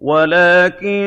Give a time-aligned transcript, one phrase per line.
[0.00, 1.04] وَلَٰكِن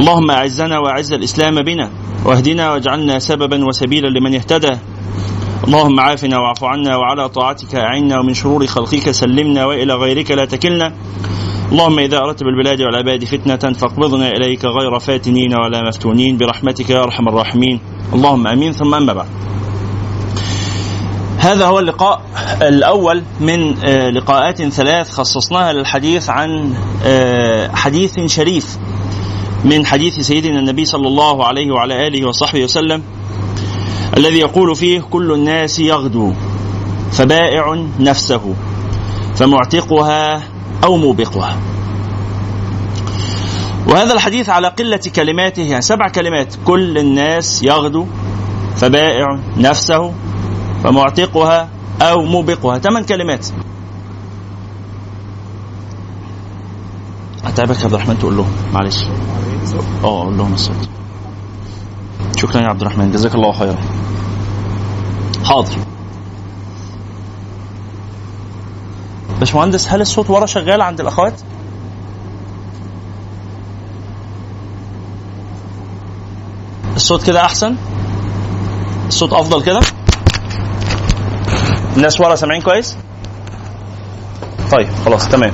[0.00, 1.90] اللهم أعزنا وأعز الإسلام بنا
[2.24, 4.78] واهدنا واجعلنا سببا وسبيلا لمن اهتدى.
[5.64, 10.92] اللهم عافنا واعف عنا وعلى طاعتك أعنا ومن شرور خلقك سلمنا وإلى غيرك لا تكلنا.
[11.72, 17.28] اللهم إذا أردت بالبلاد والعباد فتنة فاقبضنا إليك غير فاتنين ولا مفتونين برحمتك يا أرحم
[17.28, 17.80] الراحمين.
[18.12, 18.72] اللهم أمين.
[18.72, 19.26] ثم أما بعد.
[21.38, 22.20] هذا هو اللقاء
[22.62, 28.78] الأول من آه، لقاءات ثلاث خصصناها للحديث عن آه، حديث شريف.
[29.64, 33.02] من حديث سيدنا النبي صلى الله عليه وعلى آله وصحبه وسلم
[34.16, 36.32] الذي يقول فيه كل الناس يغدو
[37.12, 38.54] فبائع نفسه
[39.34, 40.42] فمعتقها
[40.84, 41.56] أو موبقها.
[43.88, 46.54] وهذا الحديث على قلة كلماته يعني سبع كلمات.
[46.64, 48.06] كل الناس يغدو
[48.76, 50.12] فبائع نفسه
[50.84, 51.68] فمعتقها
[52.02, 52.78] أو موبقها.
[52.78, 53.46] ثمان كلمات.
[57.46, 59.02] أتعبك يا عبد الرحمن تقول لهم معلش
[60.04, 60.88] آه قول لهم الصوت
[62.36, 63.76] شكرا يا عبد الرحمن جزاك الله خيرا
[65.44, 65.76] حاضر
[69.40, 71.40] باشمهندس هل الصوت ورا شغال عند الأخوات؟
[76.96, 77.76] الصوت كده أحسن؟
[79.08, 79.80] الصوت أفضل كده؟
[81.96, 82.96] الناس ورا سامعين كويس؟
[84.72, 85.52] طيب خلاص تمام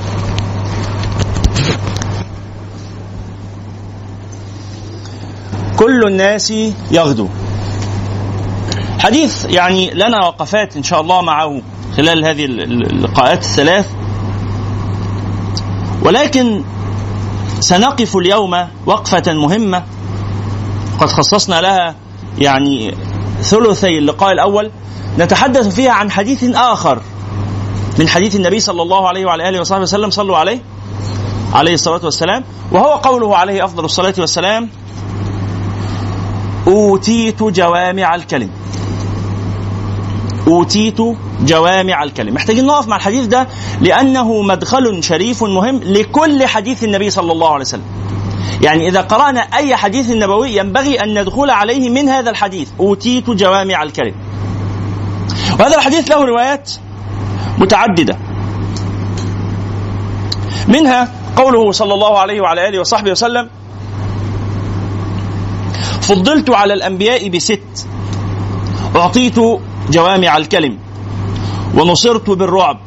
[5.83, 6.53] كل الناس
[6.91, 7.27] يغدو.
[8.99, 11.61] حديث يعني لنا وقفات إن شاء الله معه
[11.97, 13.89] خلال هذه اللقاءات الثلاث.
[16.03, 16.63] ولكن
[17.59, 19.83] سنقف اليوم وقفة مهمة
[20.99, 21.95] قد خصصنا لها
[22.37, 22.95] يعني
[23.41, 24.71] ثلثي اللقاء الأول.
[25.19, 27.01] نتحدث فيها عن حديث آخر
[27.99, 30.59] من حديث النبي صلى الله عليه وعلى آله وصحبه وسلم صلوا عليه
[31.53, 32.43] عليه الصلاة والسلام.
[32.71, 34.69] وهو قوله عليه أفضل الصلاة والسلام
[36.67, 38.49] أوتيت جوامع الكلم.
[40.47, 40.97] أوتيت
[41.41, 42.33] جوامع الكلم.
[42.33, 43.47] محتاجين نقف مع الحديث ده
[43.81, 47.83] لأنه مدخل شريف مهم لكل حديث النبي صلى الله عليه وسلم.
[48.61, 52.69] يعني إذا قرأنا أي حديث نبوي ينبغي أن ندخل عليه من هذا الحديث.
[52.79, 54.13] أوتيت جوامع الكلم.
[55.59, 56.71] وهذا الحديث له روايات
[57.57, 58.17] متعددة.
[60.67, 63.49] منها قوله صلى الله عليه وعلى آله وصحبه وسلم
[66.03, 67.87] فضلت على الأنبياء بست.
[68.95, 69.35] أعطيت
[69.89, 70.77] جوامع الكلم.
[71.77, 72.79] ونصرت بالرعب.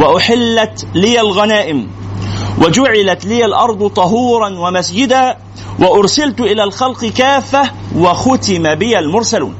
[0.00, 1.86] وأحلت لي الغنائم.
[2.58, 5.36] وجعلت لي الأرض طهورا ومسجدا.
[5.78, 9.54] وأرسلت إلى الخلق كافة وختم بي المرسلون.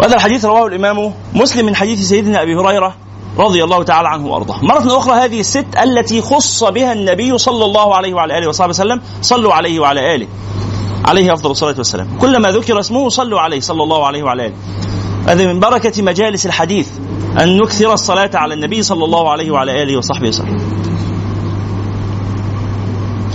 [0.00, 2.94] وهذا الحديث رواه الإمام مسلم من حديث سيدنا أبي هريرة.
[3.38, 4.64] رضي الله تعالى عنه وأرضاه.
[4.64, 9.00] مرة أخرى هذه الست التي خص بها النبي صلى الله عليه وعلى آله وصحبه وسلم
[9.22, 10.26] صلوا عليه وعلى آله.
[11.04, 12.08] عليه أفضل الصلاة والسلام.
[12.20, 14.54] كلما ذكر اسمه صلوا عليه صلى الله عليه وعلى آله.
[15.26, 16.88] هذه من بركة مجالس الحديث
[17.40, 20.58] أن نكثر الصلاة على النبي صلى الله عليه وعلى آله وصحبه وسلم.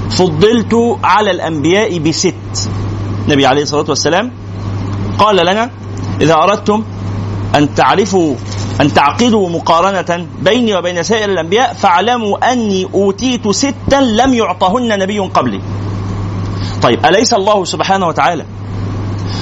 [0.09, 2.69] فضلت على الأنبياء بست.
[3.27, 4.31] النبي عليه الصلاة والسلام
[5.19, 5.69] قال لنا
[6.21, 6.83] إذا أردتم
[7.55, 8.35] أن تعرفوا
[8.81, 15.61] أن تعقدوا مقارنة بيني وبين سائر الأنبياء فاعلموا أني أوتيت ستا لم يعطهن نبي قبلي.
[16.81, 18.45] طيب أليس الله سبحانه وتعالى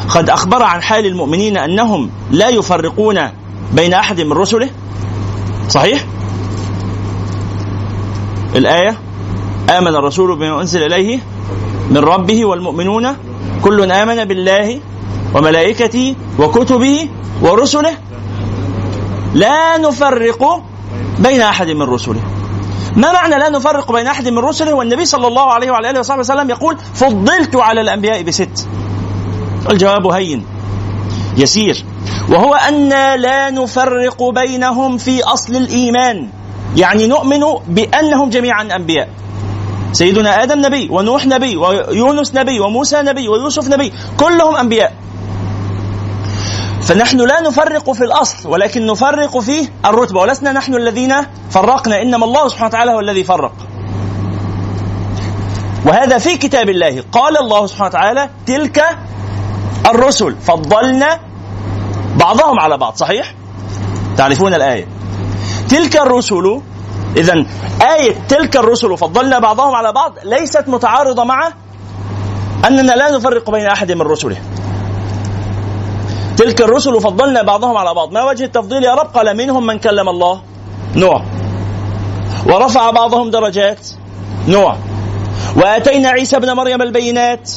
[0.10, 3.20] قد أخبر عن حال المؤمنين أنهم لا يفرقون
[3.74, 4.70] بين أحد من رسله؟
[5.70, 6.06] صحيح؟
[8.56, 8.98] الآية
[9.70, 11.20] آمن الرسول بما أنزل إليه
[11.90, 13.08] من ربه والمؤمنون
[13.64, 14.80] كل آمن بالله
[15.36, 17.10] وملائكته وكتبه
[17.42, 17.98] ورسله
[19.34, 20.64] لا نفرق
[21.20, 22.22] بين أحد من رسله.
[22.96, 26.20] ما معنى لا نفرق بين أحد من رسله؟ والنبي صلى الله عليه وعلى آله وصحبه
[26.20, 28.68] وسلم يقول فضلت على الأنبياء بست.
[29.70, 30.46] الجواب هين.
[31.38, 31.86] يسير.
[32.30, 36.28] وهو أن لا نفرق بينهم في أصل الإيمان.
[36.76, 39.10] يعني نؤمن بأنهم جميعا أنبياء.
[39.92, 44.94] سيدنا آدم نبي ونوح نبي ويونس نبي وموسى نبي ويوسف نبي كلهم أنبياء.
[46.88, 51.16] فنحن لا نفرق في الأصل ولكن نفرق في الرتبة ولسنا نحن الذين
[51.50, 53.52] فرقنا إنما الله سبحانه وتعالى هو الذي فرق.
[55.86, 58.86] وهذا في كتاب الله قال الله سبحانه وتعالى تلك
[59.90, 61.20] الرسل فضلنا
[62.16, 62.96] بعضهم على بعض.
[62.96, 63.34] صحيح؟
[64.18, 64.88] تعرفون الآية.
[65.70, 66.62] تلك الرسل
[67.18, 67.46] إذا
[67.98, 71.52] آية تلك الرسل فضلنا بعضهم على بعض ليست متعارضة مع
[72.68, 74.38] أننا لا نفرق بين أحد من رسله.
[76.38, 78.12] تلك الرسل فضلنا بعضهم على بعض.
[78.12, 80.42] ما وجه التفضيل يا رب؟ قال منهم من كلم الله.
[80.96, 81.22] نوح.
[82.46, 83.88] ورفع بعضهم درجات.
[84.48, 84.78] نوح.
[85.56, 87.52] وآتينا عيسى ابن مريم البينات.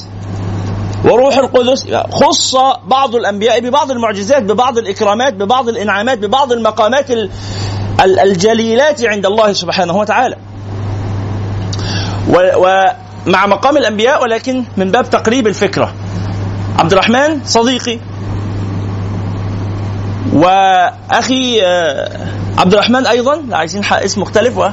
[1.04, 1.86] وروح القدس.
[2.12, 7.06] خص بعض الأنبياء ببعض المعجزات ببعض الإكرامات ببعض الإنعامات ببعض المقامات
[8.00, 10.36] الجليلات عند الله سبحانه وتعالى.
[12.28, 15.92] ومع مقام الأنبياء ولكن من باب تقريب الفكرة.
[16.78, 17.98] عبد الرحمن صديقي
[20.32, 22.26] وأخي آه،
[22.58, 24.68] عبد الرحمن أيضا عايزين اسم مختلف و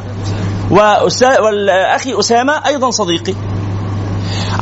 [0.71, 3.33] واخي أسامة أيضا صديقي.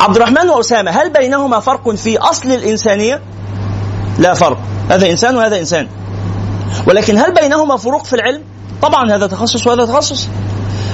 [0.02, 3.22] عبد الرحمن وأسامة هل بينهما فرق في أصل الإنسانية؟
[4.20, 4.58] لا فرق
[4.90, 5.88] هذا إنسان وهذا إنسان.
[6.88, 8.42] ولكن هل بينهما فروق في العلم؟
[8.82, 10.28] طبعا هذا تخصص وهذا تخصص.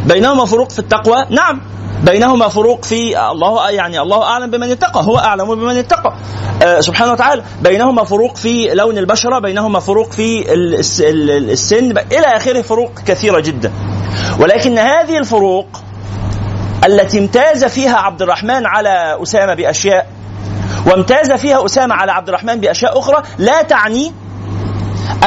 [0.06, 1.62] بينهما فروق في التقوى؟ نعم.
[2.04, 6.14] بينهما فروق في الله يعني الله أعلم بمن اتقى هو أعلم بمن اتقى.
[6.64, 12.92] آه سبحانه وتعالى بينهما فروق في لون البشرة بينهما فروق في السن إلى آخره فروق
[13.06, 13.72] كثيرة جدا.
[14.40, 15.68] ولكن هذه الفروق
[16.86, 20.08] التي امتاز فيها عبد الرحمن على أسامة بأشياء
[20.88, 24.12] وامتاز فيها أسامة على عبد الرحمن بأشياء أخرى لا تعني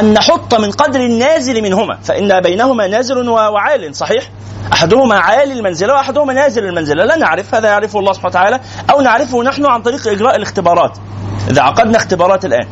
[0.01, 4.25] أن نحط من قدر النازل منهما فإن بينهما نازل وعال صحيح؟
[4.73, 7.05] أحدهما عالي المنزلة وأحدهما نازل المنزلة.
[7.05, 8.61] لا نعرف هذا يعرفه الله سبحانه وتعالى.
[8.91, 10.99] أو نعرفه نحن عن طريق إجراء الاختبارات.
[11.51, 12.67] إذا عقدنا اختبارات الآن.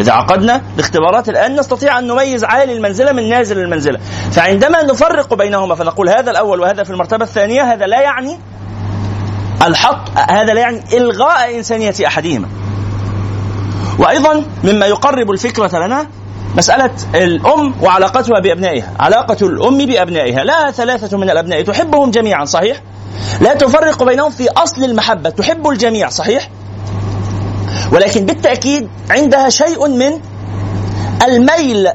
[0.00, 3.98] إذا عقدنا الاختبارات الآن نستطيع أن نميز عالي المنزلة من نازل المنزلة.
[4.32, 8.38] فعندما نفرق بينهما فنقول هذا الأول وهذا في المرتبة الثانية هذا لا يعني
[9.62, 12.48] الحط هذا لا يعني إلغاء إنسانية أحدهما.
[13.98, 16.06] وأيضا مما يقرب الفكرة لنا
[16.56, 18.92] مسألة الأم وعلاقتها بأبنائها.
[19.00, 20.44] علاقة الأم بأبنائها.
[20.44, 22.82] لا ثلاثة من الأبناء تحبهم جميعا صحيح؟
[23.40, 25.30] لا تفرق بينهم في أصل المحبة.
[25.30, 26.48] تحب الجميع صحيح؟
[27.92, 30.12] ولكن بالتأكيد عندها شيء من
[31.28, 31.88] الميل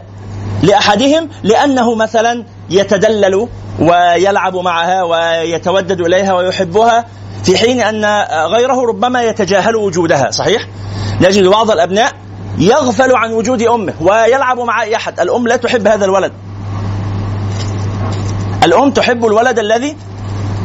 [0.63, 3.47] لأحدهم لأنه مثلا يتدلل
[3.79, 7.05] ويلعب معها ويتودد إليها ويحبها
[7.43, 8.05] في حين أن
[8.51, 10.67] غيره ربما يتجاهل وجودها صحيح؟
[11.21, 12.11] نجد بعض الأبناء
[12.57, 15.19] يغفل عن وجود أمه ويلعب مع أي أحد.
[15.19, 16.31] الأم لا تحب هذا الولد.
[18.63, 19.97] الأم تحب الولد الذي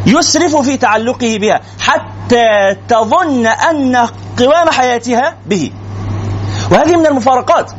[0.06, 3.96] يسرف في تعلقه بها حتى تظن أن
[4.38, 5.72] قوام حياتها به.
[6.70, 7.72] وهذه من المفارقات.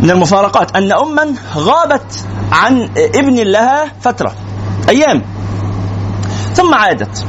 [0.00, 4.32] من المفارقات أن أما غابت عن ابن لها فترة
[4.88, 5.22] أيام
[6.54, 7.26] ثم عادت.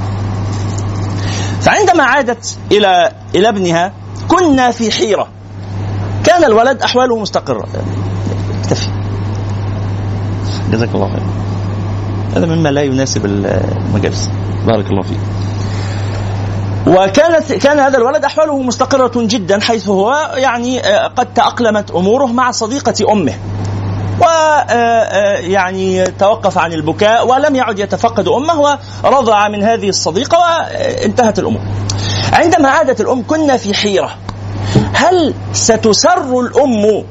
[1.62, 3.94] فعندما عادت إلى إلى ابنها
[4.28, 5.37] كنا في حيرة.
[6.28, 7.68] كان الولد أحواله مستقرة.
[8.62, 8.88] اكتفي.
[10.72, 11.24] جزاك الله خير.
[12.36, 14.30] هذا مما لا يناسب المجالس.
[14.66, 15.20] بارك الله فيك.
[16.88, 22.52] وكانت كان هذا الولد أحواله مستقرة جدا حيث هو يعني آه، قد تأقلمت أموره مع
[22.52, 23.34] صديقة أمه.
[24.22, 30.38] و آه، آه، يعني توقف عن البكاء ولم يعد يتفقد أمه ورضع من هذه الصديقة
[30.38, 31.62] وانتهت الأمور.
[32.34, 34.16] عندما عادت الأم كنا في حيرة.
[34.94, 37.04] هل ستسر الأم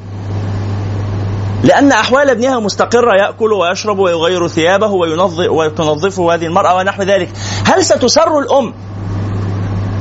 [1.63, 7.29] لأن أحوال ابنها مستقرة يأكل ويشرب ويغير ثيابه وينظف وتنظفه هذه المرأة ونحو ذلك؟
[7.65, 8.73] هل ستسر الأم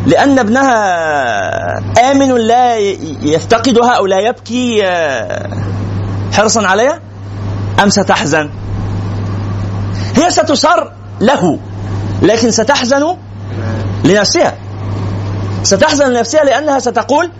[0.06, 2.76] لأن ابنها آمن لا
[3.22, 4.82] يفتقدها أو لا يبكي
[6.32, 7.00] حرصا عليها؟
[7.82, 8.50] أم ستحزن؟
[10.16, 11.58] هي ستسر له
[12.22, 13.16] لكن ستحزن
[14.04, 14.54] لنفسها.
[15.62, 17.30] ستحزن لنفسها لأنها ستقول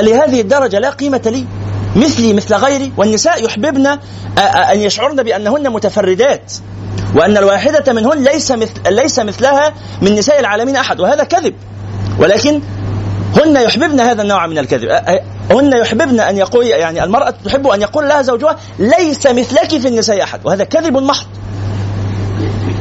[0.00, 1.46] لهذه الدرجة لا قيمة لي.
[1.96, 2.92] مثلي مثل غيري.
[2.96, 3.86] والنساء يحببن
[4.72, 6.52] أن يشعرن بأنهن متفردات.
[7.14, 11.00] وأن الواحدة منهن ليس مثل ليس مثلها من نساء العالمين أحد.
[11.00, 11.54] وهذا كذب.
[12.18, 12.60] ولكن
[13.36, 14.88] هن يحببن هذا النوع من الكذب.
[15.50, 20.22] هن يحببن أن يقول يعني المرأة تحب أن يقول لها زوجها ليس مثلك في النساء
[20.22, 20.40] أحد.
[20.44, 21.26] وهذا كذب محض.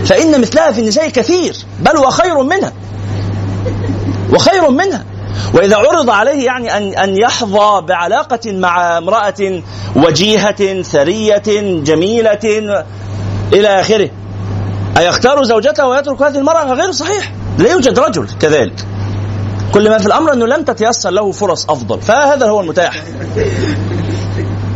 [0.05, 2.73] فإن مثلها في النساء كثير بل وخير منها.
[4.33, 5.05] وخير منها.
[5.53, 9.61] وإذا عرض عليه يعني أن أن يحظى بعلاقة مع امرأة
[9.95, 11.43] وجيهة ثرية
[11.83, 12.83] جميلة
[13.53, 14.09] إلى آخره.
[14.97, 17.31] أيختار زوجته ويترك هذه المرأة؟ غير صحيح.
[17.59, 18.85] لا يوجد رجل كذلك.
[19.73, 22.01] كل ما في الأمر أنه لم تتيسر له فرص أفضل.
[22.01, 23.03] فهذا هو المتاح.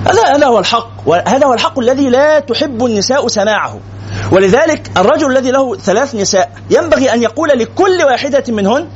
[0.06, 0.90] هذا هذا هو الحق.
[1.06, 3.80] وهذا هو الحق الذي لا تحب النساء سماعه.
[4.32, 8.88] ولذلك الرجل الذي له ثلاث نساء ينبغي أن يقول لكل واحدة منهن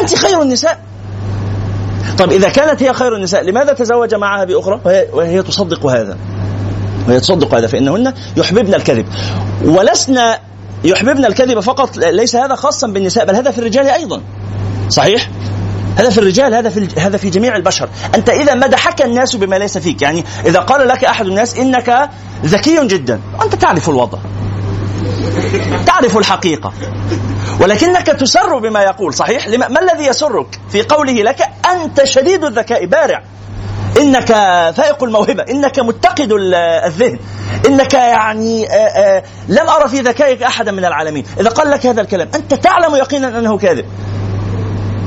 [0.00, 0.78] أنت خير النساء.
[2.18, 6.16] طب إذا كانت هي خير النساء لماذا تزوج معها بأخرى؟ وهي, وهي تصدق هذا.
[7.08, 9.06] وهي تصدق هذا فإنهن يحببن الكذب.
[9.64, 10.38] ولسنا
[10.84, 14.20] يحببن الكذب فقط ليس هذا خاصا بالنساء بل هذا في الرجال أيضا.
[14.88, 15.30] صحيح؟
[15.96, 17.88] هذا في الرجال هذا في هذا في جميع البشر.
[18.14, 20.02] أنت إذا مدحك الناس بما ليس فيك.
[20.02, 22.10] يعني إذا قال لك أحد الناس إنك
[22.44, 24.18] ذكي جدا أنت تعرف الوضع.
[25.86, 26.72] تعرف الحقيقة.
[27.60, 33.22] ولكنك تسر بما يقول صحيح؟ ما الذي يسرك في قوله لك أنت شديد الذكاء؟ بارع.
[34.00, 34.26] إنك
[34.76, 37.18] فائق الموهبة إنك متقد الذهن
[37.66, 41.24] إنك يعني آآ آآ لم أرى في ذكائك أحدا من العالمين.
[41.40, 43.84] إذا قال لك هذا الكلام أنت تعلم يقينا أنه كاذب.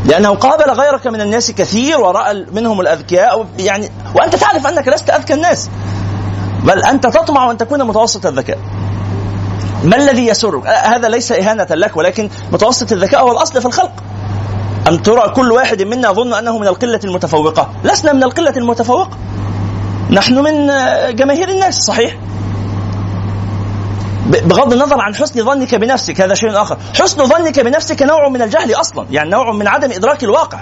[0.05, 5.33] لأنه قابل غيرك من الناس كثير ورأى منهم الأذكياء يعني وأنت تعرف أنك لست أذكى
[5.33, 5.69] الناس.
[6.63, 8.57] بل أنت تطمع أن تكون متوسط الذكاء.
[9.85, 14.03] ما الذي يسرك؟ هذا ليس إهانة لك ولكن متوسط الذكاء هو الأصل في الخلق.
[14.87, 17.69] أن ترى كل واحد منا يظن أنه من القلة المتفوقة.
[17.83, 19.17] لسنا من القلة المتفوقة.
[20.09, 20.67] نحن من
[21.15, 22.17] جماهير الناس صحيح؟
[24.25, 26.77] بغض النظر عن حسن ظنك بنفسك هذا شيء آخر.
[26.99, 30.59] حسن ظنك بنفسك نوع من الجهل أصلا يعني نوع من عدم إدراك الواقع.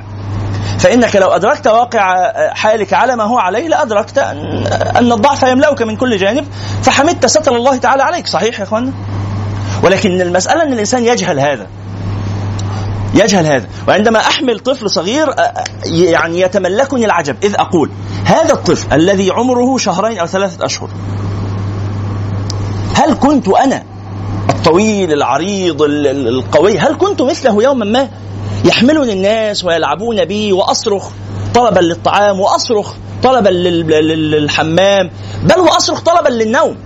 [0.80, 5.96] فإنك لو أدركت واقع حالك على ما هو عليه لأدركت ان أن الضعف يملأك من
[5.96, 6.46] كل جانب
[6.82, 8.28] فحمدت ستر الله تعالى عليك.
[8.28, 8.92] صحيح يا اخوانا
[9.84, 11.68] ولكن المسألة أن الإنسان يجهل هذا.
[13.14, 13.68] يجهل هذا.
[13.88, 15.28] وعندما أحمل طفل صغير
[15.86, 17.36] يعني يتملكني العجب.
[17.44, 17.92] إذ أقول
[18.26, 20.90] هذا الطفل الذي عمره شهرين أو ثلاثة أشهر
[22.96, 23.84] هل كنت أنا
[24.50, 28.10] الطويل العريض القوي؟ هل كنت مثله يوما ما؟
[28.64, 31.10] يحملني الناس ويلعبون بي وأصرخ
[31.56, 32.94] طلبا للطعام وأصرخ
[33.24, 35.12] طلبا للحمام
[35.44, 36.78] بل واصرخ طلبا للنوم.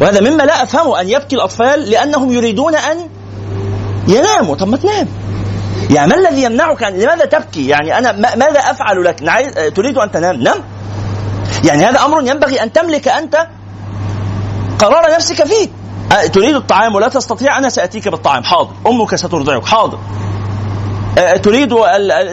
[0.00, 2.96] وهذا مما لا أفهمه أن يبكي الأطفال لأنهم يريدون أن
[4.08, 4.56] يناموا.
[4.56, 5.08] طب ما تنام.
[5.90, 9.20] يعني ما الذي يمنعك لماذا تبكي؟ يعني أنا ماذا أفعل لك؟
[9.76, 10.36] تريد أن تنام.
[10.36, 10.62] نم.
[11.64, 13.46] يعني هذا أمر ينبغي أن تملك أنت
[14.78, 15.68] قرار نفسك فيه.
[16.28, 18.44] تريد الطعام ولا تستطيع؟ أنا سأتيك بالطعام.
[18.44, 18.70] حاضر.
[18.86, 19.66] أمك سترضعك.
[19.66, 19.98] حاضر.
[21.42, 21.74] تريد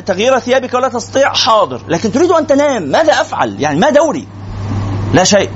[0.05, 1.81] تغيير ثيابك ولا تستطيع؟ حاضر.
[1.88, 2.83] لكن تريد أن تنام.
[2.83, 4.27] ماذا أفعل؟ يعني ما دوري؟
[5.13, 5.50] لا شيء.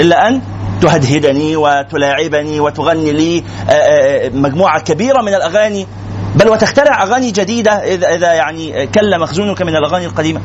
[0.00, 0.40] إلا أن
[0.82, 5.86] تهدهدني وتلاعبني وتغني لي أه، مجموعة كبيرة من الأغاني.
[6.34, 10.40] بل وتخترع أغاني جديدة إذا, يعني كل مخزونك من الأغاني القديمة.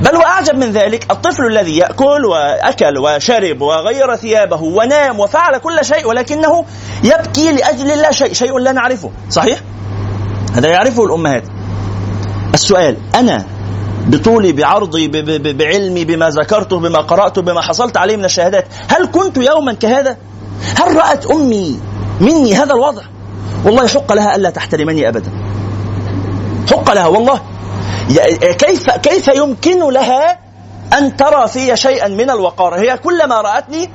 [0.00, 6.06] بل وأعجب من ذلك الطفل الذي يأكل وأكل وشرب وغير ثيابه ونام وفعل كل شيء
[6.06, 6.64] ولكنه
[7.04, 8.32] يبكي لأجل لا شيء.
[8.32, 9.10] شيء لا نعرفه.
[9.30, 9.58] صحيح؟
[10.54, 11.44] هذا يعرفه الأمهات.
[12.54, 13.46] السؤال أنا
[14.06, 15.08] بطولي بعرضي
[15.52, 20.16] بعلمي بما ذكرته بما قرأته بما حصلت عليه من الشهادات هل كنت يوما كهذا؟
[20.76, 21.80] هل رأت أمي
[22.20, 23.02] مني هذا الوضع؟
[23.64, 25.30] والله حق لها ألا تحترمني ابدا.
[26.70, 27.40] حق لها والله.
[28.58, 30.38] كيف كيف يمكن لها
[30.98, 33.90] أن ترى في شيئا من الوقار؟ هي كلما رأتني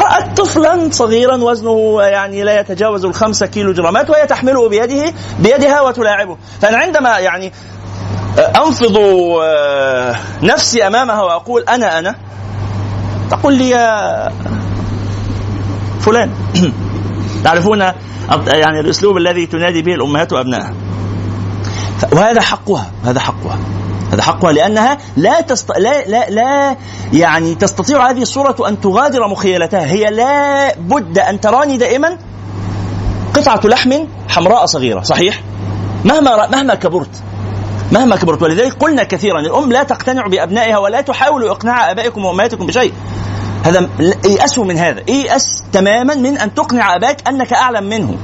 [0.00, 6.36] رأت طفلا صغيرا وزنه يعني لا يتجاوز الخمسة كيلو جرامات وهي تحمله بيده بيدها وتلاعبه.
[6.60, 7.52] فأنا عندما يعني
[8.38, 8.98] أنفض
[9.42, 12.14] آه، نفسي أمامها وأقول أنا أنا
[13.30, 14.28] تقول لي يا
[16.00, 16.30] فلان.
[17.44, 17.80] تعرفون
[18.46, 20.74] يعني الأسلوب الذي تنادي به الأمهات وأبنائها.
[22.12, 23.58] وهذا حقها هذا حقها.
[24.12, 25.70] هذا حقها لأنها لا تست...
[25.78, 26.76] لا لا لا
[27.12, 29.84] يعني تستطيع هذه الصورة أن تغادر مخيلتها.
[29.84, 32.18] هي لا بد أن تراني دائما
[33.34, 33.92] قطعة لحم
[34.28, 35.42] حمراء صغيرة صحيح؟
[36.04, 37.22] مهما مهما كبرت
[37.92, 38.42] مهما كبرت.
[38.42, 42.92] ولذلك قلنا كثيرا الأم لا تقتنع بأبنائها ولا تحاول إقناع آبائكم وأمهاتكم بشيء.
[43.64, 43.88] هذا
[44.24, 45.10] يأسوا من هذا.
[45.10, 48.16] يأس تماما من أن تقنع آباك أنك أعلم منه.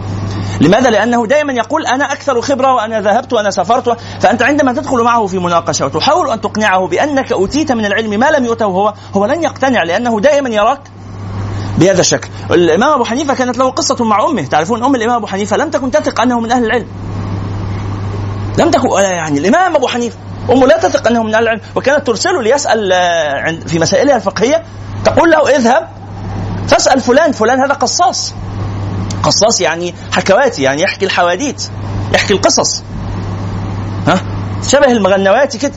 [0.61, 5.27] لماذا؟ لأنه دائما يقول أنا أكثر خبرة وأنا ذهبت وأنا سافرت فأنت عندما تدخل معه
[5.27, 9.43] في مناقشة وتحاول أن تقنعه بأنك أوتيت من العلم ما لم يؤته هو هو لن
[9.43, 10.81] يقتنع لأنه دائما يراك
[11.79, 12.29] بهذا الشكل.
[12.51, 14.43] الإمام أبو حنيفة كانت له قصة مع أمه.
[14.43, 16.87] تعرفون أم الإمام أبو حنيفة لم تكن تثق أنه من أهل العلم.
[18.59, 20.17] لم تكن يعني الإمام أبو حنيفة
[20.51, 21.61] أمه لا تثق أنه من أهل العلم.
[21.75, 24.63] وكانت ترسله ليسأل آه، في مسائلها الفقهية
[25.05, 25.89] تقول له اذهب
[26.69, 28.35] فاسأل فلان فلان هذا قصاص.
[29.25, 31.63] قصاص يعني حكواتي يعني يحكي الحواديت
[32.15, 32.83] يحكي القصص.
[34.07, 34.21] ها؟
[34.69, 35.73] شبه المغنواتي كده.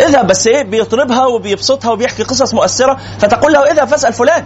[0.00, 4.44] اذهب بس إيه بيطربها وبيبسطها وبيحكي قصص مؤثرة فتقول له اذهب فاسأل فلان.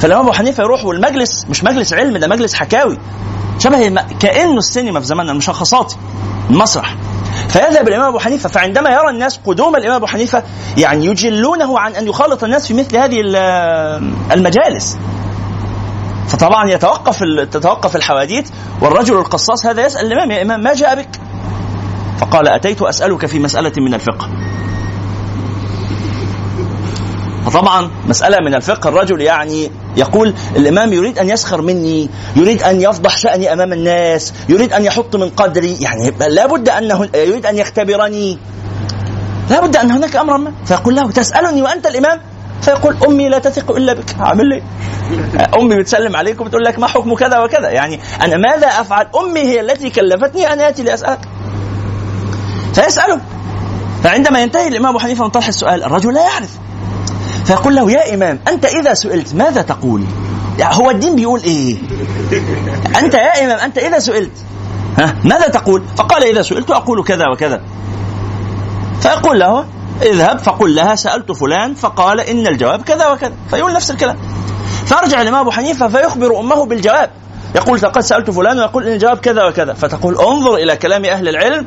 [0.00, 2.98] فالامام أبو حنيفة يروح والمجلس مش مجلس علم ده مجلس حكاوي.
[3.58, 5.92] شبه كأنه السينما في زماننا المشخصات
[6.50, 6.96] المسرح.
[7.48, 10.42] فيذهب الإمام أبو حنيفة فعندما يرى الناس قدوم الإمام أبو حنيفة
[10.76, 13.20] يعني يجلونه عن أن يخالط الناس في مثل هذه
[14.32, 14.98] المجالس.
[16.30, 17.18] فطبعا يتوقف
[17.50, 18.48] تتوقف الحواديت
[18.82, 21.20] والرجل القصاص هذا يسأل الإمام يا إمام ما جاء بك؟
[22.20, 24.28] فقال أتيت أسألك في مسألة من الفقه.
[27.46, 33.16] فطبعا مسألة من الفقه الرجل يعني يقول الإمام يريد أن يسخر مني يريد أن يفضح
[33.16, 35.76] شأني أمام الناس يريد أن يحط من قدري.
[35.80, 38.38] يعني لابد أنه يريد أن يختبرني.
[39.50, 40.52] لابد أن هناك أمرا ما.
[40.64, 42.20] فيقول له تسألني وأنت الإمام؟
[42.62, 44.16] فيقول أمي لا تثق إلا بك.
[44.20, 44.62] أعمل لي.
[45.60, 47.68] أمي بتسلم عليك وبتقول لك ما حكم كذا وكذا.
[47.68, 50.52] يعني أنا ماذا أفعل؟ أمي هي التي كلفتني.
[50.52, 51.20] ان آتي لأسألك.
[52.74, 53.20] فيساله
[54.04, 56.58] فعندما ينتهي الإمام ابو حنيفة من طرح السؤال الرجل لا يعرف.
[57.44, 60.04] فيقول له يا إمام أنت إذا سئلت ماذا تقول؟
[60.58, 61.76] يعني هو الدين بيقول إيه؟
[62.98, 64.30] أنت يا إمام أنت إذا سئلت.
[64.98, 67.60] ها ماذا تقول؟ فقال إذا سئلت أقول كذا وكذا.
[69.00, 69.64] فيقول له
[70.02, 73.32] اذهب فقل لها سألت فلان فقال إن الجواب كذا وكذا.
[73.50, 74.16] فيقول نفس الكلام.
[74.86, 77.10] فأرجع الإمام أبو حنيفة فيخبر أمه بالجواب.
[77.54, 79.72] يقول لقد سألت فلان ويقول إن الجواب كذا وكذا.
[79.72, 81.66] فتقول انظر إلى كلام أهل العلم.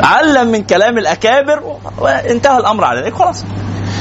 [0.00, 3.44] علم من كلام الأكابر وانتهى الأمر على ذلك خلاص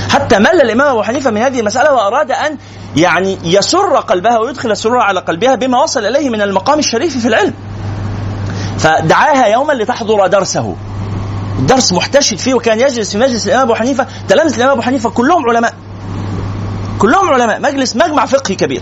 [0.10, 2.58] حتى مل الإمام أبو حنيفة من هذه المسألة وأراد أن
[2.96, 7.54] يعني يسر قلبها ويدخل السرور على قلبها بما وصل إليه من المقام الشريف في العلم.
[8.80, 10.76] فدعاها يوما لتحضر درسه.
[11.60, 15.50] درس محتشد فيه وكان يجلس في مجلس الإمام أبو حنيفة تلامذه الإمام أبو حنيفة كلهم
[15.50, 15.74] علماء.
[17.00, 18.82] كلهم علماء، مجلس مجمع فقهي كبير.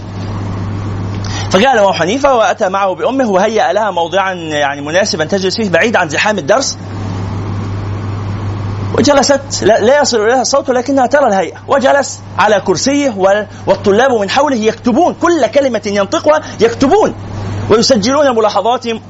[1.51, 6.09] فجاء الامام حنيفة وأتى معه بأمه وهيأ لها موضعا يعني مناسبا تجلس فيه بعيد عن
[6.09, 6.77] زحام الدرس
[8.97, 13.15] وجلست لا يصل إليها الصوت ولكنها ترى الهيئة وجلس على كرسيه
[13.67, 17.15] والطلاب من حوله يكتبون كل كلمة ينطقها يكتبون
[17.69, 19.01] ويسجلون ملاحظاتهم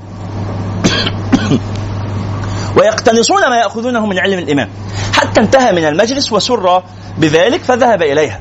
[2.77, 4.69] ويقتنصون ما يأخذونه من علم الإمام.
[5.13, 6.83] حتى انتهى من المجلس وسر
[7.17, 8.39] بذلك فذهب إليها.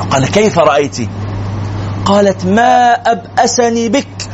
[0.00, 0.96] وقال كيف رأيت؟
[2.04, 4.28] قالت ما أبأسني بك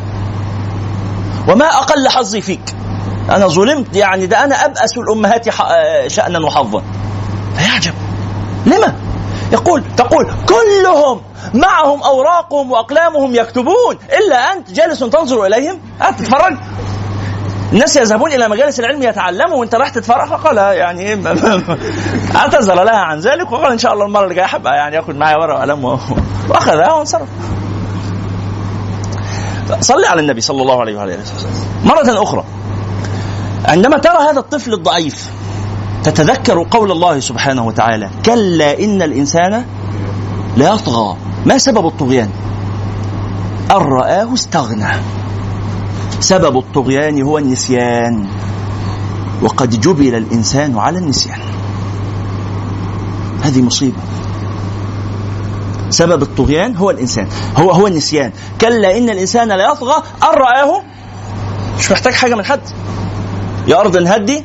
[1.48, 2.74] وما أقل حظي فيك.
[3.30, 5.48] أنا ظلمت يعني ده أنا أبأس الأمهات
[6.10, 6.82] شأنا وحظا.
[7.56, 7.94] فيعجب.
[8.66, 8.94] لما؟
[9.52, 11.20] يقول تقول كلهم
[11.54, 15.78] معهم أوراقهم وأقلامهم يكتبون إلا أنت جالس تنظر إليهم.
[16.18, 16.56] تتفرج
[17.72, 21.14] الناس يذهبون إلى مجالس العلم يتعلموا وأنت راح تتفرج فقال يعني
[22.36, 25.58] أعتذر لها عن ذلك وقال إن شاء الله المرة الجاية حبقى يعني ياخذ معي ورقة
[25.58, 25.84] وقلم
[26.48, 27.28] وأخذها وانصرف.
[29.80, 31.50] صلي على النبي صلى الله عليه وعلى اله وسلم.
[31.84, 32.44] مرة أخرى
[33.64, 35.30] عندما ترى هذا الطفل الضعيف
[36.04, 39.64] تتذكر قول الله سبحانه وتعالى كلا إن الإنسان
[40.56, 42.30] ليطغى ما سبب الطغيان؟
[43.70, 44.92] أن رآه استغنى.
[46.20, 48.26] سبب الطغيان هو النسيان.
[49.42, 51.40] وقد جبل الإنسان على النسيان.
[53.42, 53.98] هذه مصيبة.
[55.90, 57.28] سبب الطغيان هو الإنسان.
[57.56, 58.32] هو هو النسيان.
[58.60, 60.82] كلا إن الإنسان لا يطغى أن رآه؟
[61.78, 62.60] مش محتاج حاجة من حد.
[63.68, 64.44] يا أرض هدي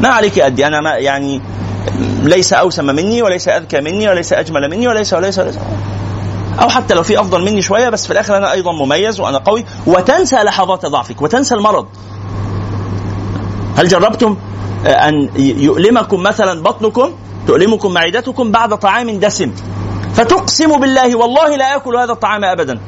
[0.00, 0.66] ما عليك أدي.
[0.66, 1.40] أنا ما يعني
[2.22, 5.58] ليس أوسم مني وليس أذكى مني وليس أجمل مني وليس وليس وليس.
[6.62, 9.64] أو حتى لو في أفضل مني شوية بس في الآخر أنا أيضا مميز وأنا قوي.
[9.86, 11.86] وتنسى لحظات ضعفك وتنسى المرض.
[13.76, 14.36] هل جربتم
[14.86, 17.10] أن يؤلمكم مثلا بطنكم
[17.46, 19.52] تؤلمكم معدتكم بعد طعام دسم؟
[20.14, 22.78] فتقسم بالله والله لا آكل هذا الطعام أبدا.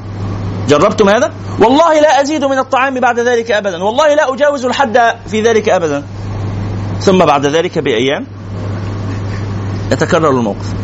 [0.69, 3.85] جربتم هذا؟ والله لا أزيد من الطعام بعد ذلك أبدا.
[3.85, 6.05] والله لا أجاوز الحد في ذلك أبدا.
[7.01, 8.27] ثم بعد ذلك بأيام
[9.93, 10.75] يتكرر الموقف.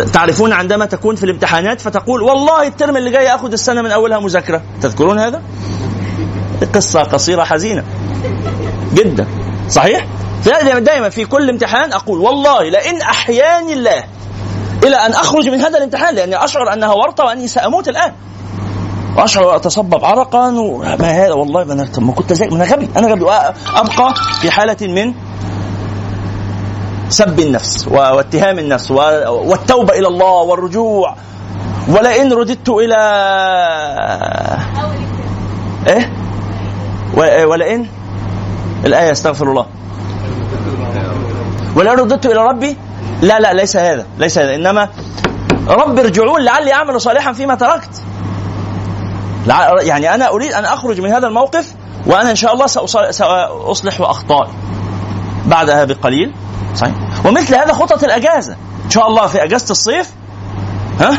[0.00, 4.62] تعرفون عندما تكون في الامتحانات فتقول والله الترم اللي جاي آخذ السنة من أولها مذاكرة.
[4.80, 5.42] تذكرون هذا؟
[6.74, 7.84] قصة قصيرة حزينة.
[8.94, 9.26] جدا.
[9.68, 10.06] صحيح؟
[10.78, 14.04] دائما في كل امتحان أقول والله لئن أحياني الله
[14.84, 18.12] إلى أن أخرج من هذا الامتحان لأني أشعر أنها ورطة وأني سأموت الآن.
[19.16, 20.50] وأشعر وأتصبب عرقا
[21.00, 22.88] ما هذا؟ والله ما أنا ما كنت زي أنا غبي.
[22.96, 23.24] أنا غبي.
[23.74, 25.14] أبقى في حالة من
[27.08, 31.14] سب النفس واتهام النفس والتوبة إلى الله والرجوع.
[31.88, 32.96] ولئن رددت إلى
[35.86, 36.12] إيه؟
[37.44, 37.86] ولئن؟
[38.84, 39.66] الآية استغفر الله.
[41.76, 42.76] ولئن رددت إلى ربي؟
[43.22, 44.54] لا لا ليس هذا ليس هذا.
[44.54, 44.88] إنما
[45.68, 48.02] رب ارجعون لعلي أعمل صالحا فيما تركت.
[49.80, 51.74] يعني أنا أريد أن أخرج من هذا الموقف
[52.06, 52.66] وأنا إن شاء الله
[53.10, 54.52] سأصلح اخطائي
[55.46, 56.32] بعدها بقليل.
[56.78, 56.94] صحيح؟
[57.26, 58.56] ومثل هذا خطط الأجازة.
[58.84, 60.10] إن شاء الله في أجازة الصيف
[61.00, 61.10] ها؟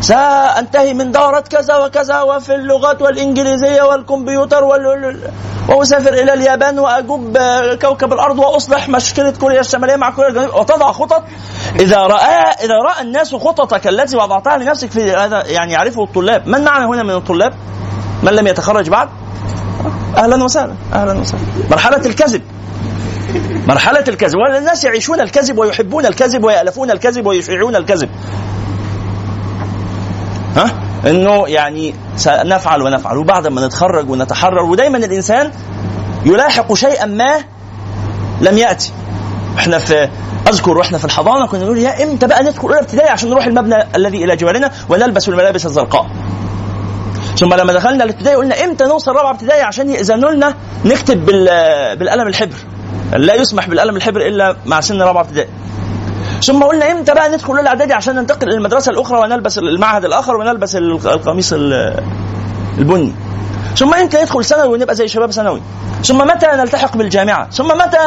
[0.00, 5.30] سأنتهي من دوره كذا وكذا وفي اللغات والإنجليزية والكمبيوتر وال...
[5.68, 7.38] وأسافر إلى اليابان واجوب
[7.82, 10.54] كوكب الأرض واصلح مشكلة كوريا الشمالية مع كوريا الجنوبية.
[10.54, 11.22] وتضع خطط.
[11.80, 16.48] إذا رأى إذا رأى الناس خططك التي وضعتها لنفسك في هذا يعني يعرفه الطلاب.
[16.48, 17.54] من معنى هنا من الطلاب؟
[18.22, 19.08] من لم يتخرج بعد؟
[20.16, 20.74] أهلا وسهلا.
[20.92, 21.42] أهلا وسهلا.
[21.70, 22.42] مرحلة الكذب.
[23.66, 24.38] مرحلة الكذب.
[24.38, 28.08] والناس يعيشون الكذب ويحبون الكذب ويألفون الكذب ويشيعون الكذب.
[30.56, 30.70] ها؟
[31.06, 33.16] إنه يعني سنفعل ونفعل.
[33.16, 35.50] وبعد ما نتخرج ونتحرر ودايما الإنسان
[36.24, 37.44] يلاحق شيئا ما
[38.40, 38.92] لم يأتي.
[39.58, 40.08] إحنا في
[40.48, 43.76] أذكر وإحنا في الحضانة كنا نقول يا إمتى بقى ندخل أولى ابتدائي عشان نروح المبنى
[43.96, 46.06] الذي إلى جوارنا ونلبس الملابس الزرقاء.
[47.38, 51.26] ثم لما دخلنا الابتدائي قلنا إمتى نوصل رابعة ابتدائي عشان ياذنوا لنا نكتب
[51.98, 52.56] بالقلم الحبر.
[53.12, 55.48] لا يسمح بالقلم الحبر إلا مع سن رابعة ابتدائي.
[56.42, 60.76] ثم قلنا إمتى بقى ندخل الاعدادي عشان ننتقل إلى المدرسة الأخرى ونلبس المعهد الآخر ونلبس
[60.76, 61.52] القميص
[62.78, 63.12] البني.
[63.76, 65.62] ثم إمتى ندخل ثانوي ونبقى زي شباب ثانوي؟
[66.04, 67.98] ثم متى نلتحق بالجامعة؟ ثم متى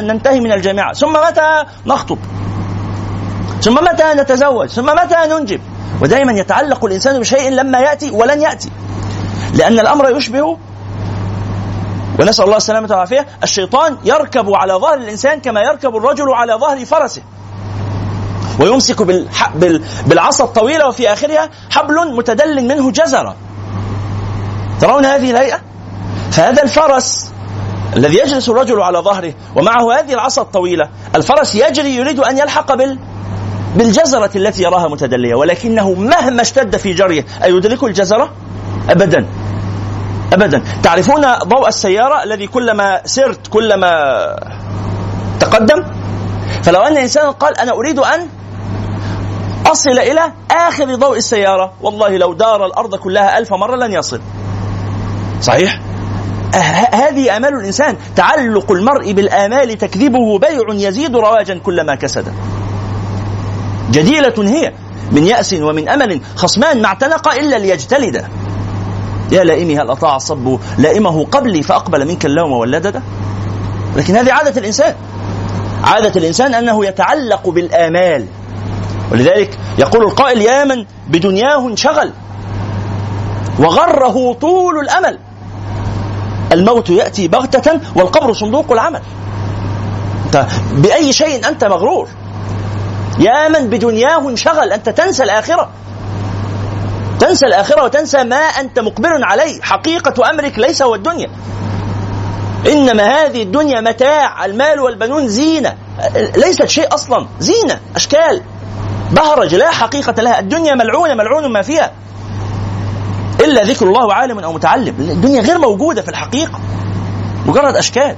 [0.00, 2.18] ننتهي من الجامعة؟ ثم متى نخطب؟
[3.62, 5.60] ثم متى نتزوج؟ ثم متى ننجب؟
[6.02, 8.70] ودائما يتعلق الإنسان بشيء لما يأتي ولن يأتي.
[9.54, 10.58] لأن الأمر يشبه
[12.20, 13.26] ونسأل الله السلامة والعافية.
[13.42, 17.22] الشيطان يركب على ظهر الإنسان كما يركب الرجل على ظهر فرسه.
[18.60, 19.02] ويمسك
[20.06, 23.36] بالعصا الطويلة وفي آخرها حبل متدل منه جزرة.
[24.80, 25.60] ترون هذه الهيئة؟
[26.30, 27.30] فهذا الفرس
[27.96, 32.98] الذي يجلس الرجل على ظهره ومعه هذه العصا الطويلة الفرس يجري يريد أن يلحق بال
[33.76, 38.30] بالجزرة التي يراها متدلية ولكنه مهما اشتد في جريه أيدركه الجزرة؟
[38.90, 39.26] أبدا.
[40.34, 40.62] ابدا.
[40.82, 43.92] تعرفون ضوء السيارة الذي كلما سرت كلما
[45.40, 45.84] تقدم؟
[46.62, 48.28] فلو أن انسانا قال أنا أريد أن
[49.66, 54.20] أصل إلى آخر ضوء السيارة والله لو دار الأرض كلها ألف مرة لن يصل.
[55.40, 55.80] صحيح؟
[56.54, 56.58] أه،
[56.94, 57.96] هذه آمال الإنسان.
[58.16, 62.32] تعلق المرء بالآمال تكذبه بيع يزيد رواجا كلما كسد.
[63.90, 64.72] جديلة هي
[65.12, 68.28] من يأس ومن أمل خصمان ما اعتنق إلا ليجتلده
[69.32, 73.02] يا لائمي هل أطاع الصب لائمه قبلي فأقبل منك اللوم واللدد؟
[73.96, 74.94] لكن هذه عادة الإنسان.
[75.84, 78.26] عادة الإنسان أنه يتعلق بالآمال.
[79.12, 82.12] ولذلك يقول القائل يا من بدنياه انشغل
[83.58, 85.18] وغره طول الأمل.
[86.52, 89.00] الموت يأتي بغتة والقبر صندوق العمل.
[90.72, 92.08] بأي شيء أنت مغرور.
[93.18, 95.70] يا من بدنياه انشغل أنت تنسى الآخرة.
[97.20, 99.62] تنسى الآخرة وتنسى ما أنت مقبل عليه.
[99.62, 101.30] حقيقة أمرك ليس هو الدنيا.
[102.66, 105.74] إنما هذه الدنيا متاع المال والبنون زينة.
[106.36, 108.42] ليست شيء أصلا زينة أشكال.
[109.10, 110.38] بهرج لا حقيقة لها.
[110.38, 111.92] الدنيا ملعونة ملعون ما فيها.
[113.40, 114.94] إلا ذكر الله وعالم أو متعلم.
[114.98, 116.60] الدنيا غير موجودة في الحقيقة.
[117.46, 118.16] مجرد أشكال.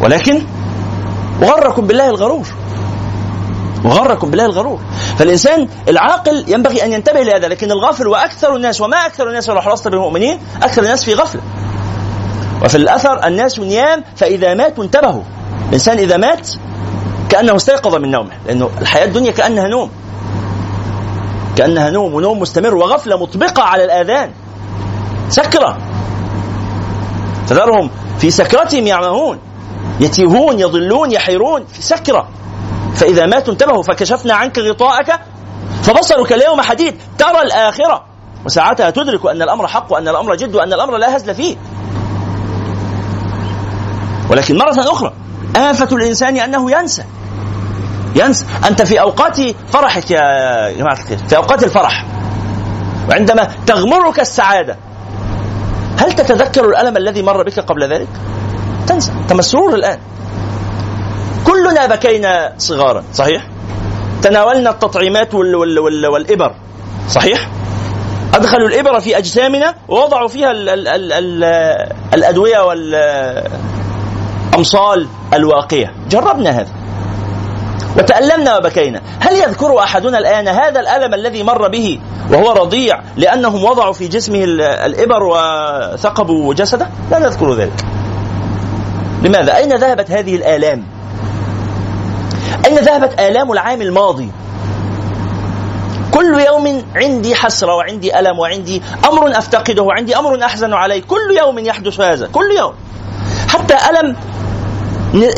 [0.00, 0.42] ولكن
[1.42, 2.46] وغركم بالله الغرور.
[3.84, 4.80] وغركم بالله الغرور
[5.18, 9.88] فالإنسان العاقل ينبغي أن ينتبه لهذا لكن الغافل وأكثر الناس وما أكثر الناس ولو حرصت
[9.88, 11.40] بالمؤمنين أكثر الناس في غفلة
[12.64, 15.22] وفي الأثر الناس نيام فإذا ماتوا انتبهوا.
[15.68, 16.48] الإنسان إذا مات
[17.28, 19.90] كأنه استيقظ من نومه لأنه الحياة الدنيا كأنها نوم.
[21.56, 24.30] كأنها نوم ونوم مستمر وغفلة مطبقة على الآذان.
[25.28, 25.78] سكرة.
[27.48, 29.38] تذرهم في سكرتهم يعمهون.
[30.00, 32.28] يتيهون يضلون يحيرون في سكرة.
[32.94, 35.20] فإذا ماتوا انتبهوا فكشفنا عنك غطاءك
[35.82, 36.94] فبصرك اليوم حديد.
[37.18, 38.04] ترى الآخرة.
[38.46, 41.56] وساعتها تدرك أن الأمر حق وأن الأمر جد وأن الأمر لا هزل فيه.
[44.30, 45.12] ولكن مرة أخرى
[45.56, 47.04] آفة الإنسان أنه ينسى.
[48.16, 48.46] ينسى.
[48.68, 49.40] أنت في أوقات
[49.72, 50.20] فرحك يا
[50.70, 52.06] جماعة الخير في أوقات الفرح
[53.08, 54.76] وعندما تغمرك السعادة
[55.98, 58.08] هل تتذكر الألم الذي مر بك قبل ذلك؟
[58.86, 59.12] تنسى.
[59.12, 59.98] أنت مسرور الآن.
[61.44, 63.46] كلنا بكينا صغارا صحيح؟
[64.22, 66.54] تناولنا التطعيمات وال وال وال والإبر
[67.08, 67.48] صحيح؟
[68.34, 71.44] أدخلوا الإبر في أجسامنا ووضعوا فيها ال ال ال ال
[72.14, 72.58] الأدوية
[74.52, 75.92] والأمصال الواقية.
[76.10, 76.68] جربنا هذا.
[77.98, 79.00] وتألمنا وبكينا.
[79.20, 84.44] هل يذكر أحدنا الآن هذا الألم الذي مر به وهو رضيع لأنهم وضعوا في جسمه
[84.86, 87.84] الإبر وثقبوا جسده؟ لا نذكر ذلك.
[89.22, 90.93] لماذا؟ أين ذهبت هذه الآلام؟
[92.66, 94.30] أين ذهبت آلام العام الماضي؟
[96.12, 101.02] كل يوم عندي حسرة وعندي ألم وعندي أمر أفتقده وعندي أمر أحزن عليه.
[101.02, 102.72] كل يوم يحدث هذا كل يوم.
[103.48, 104.16] حتى ألم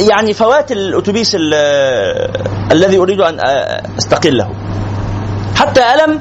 [0.08, 1.36] يعني فوات الأتوبيس
[2.72, 3.40] الذي أريد أن
[3.98, 4.50] أستقله.
[5.54, 6.20] حتى ألم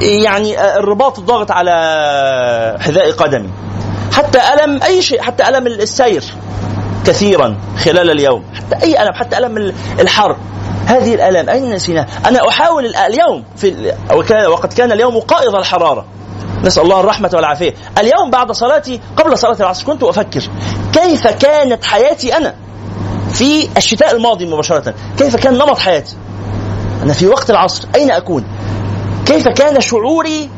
[0.00, 1.72] يعني الرباط الضاغط على
[2.80, 3.50] حذاء قدمي.
[4.12, 6.24] حتى ألم أي شيء حتى ألم السير.
[7.06, 8.44] كثيرا خلال اليوم.
[8.54, 10.36] حتى أي ألم حتى ألم الحر.
[10.86, 13.92] هذه الآلام أين نسيناها؟ أنا أحاول اليوم في
[14.48, 16.04] وقد كان اليوم قائض الحرارة.
[16.64, 17.74] نسأل الله الرحمة والعافية.
[17.98, 20.42] اليوم بعد صلاتي قبل صلاة العصر كنت أفكر
[20.92, 22.54] كيف كانت حياتي أنا
[23.32, 24.94] في الشتاء الماضي مباشرة.
[25.18, 26.16] كيف كان نمط حياتي؟
[27.02, 28.44] أنا في وقت العصر أين أكون؟
[29.26, 30.50] كيف كان شعوري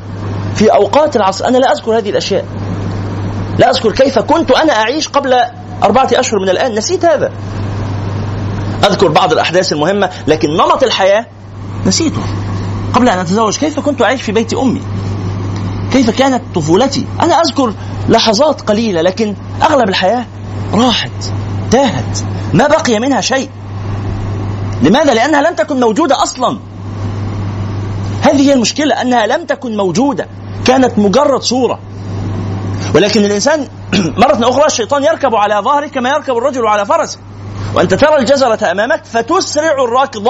[0.54, 2.44] في أوقات العصر؟ أنا لا أذكر هذه الأشياء.
[3.58, 5.40] لا أذكر كيف كنت أنا أعيش قبل
[5.82, 6.74] أربعة أشهر من الآن.
[6.74, 7.32] نسيت هذا.
[8.84, 11.26] أذكر بعض الأحداث المهمة لكن نمط الحياة.
[11.86, 12.22] نسيته.
[12.94, 14.82] قبل أن أتزوج كيف كنت أعيش في بيت أمي؟
[15.92, 17.72] كيف كانت طفولتي؟ أنا أذكر
[18.08, 20.26] لحظات قليلة لكن أغلب الحياة
[20.74, 21.10] راحت
[21.70, 22.18] تاهت.
[22.54, 23.50] ما بقي منها شيء.
[24.82, 26.58] لماذا؟ لأنها لم تكن موجودة أصلا.
[28.22, 30.26] هذه هي المشكلة أنها لم تكن موجودة.
[30.64, 31.78] كانت مجرد صورة.
[32.94, 33.68] ولكن الإنسان
[34.22, 37.18] مرة أخرى الشيطان يركب على ظهره كما يركب الرجل على فرسه.
[37.74, 40.28] وأنت ترى الجزرة أمامك فتسرع الركض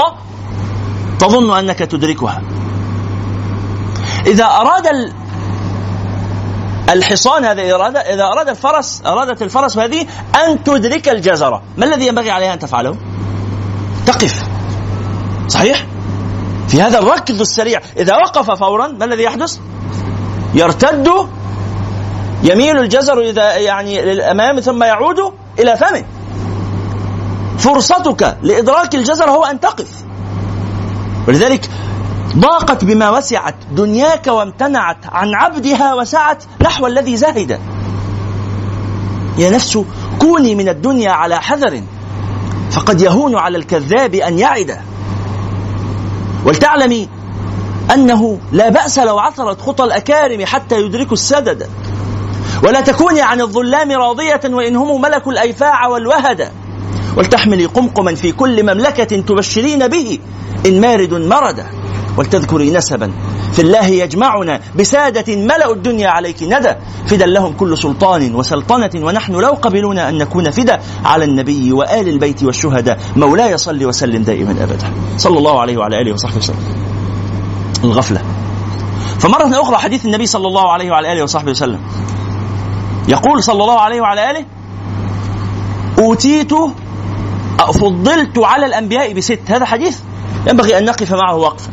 [1.18, 2.42] تظن أنك تدركها.
[4.26, 5.12] إذا أراد
[6.90, 10.06] الحصان هذا إراد إذا أراد الفرس أرادت الفرس هذه
[10.46, 11.62] أن تدرك الجزرة.
[11.76, 12.96] ما الذي ينبغي عليها أن تفعله؟
[14.06, 14.42] تقف.
[15.48, 15.86] صحيح؟
[16.68, 17.80] في هذا الركض السريع.
[17.96, 19.58] إذا وقف فورا ما الذي يحدث؟
[20.54, 21.08] يرتد
[22.42, 26.04] يميل الجزر إذا يعني للأمام ثم يعود إلى فمه.
[27.58, 29.88] فرصتك لإدراك الجزر هو أن تقف.
[31.28, 31.70] ولذلك
[32.36, 37.60] ضاقت بما وسعت دنياك وامتنعت عن عبدها وسعت نحو الذي زهد.
[39.38, 39.78] يا نفس
[40.18, 41.82] كوني من الدنيا على حذر
[42.70, 44.80] فقد يهون على الكذاب أن يعد.
[46.44, 47.08] ولتعلمي
[47.94, 51.68] أنه لا بأس لو عثرت خطى الأكارم حتى يدركوا السدد.
[52.62, 56.48] ولا تكوني عن الظلام راضية وإن هم ملكوا الأيفاع والوهد.
[57.16, 60.18] ولتحملي قمقما في كل مملكة تبشرين به
[60.66, 61.64] إن مارد مرد.
[62.16, 63.12] ولتذكري نسبا
[63.52, 66.74] في الله يجمعنا بسادة ملأوا الدنيا عليك ندى.
[67.06, 72.42] فدا لهم كل سلطان وسلطنة ونحن لو قبلونا أن نكون فدا على النبي وآل البيت
[72.42, 72.98] والشهداء.
[73.16, 74.92] مولاي صل وسلم دائما أبدا.
[75.16, 76.64] صلى الله عليه وعلى آله وصحبه وسلم.
[77.84, 78.22] الغفلة.
[79.18, 81.80] فمرة أخرى حديث النبي صلى الله عليه وعلى آله وصحبه وسلم.
[83.08, 84.44] يقول صلى الله عليه وعلى آله
[85.98, 86.52] أوتيت
[87.58, 89.40] فضلت على الأنبياء بست.
[89.48, 89.98] هذا حديث
[90.46, 91.70] ينبغي أن نقف معه وقفا.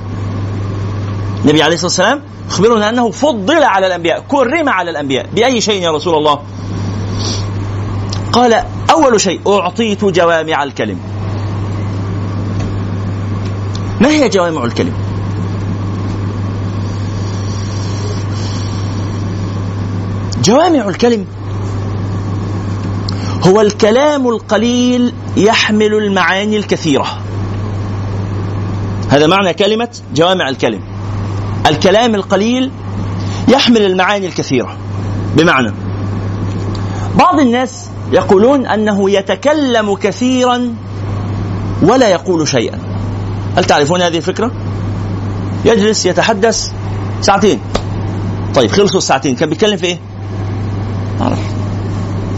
[1.43, 5.91] النبي عليه الصلاة والسلام أخبرنا أنه فضل على الأنبياء كرم على الأنبياء بأي شيء يا
[5.91, 6.39] رسول الله.
[8.33, 10.99] قال أول شيء أعطيت جوامع الكلم.
[14.01, 14.93] ما هي جوامع الكلم؟
[20.45, 21.25] جوامع الكلم.
[23.43, 27.21] هو الكلام القليل يحمل المعاني الكثيرة.
[29.09, 30.81] هذا معنى كلمة جوامع الكلم.
[31.67, 32.71] الكلام القليل
[33.47, 34.77] يحمل المعاني الكثيرة.
[35.37, 35.73] بمعنى
[37.15, 40.75] بعض الناس يقولون أنه يتكلم كثيرا
[41.81, 42.79] ولا يقول شيئا.
[43.57, 44.51] هل تعرفون هذه الفكرة؟
[45.65, 46.71] يجلس يتحدث
[47.21, 47.59] ساعتين.
[48.55, 49.35] طيب خلصوا الساعتين.
[49.35, 49.99] كان بيتكلم في إيه؟
[51.19, 51.39] ما أعرف.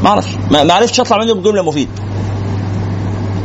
[0.03, 1.91] ما أعرفش ما عرفتش أطلع منه بجملة مفيدة.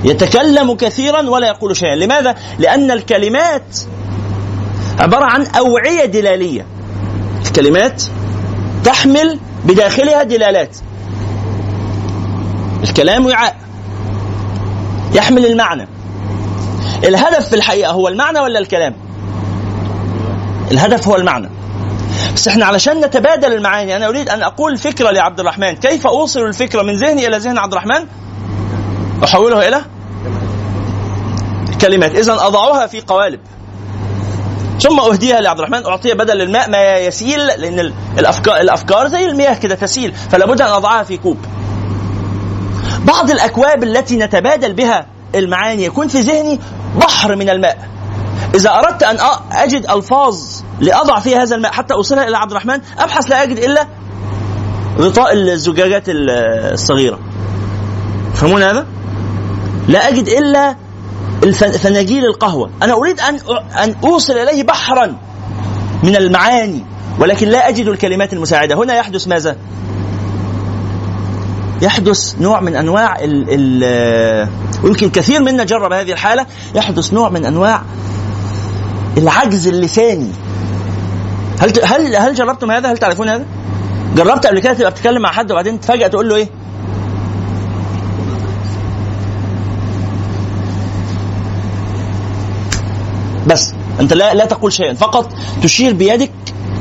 [0.04, 1.94] يتكلم كثيرا ولا يقول شيئا.
[1.94, 3.78] لماذا؟ لأن الكلمات
[4.98, 6.66] عبارة عن أوعية دلالية.
[7.46, 8.02] الكلمات
[8.84, 10.76] تحمل بداخلها دلالات.
[12.82, 13.56] الكلام وعاء.
[15.14, 15.88] يحمل المعنى.
[17.04, 18.94] الهدف في الحقيقة هو المعنى ولا الكلام؟
[20.70, 21.48] الهدف هو المعنى.
[22.34, 25.76] بس إحنا علشان نتبادل المعاني أنا أريد أن أقول فكرة لعبد الرحمن.
[25.76, 28.06] كيف أوصل الفكرة من ذهني إلى ذهن عبد الرحمن؟
[29.24, 29.82] أحولها إلى
[31.80, 32.14] كلمات.
[32.14, 33.40] اذا أضعها في قوالب.
[34.80, 35.86] ثم أهديها لعبد الرحمن.
[35.86, 40.68] أعطي بدل الماء ما يسيل لأن الافكار الأفكار زي المياه كده تسيل فلا بد أن
[40.68, 41.38] أضعها في كوب.
[43.04, 46.60] بعض الأكواب التي نتبادل بها المعاني يكون في ذهني
[46.96, 47.88] بحر من الماء.
[48.54, 49.16] إذا أردت أن
[49.52, 50.38] أجد ألفاظ
[50.80, 53.86] لأضع فيها هذا الماء حتى أوصلها إلى عبد الرحمن أبحث لا أجد إلا
[54.98, 57.18] غطاء الزجاجات الصغيرة.
[58.34, 58.86] فهمون هذا؟
[59.88, 60.76] لا أجد إلا
[61.78, 62.70] فناجيل القهوة.
[62.82, 63.38] أنا أريد أن
[63.82, 65.16] أن أوصل إليه بحرا
[66.02, 66.84] من المعاني
[67.18, 68.74] ولكن لا أجد الكلمات المساعدة.
[68.74, 69.56] هنا يحدث ماذا؟
[71.82, 74.48] يحدث نوع من أنواع ال ال
[74.84, 76.46] ويمكن كثير منا جرب هذه الحالة.
[76.74, 77.82] يحدث نوع من أنواع
[79.18, 80.30] العجز اللساني
[81.60, 83.44] هل هل هل جربتم هذا؟ هل تعرفون هذا؟
[84.16, 86.48] جربت قبل كده تبقى بتتكلم مع حد وبعدين فجاه تقول له إيه؟
[93.46, 96.30] بس أنت لا لا تقول شيئا فقط تشير بيدك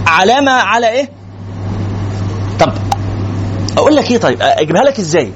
[0.08, 1.10] علامه على إيه؟
[2.60, 2.74] طب
[3.78, 5.32] أقول لك إيه طيب أجيبها لك إزاي؟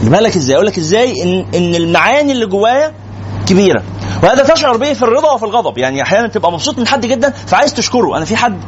[0.00, 2.92] أجيبها لك إزاي؟ أقول لك إزاي ان إن المعاني اللي جوايا
[3.46, 3.82] كبيرة
[4.22, 5.78] وهذا تشعر به في الرضا وفي الغضب.
[5.78, 8.16] يعني أحيانا تبقى مبسوط من حد جدا فعايز تشكره.
[8.16, 8.60] أنا في حد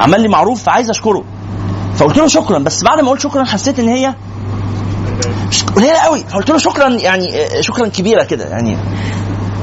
[0.00, 1.24] عمل لي معروف فعايز أشكره.
[1.96, 4.14] فقلت له شكرا بس بعد ما قلت شكرا حسيت إن هي
[5.76, 6.24] قليلة قوي.
[6.24, 8.78] فقلت له شكرا يعني شكرا كبيرة كده يعني.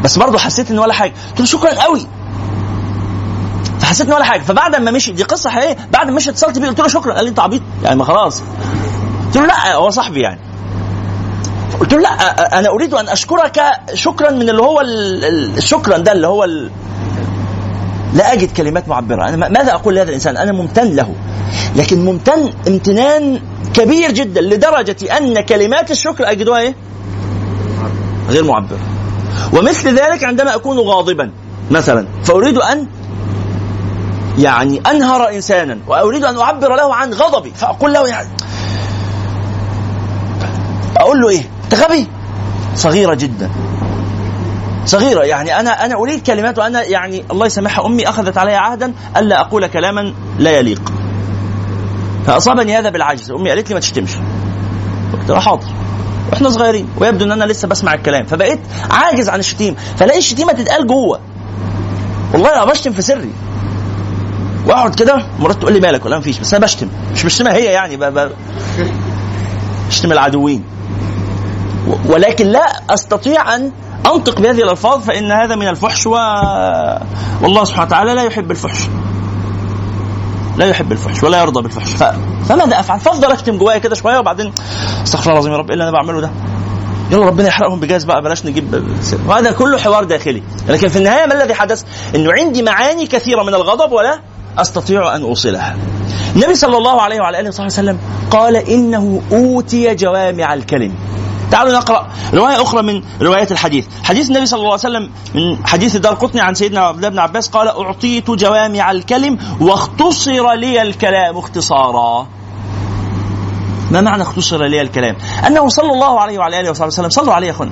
[0.04, 1.14] بس برضه حسيت إن ولا حاجة.
[1.30, 2.08] قلت له شكرا قوي.
[3.80, 4.42] فحسيت إن ولا حاجة.
[4.42, 5.78] فبعد ما مشي دي قصة حقيقية.
[5.92, 7.14] بعد ما مشي اتصلت بيه قلت له شكرا.
[7.14, 7.62] قال لي أنت عبيط.
[7.84, 8.42] يعني ما خلاص.
[9.26, 10.40] قلت له لا هو صاحبي يعني.
[11.80, 12.10] قلت له لا
[12.60, 13.62] أنا أريد أن أشكرك
[13.94, 14.82] شكرا من اللي هو
[15.58, 16.46] الشكرا ده اللي هو.
[18.14, 19.30] لا أجد كلمات معبرة.
[19.30, 21.16] أنا ماذا أقول لهذا الإنسان؟ أنا ممتن له.
[21.76, 23.40] لكن ممتن امتنان
[23.74, 26.76] كبير جدا لدرجة أن كلمات الشكر أجدها إيه؟
[28.30, 28.80] غير معبرة.
[29.54, 31.32] ومثل ذلك عندما أكون غاضبا
[31.72, 32.88] مثلا فأريد أن
[34.38, 38.30] يعني أنهر انسانا وأريد أن أعبر له عن غضبي فأقول له يعني
[40.98, 42.08] أقول له إيه؟ انت غبي
[42.76, 43.50] صغيرة جدا.
[44.86, 45.24] صغيرة.
[45.24, 49.68] يعني أنا أنا أريد كلمات وأنا يعني الله يسامحها أمي أخذت علي عهدا ألا أقول
[49.68, 50.94] كلاما لا يليق.
[52.26, 53.32] فأصابني هذا بالعجز.
[53.32, 54.12] أمي قالت لي ما تشتمش.
[55.14, 55.68] قلت لها حاضر.
[56.32, 56.90] وإحنا صغيرين.
[56.98, 58.26] ويبدو إن أنا لسه بسمع الكلام.
[58.26, 58.60] فبقيت
[58.92, 59.78] عاجز عن الشتيمة.
[59.98, 61.20] فلاقي الشتيمة تتقال جوه.
[62.34, 63.32] والله أنا بشتم في سري.
[64.68, 65.26] وأقعد كده.
[65.40, 66.88] مرات تقول لي مالك؟ ولا مفيش بس أنا بشتم.
[67.14, 67.98] مش بشتمها هي يعني
[69.90, 70.64] بشتم العدوين.
[72.10, 73.72] ولكن لا أستطيع أن
[74.06, 76.12] أنطق بهذه الألفاظ فإن هذا من الفحش و...
[77.42, 78.80] والله سبحانه وتعالى لا يحب الفحش
[80.58, 82.04] لا يحب الفحش ولا يرضى بالفحش ف...
[82.50, 84.54] فماذا أفعل؟ فأفضل اشتم جوايا كده شوية وبعدين
[85.04, 86.32] استغفر الله العظيم يا رب إيه اللي أنا بعمله ده؟
[87.12, 88.84] يلا ربنا يحرقهم بجاز بقى بلاش نجيب
[89.28, 91.84] وهذا كله حوار داخلي لكن في النهاية ما الذي حدث؟
[92.16, 94.20] انه عندي معاني كثيرة من الغضب ولا
[94.58, 95.76] أستطيع أن أوصلها.
[96.36, 97.98] النبي صلى الله عليه وعلى آله وصحبه وسلم
[98.32, 100.94] قال إنه أوتي جوامع الكلم.
[101.52, 105.96] تعالوا نقرأ رواية أخرى من روايات الحديث، حديث النبي صلى الله عليه وسلم من حديث
[105.96, 111.38] الدار قطني عن سيدنا عبد الله بن عباس قال أعطيت جوامع الكلم واختصر لي الكلام
[111.38, 112.28] اختصارا.
[113.92, 115.16] ما معنى اختصر لي الكلام؟
[115.48, 117.72] أنه صلى الله عليه وعلى آله وصحبه وسلم صلوا عليه يا اخوانا.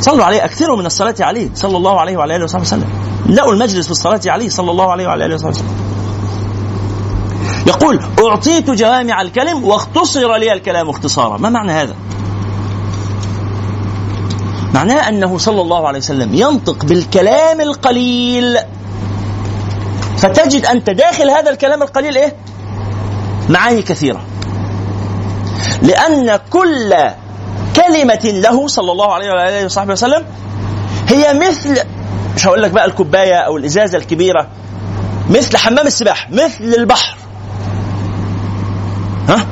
[0.00, 2.88] صلوا عليه أكثروا من الصلاة عليه صلى الله عليه وعلى آله وصحبه وسلم.
[3.26, 5.86] املأوا المجلس بالصلاه عليه صلى الله عليه وعلى آله وصحبه وسلم.
[7.66, 11.94] يقول أعطيت جوامع الكلم واختصر لي الكلام اختصارا، ما معنى هذا؟
[14.76, 18.58] معناه أنه صلى الله عليه وسلم ينطق بالكلام القليل
[20.18, 22.36] فتجد أنت داخل هذا الكلام القليل إيه؟
[23.48, 24.24] معاني كثيرة.
[25.82, 26.94] لأن كل
[27.76, 30.24] كلمة له صلى الله عليه آله وصحبه وسلم
[31.08, 31.78] هي مثل
[32.36, 34.48] مش هقول لك بقى الكوباية أو الإزازة الكبيرة
[35.30, 37.16] مثل حمام السباحة مثل البحر
[39.28, 39.46] ها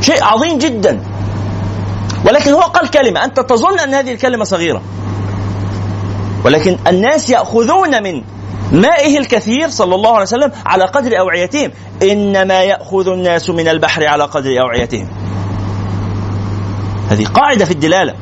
[0.00, 1.00] شيء عظيم جدا
[2.24, 3.24] ولكن هو قال كلمة.
[3.24, 4.82] أنت تظن أن هذه الكلمة صغيرة.
[6.44, 8.22] ولكن الناس يأخذون من
[8.72, 11.70] مائه الكثير صلى الله عليه وسلم على قدر أوعيتهم.
[12.02, 15.08] إنما يأخذ الناس من البحر على قدر أوعيتهم.
[17.10, 18.14] هذه قاعدة في الدلالة.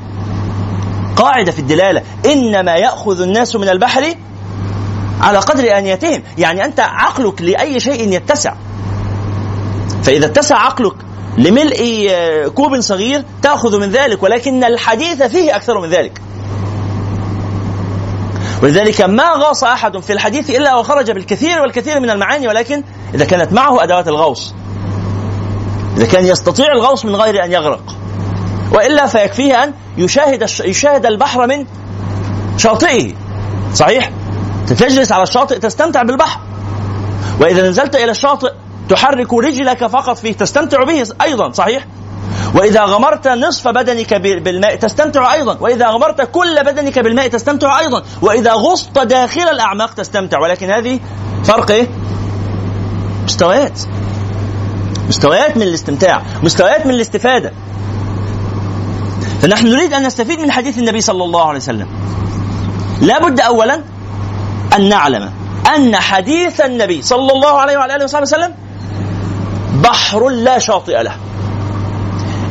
[1.17, 2.03] قاعدة في الدلالة.
[2.27, 4.15] إنما يأخذ الناس من البحر
[5.21, 6.23] على قدر آنيتهم.
[6.39, 8.55] يعني أنت عقلك لأي شيء يتسع.
[10.03, 10.95] فإذا اتسع عقلك
[11.39, 12.09] لملء
[12.55, 16.21] كوب صغير تأخذ من ذلك ولكن الحديث فيه أكثر من ذلك.
[18.63, 22.83] ولذلك ما غاص أحد في الحديث إلا وخرج بالكثير والكثير من المعاني ولكن
[23.15, 24.55] إذا كانت معه أدوات الغوص.
[25.97, 27.97] إذا كان يستطيع الغوص من غير أن يغرق.
[28.73, 31.67] وإلا فيكفيه أن يشاهد يشاهد البحر من
[32.59, 33.13] شاطئه.
[33.75, 34.11] صحيح؟
[34.69, 36.41] تجلس على الشاطئ تستمتع بالبحر.
[37.41, 38.53] وإذا نزلت إلى الشاطئ
[38.89, 40.33] تحرك رجلك فقط فيه.
[40.33, 41.87] تستمتع به أيضا صحيح؟
[42.55, 45.57] وإذا غمرت نصف بدنك بالماء تستمتع أيضا.
[45.61, 48.03] وإذا غمرت كل بدنك بالماء تستمتع أيضا.
[48.23, 50.39] وإذا غصت داخل الأعماق تستمتع.
[50.39, 51.01] ولكن هذه
[51.45, 51.89] فرق إيه؟
[53.25, 53.81] مستويات.
[55.09, 57.53] مستويات من الاستمتاع مستويات من الاستفادة.
[59.43, 61.89] فنحن نريد أن نستفيد من حديث النبي صلى الله عليه وسلم.
[63.01, 63.83] لا بد أولا
[64.77, 65.31] أن نعلم
[65.77, 68.55] أن حديث النبي صلى الله عليه وعلى آله وصحبه وسلم
[69.73, 71.17] بحر لا شاطئ له.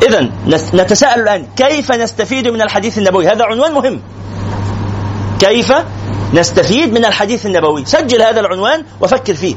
[0.07, 0.29] إذا
[0.73, 4.01] نتساءل الآن كيف نستفيد من الحديث النبوي؟ هذا عنوان مهم.
[5.39, 5.73] كيف
[6.33, 9.55] نستفيد من الحديث النبوي؟ سجل هذا العنوان وفكر فيه.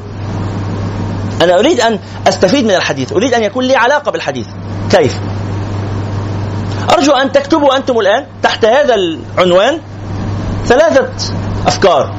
[1.42, 1.98] أنا أريد أن
[2.28, 4.46] أستفيد من الحديث أريد أن يكون لي علاقة بالحديث.
[4.90, 5.20] كيف؟
[6.92, 9.80] أرجو أن تكتبوا أنتم الآن تحت هذا العنوان
[10.66, 11.10] ثلاثة
[11.66, 12.14] أفكار.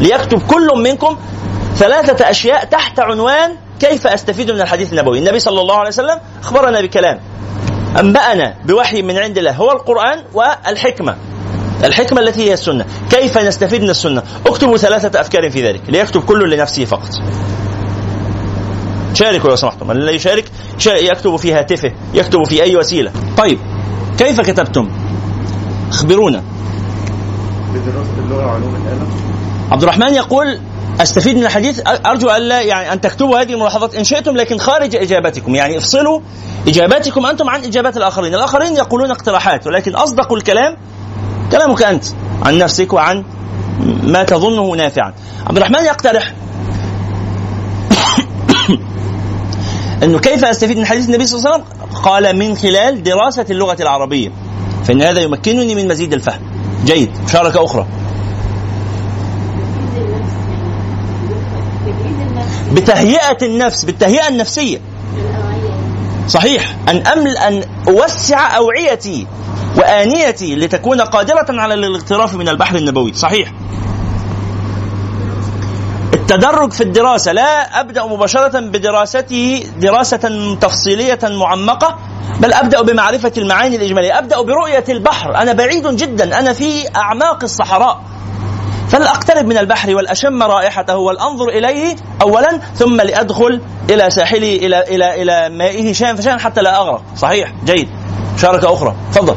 [0.00, 1.16] ليكتب كل منكم
[1.76, 6.80] ثلاثة أشياء تحت عنوان كيف أستفيد من الحديث النبوي؟ النبي صلى الله عليه وسلم أخبرنا
[6.80, 7.20] بكلام.
[8.00, 11.16] أنبأنا بوحي من عند الله هو القرآن والحكمة.
[11.84, 12.84] الحكمة التي هي السنة.
[13.10, 15.80] كيف نستفيد من السنة؟ اكتبوا ثلاثة أفكار في ذلك.
[15.88, 17.10] ليكتب كل لنفسه فقط.
[19.14, 19.88] شاركوا لو سمحتم.
[19.88, 20.44] من لا يشارك
[20.86, 23.12] يكتب في هاتفه يكتب في أي وسيلة.
[23.36, 23.58] طيب
[24.18, 24.90] كيف كتبتم؟
[25.90, 26.42] اخبرونا.
[27.74, 29.06] بدراسة اللغة وعلوم الآلة
[29.72, 30.58] عبد الرحمن يقول
[31.00, 35.54] أستفيد من الحديث أرجو الا يعني أن تكتبوا هذه الملاحظات إن شئتم لكن خارج اجابتكم
[35.54, 36.20] يعني افصلوا
[36.68, 40.76] إجاباتكم أنتم عن إجابات الآخرين، الآخرين يقولون اقتراحات ولكن أصدق الكلام
[41.52, 42.04] كلامك أنت
[42.42, 43.24] عن نفسك وعن
[44.02, 45.14] ما تظنه نافعا.
[45.46, 46.32] عبد الرحمن يقترح
[50.02, 53.76] أنه كيف أستفيد من حديث النبي صلى الله عليه وسلم؟ قال من خلال دراسة اللغة
[53.80, 54.32] العربية.
[54.84, 56.40] فإن هذا يمكنني من مزيد الفهم.
[56.84, 57.86] جيد، مشاركه أخرى.
[62.78, 64.78] بتهيئة النفس بالتهيئة النفسية.
[66.28, 66.76] صحيح.
[66.88, 69.26] أن أمل أن أوسع أوعيتي
[69.76, 73.12] وآنيتي لتكون قادرة على الاغتراف من البحر النبوي.
[73.14, 73.52] صحيح.
[76.14, 81.98] التدرج في الدراسة لا أبدأ مباشرة بدراسته دراسة تفصيلية معمقة
[82.40, 84.18] بل أبدأ بمعرفة المعاني الإجمالية.
[84.18, 85.36] أبدأ برؤية البحر.
[85.36, 86.38] أنا بعيد جدا.
[86.38, 88.00] أنا في أعماق الصحراء.
[88.90, 93.60] فلأقترب من البحر والأشم رائحته والأنظر إليه أولا ثم لأدخل
[93.90, 97.02] إلى ساحله إلى إلى إلى مائه شيئا فشيئا حتى لا أغرق.
[97.16, 97.88] صحيح جيد.
[98.36, 98.94] شاركة أخرى.
[99.12, 99.36] تفضل.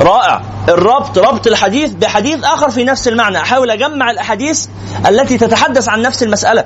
[0.00, 0.42] رائع.
[0.68, 3.38] الربط ربط الحديث بحديث آخر في نفس المعنى.
[3.38, 4.66] أحاول أجمع الأحاديث
[5.08, 6.64] التي تتحدث عن نفس المسألة.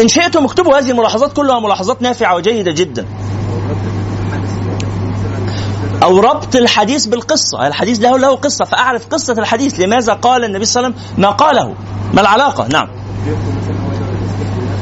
[0.00, 3.06] إن شئتم اكتبوا هذه الملاحظات كلها ملاحظات نافعة وجيدة جدا.
[6.04, 7.66] أو ربط الحديث بالقصة.
[7.66, 9.80] الحديث له له قصة فأعرف قصة الحديث.
[9.80, 11.74] لماذا قال النبي صلى الله عليه وسلم ما قاله؟
[12.14, 12.88] ما العلاقة؟ نعم.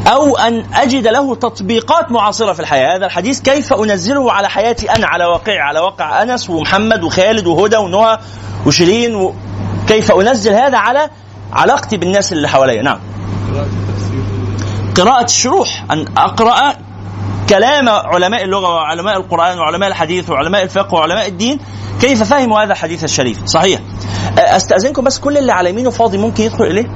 [0.07, 2.97] أو أن أجد له تطبيقات معاصرة في الحياة.
[2.97, 7.77] هذا الحديث كيف أنزله على حياتي أنا على واقعي على واقع أنس ومحمد وخالد وهدى
[7.77, 8.19] ونهى
[8.67, 9.35] وشيرين و...
[9.89, 11.11] كيف أنزل هذا على
[11.53, 12.99] علاقتي بالناس اللي حواليا؟ نعم.
[14.97, 15.85] قراءة الشروح.
[15.91, 16.77] أن أقرأ
[17.53, 21.59] كلام علماء اللغة وعلماء القرآن وعلماء الحديث وعلماء الفقه وعلماء الدين
[22.01, 23.81] كيف فهموا هذا الحديث الشريف؟ صحيح.
[24.39, 26.87] أستأذنكم بس كل اللي على يمينه فاضي ممكن يدخل إليه؟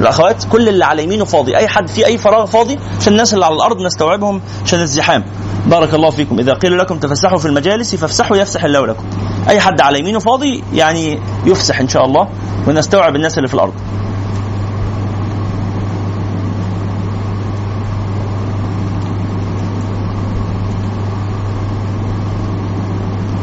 [0.00, 1.56] الأخوات كل اللي على يمينه فاضي.
[1.56, 5.24] أي حد في أي فراغ فاضي عشان الناس اللي على الأرض نستوعبهم عشان الزحام.
[5.66, 6.38] بارك الله فيكم.
[6.38, 9.04] إذا قيل لكم تفسحوا في المجالس فافسحوا يفسح الله لكم.
[9.48, 12.28] أي حد على يمينه فاضي يعني يفسح إن شاء الله
[12.66, 13.74] ونستوعب الناس اللي في الأرض.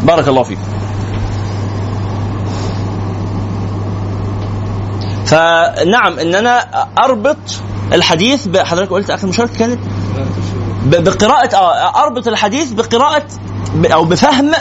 [0.06, 0.58] بارك الله فيك
[5.26, 6.66] فنعم إن أنا
[6.97, 7.38] أربط
[7.93, 9.80] الحديث حضرتك قلت آخر مشاركة كانت
[10.86, 13.26] بقراءة آه أربط الحديث بقراءة
[13.93, 14.51] أو بفهم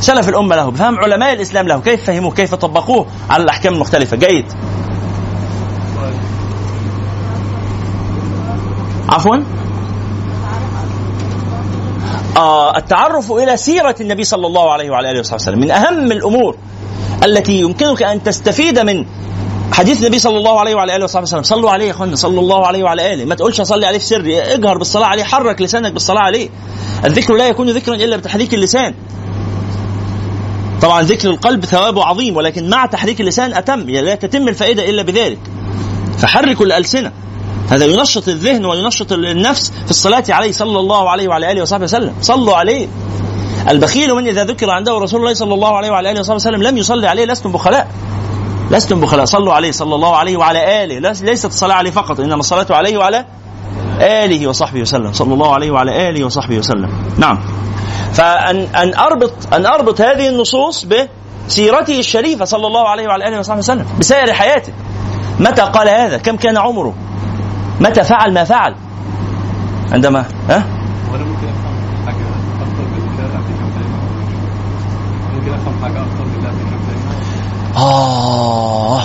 [0.00, 4.44] سلف الأمة له، بفهم علماء الإسلام له، كيف فهموه؟ كيف طبقوه على الأحكام المختلفة، جيد.
[9.08, 9.36] عفوا؟
[12.36, 15.58] آه التعرف إلى سيرة النبي صلى الله عليه وعلى آله وصحبه وسلم.
[15.58, 16.56] من أهم الأمور
[17.24, 19.06] التي يمكنك أن تستفيد من
[19.72, 21.42] حديث النبي صلى الله عليه وعلى آله وصحبه وسلم.
[21.42, 23.24] صلوا عليه يا اخوانا صلى الله عليه وعلى آله.
[23.24, 26.48] ما تقولش اصلي عليه في سر اجهر بالصلاة عليه حرك لسانك بالصلاة عليه.
[27.04, 28.94] الذكر لا يكون ذكرا إلا بتحريك اللسان.
[30.82, 35.02] طبعا ذكر القلب ثوابه عظيم ولكن مع تحريك اللسان أتم يعني لا تتم الفائدة إلا
[35.02, 35.38] بذلك.
[36.18, 37.12] فحركوا الألسنة.
[37.70, 42.14] هذا ينشط الذهن وينشط النفس في الصلاة عليه صلى الله عليه وعلى آله وصحبه وسلم.
[42.22, 42.88] صلوا عليه.
[43.68, 46.76] البخيل من إذا ذكر عنده رسول الله صلى الله عليه وعلى آله وصحبه وسلم لم
[46.76, 47.88] يصلي عليه لستم بخلاء.
[48.70, 49.24] لستم بخلاء.
[49.24, 53.24] صلوا عليه صلى الله عليه وعلى ليس- ليست الصلاه عليه فقط إنما الصلاة عليه وعلى
[54.00, 55.12] آله وصحبه وسلم.
[55.12, 56.90] صلى الله عليه وعلى آله وصحبه وسلم.
[57.18, 57.40] نعم.
[58.12, 60.86] فان أن اربط أن أربط هذه النصوص
[61.48, 64.72] بسيرته الشريفة صلى الله عليه وعلى آله وصحبه وسلم بسائر حياته.
[65.40, 66.94] متى قال هذا؟ كم كان عمره؟
[67.80, 68.74] متى فعل ما فعل.
[69.92, 70.64] عندما ها؟
[71.12, 71.36] كلمه
[77.76, 79.02] آه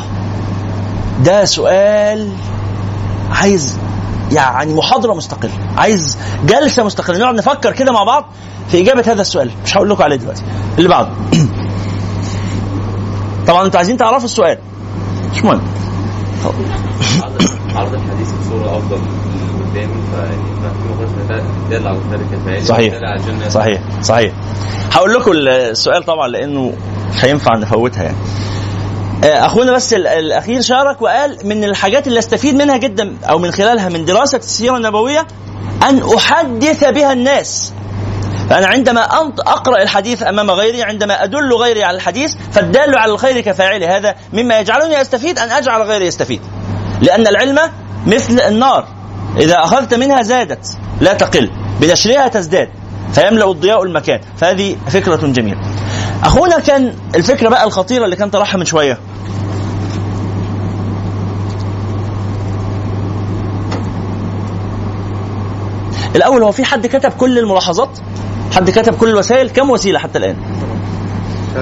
[1.24, 2.30] ده سؤال
[3.32, 3.78] عايز
[4.32, 7.18] يعني محاضرة مستقلة عايز جلسة مستقلة.
[7.18, 8.26] نقعد نفكر كده مع بعض
[8.72, 9.52] في إجابة هذا السؤال.
[9.66, 10.44] مش هقول لكم عليه دلوقتي
[10.78, 11.10] اللي بعده.
[13.48, 14.58] طبعا أنتوا عايزين تعرفوا السؤال.
[15.34, 15.62] مش مهم.
[17.76, 18.98] عرض الحديث بصورة أفضل
[19.72, 20.38] قدامي فيعني
[22.66, 22.94] صحيح.
[23.50, 23.82] صحيح.
[24.02, 24.34] صحيح.
[24.92, 26.74] هقول لكم السؤال طبعا لأنه
[27.16, 28.18] مش هينفع نفوتها يعني.
[29.24, 33.52] آه، أخونا بس ال- الأخير شارك وقال من الحاجات اللي أستفيد منها جدا أو من
[33.52, 35.28] خلالها من دراسة السيرة النبوية
[35.90, 37.74] أن أحدث بها الناس.
[38.50, 39.02] فأنا عندما
[39.40, 43.98] أقرأ الحديث أمام غيري عندما أدل غيري على الحديث فالدال على الخير كفاعله.
[43.98, 46.42] هذا مما يجعلني أستفيد أن أجعل غيري يستفيد.
[47.02, 47.60] لأن العلم
[48.08, 48.88] مثل النار.
[49.38, 51.52] إذا أخذت منها زادت لا تقل.
[51.82, 52.70] بنشرها تزداد.
[53.14, 54.20] فيملأ الضياء المكان.
[54.38, 55.58] فهذه فكرة جميلة.
[56.24, 59.00] أخونا كان الفكرة بقى الخطيرة اللي كان طرحها من شوية.
[66.16, 68.00] الأول هو في حد كتب كل الملاحظات؟
[68.56, 70.20] حد كتب كل الوسائل؟ كم وسيلة حتى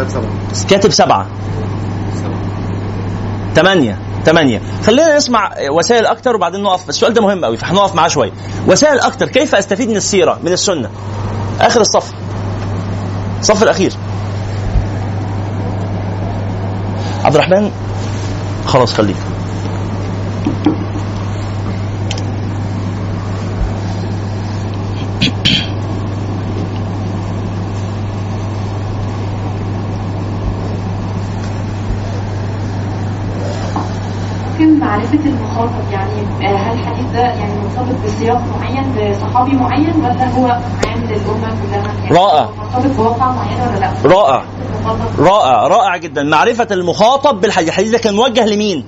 [0.07, 0.29] سبعة.
[0.69, 1.27] كاتب سبعة.
[3.55, 6.89] ثمانية ثمانية خلينا نسمع وسائل أكتر وبعدين نقف.
[6.89, 8.31] السؤال ده مهم قوي فهنقف معاه شوية
[8.67, 10.89] وسائل أكتر كيف أستفيد من السيرة من السنة؟
[11.61, 12.11] آخر الصف.
[13.39, 13.93] الصف الأخير.
[17.23, 17.71] عبد الرحمن
[18.65, 19.17] خلاص خليك.
[34.93, 40.47] معرفة المخاطب يعني آه، هل الحديث ده يعني مرتبط بسياق معين بصحابي معين ولا هو
[40.47, 42.49] عام للأمة كلها؟ يعني رائع.
[42.73, 44.43] مرتبط بواقع معين ولا لا؟ رائع.
[45.19, 46.23] رائع رائع جدا.
[46.23, 48.85] معرفة المخاطب بالحديث الحديث ده كان موجه لمين؟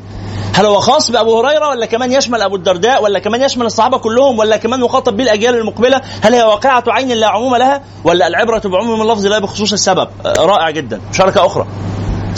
[0.56, 4.40] هل هو خاص بأبو هريرة ولا كمان يشمل أبو الدرداء ولا كمان يشمل الصحابة كلهم
[4.40, 9.02] ولا كمان مخاطب بالأجيال المقبلة؟ هل هي واقعة عين لا عموم لها ولا العبرة بعموم
[9.02, 11.02] اللفظ لا بخصوص السبب؟ آه، رائع جدا.
[11.12, 11.66] مشاركة أخرى.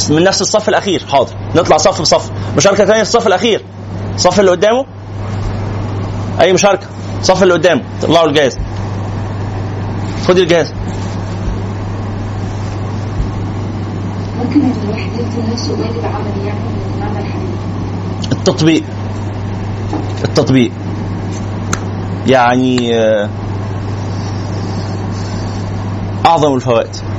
[0.09, 1.05] من نفس الصف الأخير.
[1.11, 1.33] حاضر.
[1.55, 2.31] نطلع صف بصف.
[2.57, 3.61] مشاركة ثانية في الصف الأخير.
[4.15, 4.85] الصف اللي قدامه.
[6.41, 6.87] أي مشاركة؟
[7.19, 7.81] الصف اللي قدامه.
[8.01, 8.57] طلعوا الجهاز.
[10.27, 10.73] خدي الجهاز.
[14.37, 16.59] ممكن الواحد يلزم نفسه واجب عملي يعني
[16.99, 18.83] من الحديث التطبيق.
[20.23, 20.71] التطبيق.
[22.27, 23.29] يعني آه،
[26.25, 27.16] أعظم الفوائد.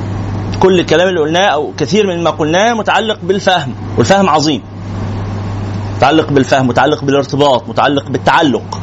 [0.60, 4.62] كل الكلام اللي قلناه أو كثير من ما قلناه متعلق بالفهم والفهم عظيم.
[5.96, 8.80] متعلق بالفهم متعلق بالارتباط متعلق بالتعلق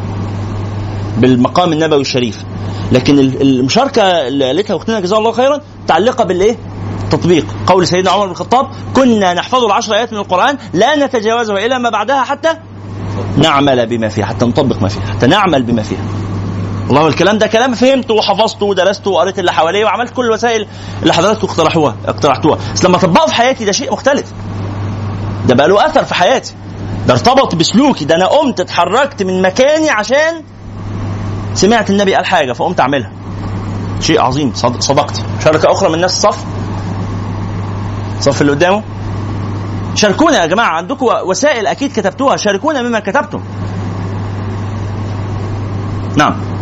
[1.17, 2.43] بالمقام النبوي الشريف.
[2.91, 6.57] لكن ال- المشاركة اللي قالتها اختنا جزاها الله خيرا متعلقة بالإيه؟
[7.03, 11.79] التطبيق قول سيدنا عمر بن الخطاب كنا نحفظ العشر آيات من القرآن لا نتجاوزها إلى
[11.79, 12.49] ما بعدها حتى
[13.37, 15.99] نعمل بما فيها حتى نطبق ما فيها حتى نعمل بما فيها.
[16.87, 20.67] والله الكلام ده كلام فهمته وحفظته ودرسته وقريت اللي حواليه وعملت كل الوسائل
[21.01, 22.57] اللي حضراتكم اقترحوها اقترحتوها.
[22.73, 24.25] بس لما اطبقه في حياتي ده شيء مختلف.
[25.47, 26.53] ده بقى له أثر في حياتي.
[27.07, 30.41] ده ارتبط بسلوكي ده أنا قمت اتحركت من مكاني عشان
[31.53, 33.11] سمعت النبي قال حاجة فقمت أعملها.
[34.01, 35.21] شيء عظيم صد- صدقت.
[35.43, 36.43] شركة أخرى من نفس الصف
[38.17, 38.83] الصف اللي قدامه.
[39.95, 43.41] شاركونا يا جماعة عندكم وسائل أكيد كتبتوها شاركونا مما كتبتم.
[46.17, 46.54] نعم.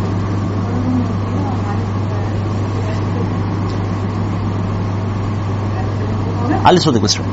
[6.80, 7.14] صوتك بس.
[7.14, 7.24] شوي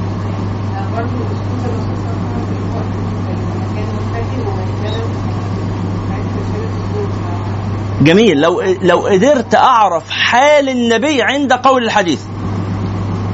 [8.01, 8.41] جميل.
[8.41, 12.21] لو لو قدرت أعرف حال النبي عند قول الحديث.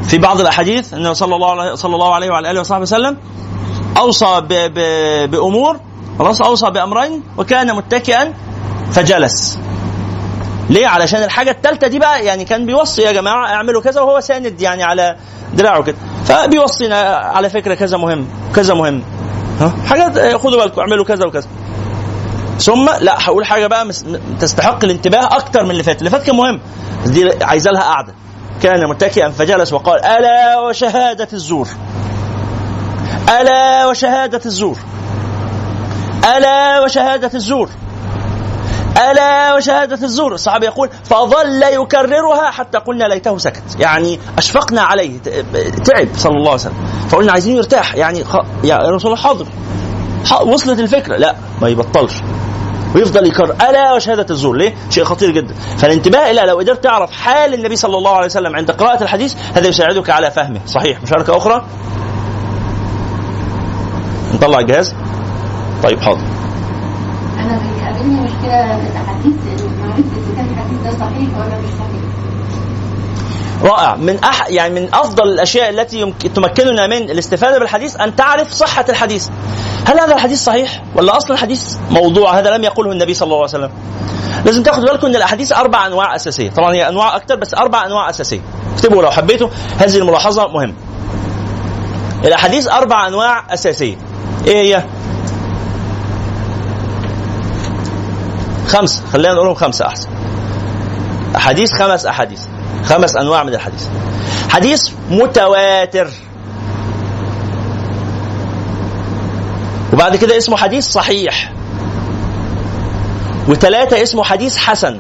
[0.04, 3.18] في بعض الأحاديث أنه صلى الله عليه صلى الله عليه وعلى آله وصحبه وسلم
[3.98, 4.80] أوصى ب ب
[5.32, 5.80] بأمور
[6.20, 8.34] خلاص أوصى بأمرين وكان متكئا
[8.92, 9.60] فجلس.
[10.70, 14.62] ليه؟ علشان الحاجة الثالثه دي بقى يعني كان بيوصي يا جماعة اعملوا كذا وهو ساند
[14.62, 15.16] يعني على
[15.54, 15.96] دراعه كده.
[16.26, 19.04] فبيوصينا على فكرة كذا مهم كذا مهم.
[19.62, 21.48] ها؟ حاجات آه، خدوا بالكم اعملوا كذا وكذا.
[22.60, 23.88] ثم لا هقول حاجة بقى
[24.40, 26.00] تستحق الانتباه أكتر من اللي فات.
[26.00, 26.60] اللي فات كان مهم.
[27.06, 28.14] دي عايزة لها قعده
[28.64, 31.68] كان متكئا فجلس وقال ألا وشهادة الزور؟
[33.42, 34.78] ألا وشهادة الزور؟
[36.38, 37.70] ألا وشهادة الزور؟
[38.98, 40.34] ألا وشهادة الزور.
[40.34, 43.64] الصحابي يقول فظل يكررها حتى قلنا ليته سكت.
[43.80, 45.18] يعني أشفقنا عليه.
[45.86, 46.88] تعب صلى الله عليه وسلم.
[47.10, 47.96] فقلنا عايزين يرتاح.
[47.96, 48.36] يعني خ...
[48.64, 49.46] يا رسول الله حاضر.
[50.46, 51.18] وصلت الفكرة.
[51.18, 52.14] لا ما يبطلش.
[52.96, 53.56] ويفضل يكرر.
[53.70, 54.56] ألا وشهادة الزور.
[54.56, 55.56] ليه؟ شيء خطير جدا.
[55.78, 59.68] فالانتباه إلى لو قدرت تعرف حال النبي صلى الله عليه وسلم عند قراءة الحديث هذا
[59.68, 60.60] يساعدك على فهمه.
[60.68, 61.02] صحيح.
[61.02, 61.66] مشاركة أخرى؟
[64.34, 64.96] نطلع الجهاز.
[65.84, 66.22] طيب حاضر.
[67.40, 67.62] أنا
[73.64, 78.54] رائع من أح يعني من أفضل الأشياء التي يمكن تمكننا من الاستفادة بالحديث أن تعرف
[78.54, 79.30] صحة الحديث.
[79.86, 83.48] هل هذا الحديث صحيح ولا أصلا الحديث موضوع هذا لم يقوله النبي صلى الله عليه
[83.48, 83.72] وسلم؟
[84.46, 88.10] لازم تاخد بالكم إن الأحاديث أربع أنواع أساسية، طبعا هي أنواع أكثر بس أربع أنواع
[88.10, 88.42] أساسية.
[88.76, 90.74] اكتبوا لو حبيتوا هذه الملاحظة مهمه.
[92.26, 93.96] الأحاديث أربع أنواع أساسية.
[94.48, 94.84] إيه هي؟
[98.68, 100.10] خمسه خلينا نقولهم خمسة أحسن.
[101.36, 102.42] أحاديث خمس أحاديث.
[102.86, 103.84] خمس أنواع من الحديث.
[104.50, 106.10] حديث متواتر.
[109.94, 111.54] وبعد كده اسمه حديث صحيح.
[113.50, 115.00] وثلاثة اسمه حديث حسن.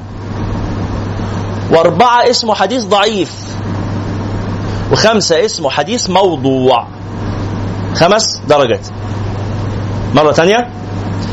[1.71, 3.31] وأربعة اسمه حديث ضعيف.
[4.91, 6.87] وخمسة اسمه حديث موضوع.
[7.95, 8.87] خمس درجات.
[10.15, 10.69] مرة ثانية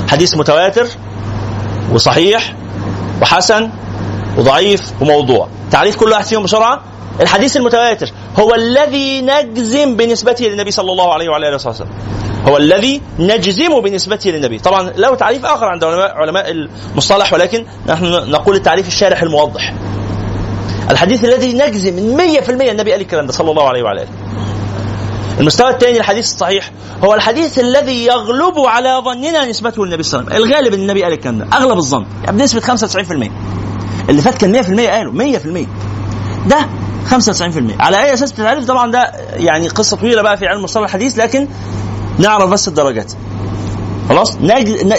[0.08, 0.86] حديث متواتر
[1.92, 2.54] وصحيح
[3.22, 3.70] وحسن
[4.38, 5.48] وضعيف وموضوع.
[5.70, 6.80] تعريف كل واحد فيهم بسرعة؟
[7.20, 8.10] الحديث المتواتر.
[8.38, 11.88] هو الذي نجزم بنسبته للنبي صلى الله عليه وعلى آله وسلم.
[12.48, 14.58] هو الذي نجزم بنسبته للنبي.
[14.58, 19.74] طبعا له تعريف آخر عند علماء المصطلح ولكن نحن نقول التعريف الشارح الموضح.
[20.90, 24.10] الحديث الذي نجزم من 100% النبي قال الكلام ده صلى الله عليه وعلى آله.
[25.40, 26.70] المستوى الثاني الحديث الصحيح
[27.04, 30.52] هو الحديث الذي يغلب على ظننا نسبته للنبي صلى الله عليه وسلم.
[30.52, 32.06] الغالب النبي قال الكلام ده أغلب الظن.
[32.24, 33.30] يعني بنسبه 95%
[34.08, 35.66] اللي فات كان 100% قالوا 100%
[36.46, 36.66] ده
[37.10, 41.18] 95% على أي أساس بتتعرف طبعا ده يعني قصة طويلة بقى في علم مصطلح الحديث
[41.18, 41.48] لكن
[42.18, 43.12] نعرف بس الدرجات.
[44.08, 44.36] خلاص؟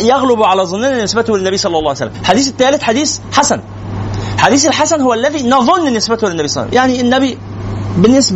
[0.02, 2.12] يغلب على ظننا نسبته للنبي صلى الله عليه وسلم.
[2.22, 3.62] الحديث الثالث حديث حسن.
[4.38, 6.98] حديث الحسن هو الذي نظن نسبته للنبي صلى الله عليه وسلم.
[6.98, 7.38] يعني النبي
[7.98, 8.32] مش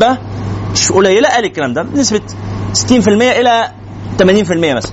[0.94, 2.22] قليلة قال الكلام ده بنسبة
[2.74, 3.72] 60% إلى
[4.20, 4.24] 80%
[4.76, 4.92] مثلا.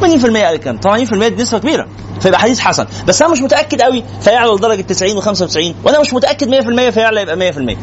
[0.00, 1.86] 80% قال الكلام 80% دي نسبة كبيرة
[2.20, 2.86] فيبقى حديث حسن.
[3.08, 6.50] بس أنا مش متأكد قوي فيعلى لدرجة 90 و95 وأنا مش متأكد
[6.88, 7.76] 100% فيعلى يبقى 100%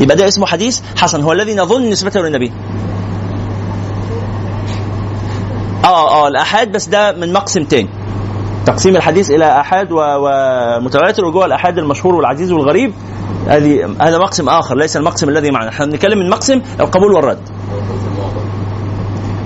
[0.00, 2.52] يبقى ده اسمه حديث حسن هو الذي نظن نسبته للنبي.
[5.84, 7.88] آه آه الأحاد بس ده من مقسم تاني.
[8.66, 12.92] تقسيم الحديث إلى أحاد ومتواتر وجوه الأحاد المشهور والعزيز والغريب.
[13.48, 15.68] هذه هذا مقسم آخر ليس المقسم الذي معنا.
[15.68, 17.48] إحنا بنتكلم من مقسم القبول والرد.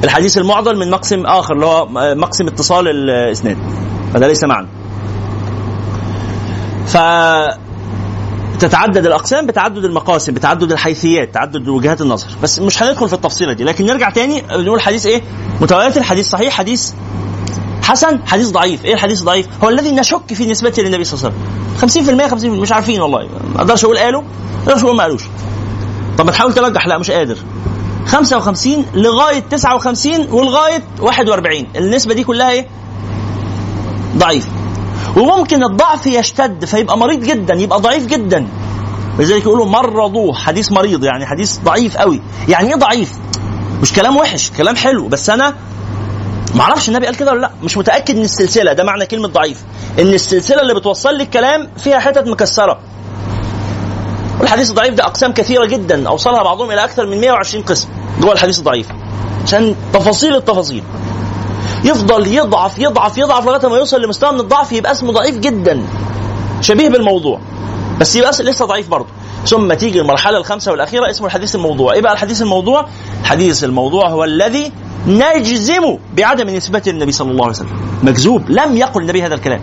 [0.04, 3.56] الحديث المعضل من مقسم آخر اللي هو مقسم اتصال الاسناد
[4.14, 4.68] هذا ليس معنا.
[6.86, 6.96] ف
[8.60, 12.26] تتعدد الأقسام بتعدد المقاسم بتعدد الحيثيات تعدد وجهات النظر.
[12.42, 15.22] بس مش هندخل في التفصيلة دي لكن نرجع تاني نقول حديث إيه؟
[15.60, 16.92] متواتر حديث صحيح حديث
[17.86, 18.84] حسن حديث ضعيف.
[18.84, 21.38] إيه الحديث الضعيف هو الذي نشك في نسبته للنبي صلى الله
[21.78, 22.28] عليه وسلم.
[22.28, 23.28] 50% 50% مش عارفين والله.
[23.54, 24.28] ما أقدرش أقول قالوا ما
[24.72, 25.22] أقدرش أقول ما قالوش.
[26.18, 26.86] طب ما تحاول ترجح.
[26.86, 27.36] لا مش قادر.
[28.06, 32.66] 55 لغاية 59 ولغاية 41 النسبة دي كلها إيه؟
[34.16, 34.48] ضعيف
[35.16, 38.48] وممكن الضعف يشتد فيبقى مريض جدا يبقى ضعيف جدا.
[39.18, 40.34] ولذلك يقولوا مرضوه.
[40.34, 42.20] حديث مريض يعني حديث ضعيف قوي.
[42.48, 43.12] يعني إيه ضعيف؟
[43.82, 45.08] مش كلام وحش كلام حلو.
[45.08, 45.54] بس أنا
[46.56, 47.50] ما أعرفش النبي قال كده ولا لا.
[47.62, 48.72] مش متأكد من السلسلة.
[48.72, 49.64] ده معنى كلمة ضعيف.
[49.98, 52.78] إن السلسلة اللي بتوصل لي الكلام فيها حتت مكسرة.
[54.40, 56.08] والحديث الضعيف ده أقسام كثيرة جدا.
[56.08, 57.88] أوصلها بعضهم إلى أكثر من 120 قسم.
[58.20, 58.86] جوه الحديث الضعيف
[59.44, 60.82] عشان تفاصيل التفاصيل.
[61.84, 65.82] يفضل يضعف يضعف يضعف لغاية ما يوصل لمستوى من الضعف يبقى اسمه ضعيف جدا.
[66.60, 67.40] شبيه بالموضوع.
[68.00, 69.08] بس يبقى لسه ضعيف برضه.
[69.46, 71.92] ثم تيجي المرحلة الخامسة والأخيرة اسمه الحديث الموضوع.
[71.92, 72.86] إيه بقى الحديث الموضوع؟
[73.20, 74.72] الحديث الموضوع هو الذي
[75.06, 77.98] نجزم بعدم نسبته للنبي صلى الله عليه وسلم.
[78.02, 78.50] مكذوب.
[78.50, 79.60] لم يقل النبي هذا الكلام.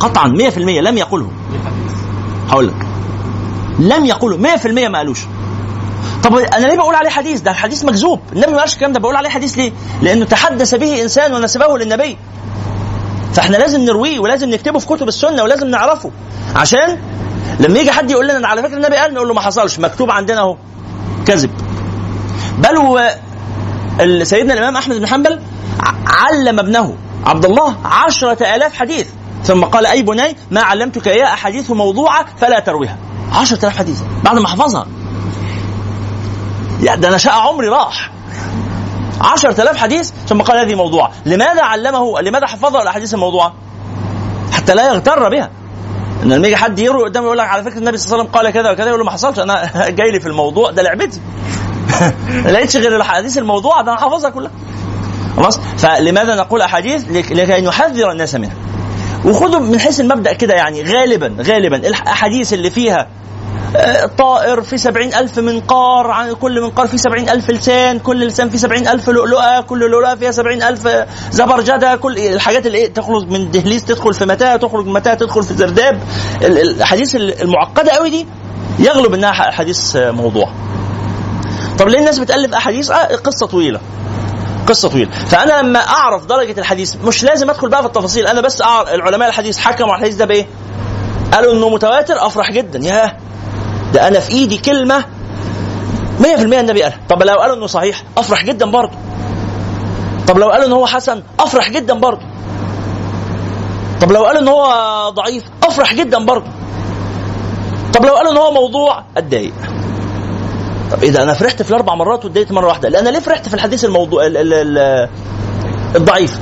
[0.00, 1.30] قطعا 100% لم يقله.
[2.48, 2.86] هقول لك.
[3.78, 4.36] لم يقله.
[4.36, 5.20] 100% ما قالوش.
[6.22, 8.20] طب أنا ليه بقول عليه حديث؟ ده حديث مكذوب.
[8.32, 9.72] النبي ما قالش الكلام ده بقول عليه حديث ليه؟
[10.02, 12.16] لأنه تحدث به إنسان ونسبه للنبي.
[13.34, 16.10] فإحنا لازم نرويه ولازم نكتبه في كتب السنة ولازم نعرفه.
[16.56, 16.98] عشان
[17.60, 19.78] لما يجي حد يقول لنا على فكرة النبي قال نقول له ما حصلش.
[19.78, 20.56] مكتوب عندنا أهو.
[21.26, 21.50] كذب.
[22.58, 22.76] بل
[24.22, 25.40] سيدنا الإمام أحمد بن حنبل
[26.06, 26.96] علم ابنه
[27.26, 29.08] عبد الله عشرة آلاف حديث.
[29.44, 32.96] ثم قال أي بني ما علمتك إياه أحاديث موضوعة فلا ترويها.
[33.32, 34.00] عشرة آلاف حديث.
[34.24, 34.86] بعد ما حفظها.
[36.80, 38.10] ده أنا شقى عمري راح.
[39.20, 40.10] 10000 حديث.
[40.28, 41.12] ثم قال هذه موضوعة.
[41.26, 43.54] لماذا علمه؟ لماذا حفظه الأحاديث الموضوعة؟
[44.52, 45.50] حتى لا يغتر بها.
[46.22, 48.40] إن لما يجي حد يروي قدامه يقول لك على فكرة النبي صلى الله عليه وسلم
[48.40, 51.20] قال كذا وكذا يقول له ما حصلش أنا جاي لي في الموضوع ده لعبتي.
[52.44, 54.50] ما لقيتش غير الأحاديث الموضوعة ده أنا حافظها كلها.
[55.36, 58.54] خلاص؟ فلماذا نقول أحاديث؟ لك- لكي نحذر الناس منها.
[59.24, 63.06] وخدوا من حيث المبدأ كده يعني غالبا غالبا الأحاديث اللي فيها
[63.76, 68.50] آه، طائر في سبعين ألف منقار عن كل منقار في سبعين ألف لسان كل لسان
[68.50, 70.88] في سبعين ألف لؤلؤة كل لؤلؤة فيها سبعين ألف
[71.30, 75.42] زبرجدة كل الحاجات اللي إيه تخرج من دهليز تدخل في متاهة تخرج من متاهة تدخل
[75.42, 76.00] في زرداب.
[76.42, 78.26] ال- الأحاديث المعقدة قوي دي
[78.78, 80.52] يغلب إنها حديث موضوع
[81.80, 83.80] طب ليه الناس بتألف أحاديث؟ آه قصة طويلة.
[84.66, 85.10] قصة طويلة.
[85.26, 88.26] فأنا لما أعرف درجة الحديث مش لازم أدخل بقى في التفاصيل.
[88.26, 90.46] أنا بس أعرف العلماء الحديث حكموا على الحديث ده بإيه؟
[91.32, 92.78] قالوا إنه متواتر أفرح جدا.
[92.78, 93.16] ياه
[93.94, 95.04] ده أنا في إيدي كلمة
[96.20, 96.98] 100% النبي قالها.
[97.08, 98.92] طب لو قالوا إنه صحيح أفرح جدا برضه.
[100.28, 102.22] طب لو قالوا إن هو حسن أفرح جدا برضه.
[104.00, 104.66] طب لو قالوا إن هو
[105.10, 106.50] ضعيف أفرح جدا برضه.
[107.94, 109.52] طب لو قالوا إن هو موضوع أتضايق.
[110.92, 113.54] طب إيه ده أنا فرحت في الأربع مرات واتضايقت مرة واحدة لأن ليه فرحت في
[113.54, 115.08] الحديث الموضوع ال ال ال
[115.96, 116.38] الضعيف؟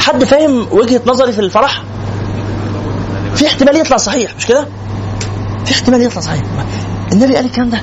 [0.00, 1.82] حد فاهم وجهة نظري في الفرح؟
[3.34, 4.66] في احتمال يطلع صحيح مش كده؟
[5.64, 6.42] في احتمال يطلع صحيح.
[7.12, 7.80] النبي قال الكلام ده.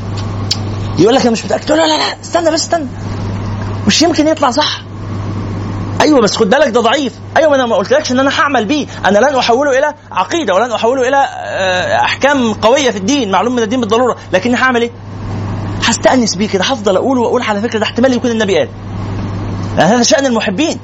[0.99, 1.65] يقول لك أنا مش متأكد.
[1.65, 2.87] تقول له لا لا استنى بس استنى.
[3.87, 4.81] مش يمكن يطلع صح.
[6.01, 7.13] أيوه بس خد بالك ده ضعيف.
[7.37, 8.87] أيوه ما أنا ما قلتلكش إن أنا هعمل بيه.
[9.05, 13.63] أنا لن أحوله إلى عقيدة ولن أحوله إلى آه، أحكام قوية في الدين معلوم من
[13.63, 14.15] الدين بالضرورة.
[14.33, 14.91] لكني هعمل إيه؟
[15.85, 18.69] هستأنس بيه كده هفضل أقول وأقول على فكرة ده احتمال يكون النبي قال.
[19.77, 20.77] يعني هذا شأن المحبين.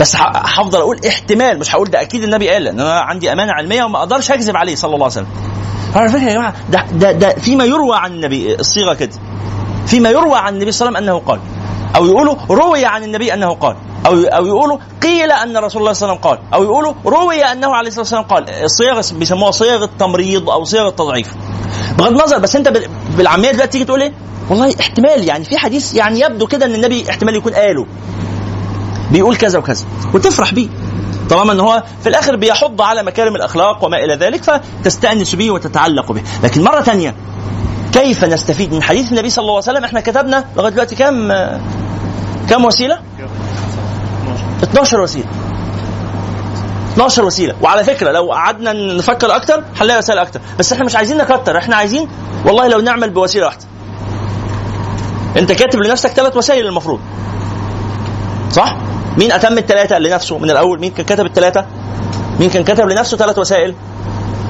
[0.00, 3.84] بس هفضل أقول احتمال مش هقول ده أكيد النبي قال لأن أنا عندي أمانة علمية
[3.84, 5.26] وما أقدرش أكذب عليه صلى الله عليه وسلم.
[5.94, 9.12] على فكره يا جماعة؟ ده ده ده فيما يروى عن النبي الصيغة كده.
[9.86, 11.40] فيما يروى عن النبي صلى الله عليه وسلم أنه قال.
[11.96, 13.76] أو يقولوا روي عن النبي أنه قال.
[14.06, 16.38] أو أو يقولوا قيل أن رسول الله صلى الله عليه وسلم قال.
[16.54, 18.70] أو يقولوا روي أنه عليه الصلاة والسلام قال.
[18.70, 21.34] صيغ بيسموها صيغ التمريض أو صيغ التضعيف.
[21.98, 24.12] بغض النظر بس أنت بال- بالعامية دلوقتي تيجي تقول إيه؟
[24.50, 27.86] والله احتمال يعني في حديث يعني يبدو كده إن النبي احتمال يكون قاله.
[29.10, 29.84] بيقول كذا وكذا
[30.14, 30.68] وتفرح بيه.
[31.30, 36.12] طالما إن هو في الآخر بيحض على مكارم الأخلاق وما إلى ذلك فتستأنس به وتتعلق
[36.12, 36.22] به.
[36.44, 37.14] لكن مرة ثانية
[37.92, 41.32] كيف نستفيد من حديث النبي صلى الله عليه وسلم؟ إحنا كتبنا لغاية دلوقتي كم
[42.50, 42.98] كم وسيلة؟
[44.64, 45.26] 12 وسيلة.
[46.92, 47.54] 12 وسيلة.
[47.62, 50.40] وعلى فكرة لو قعدنا نفكر أكتر هنلاقي وسائل أكتر.
[50.58, 52.08] بس إحنا مش عايزين نكتر إحنا عايزين
[52.46, 53.64] والله لو نعمل بوسيلة واحدة.
[55.36, 57.00] أنت كاتب لنفسك ثلاث وسائل المفروض.
[58.50, 58.76] صح؟
[59.18, 61.66] مين أتم الثلاثه لنفسه من الأول؟ مين كان كتب الثلاثه
[62.40, 63.74] مين كان كتب لنفسه ثلاث وسائل؟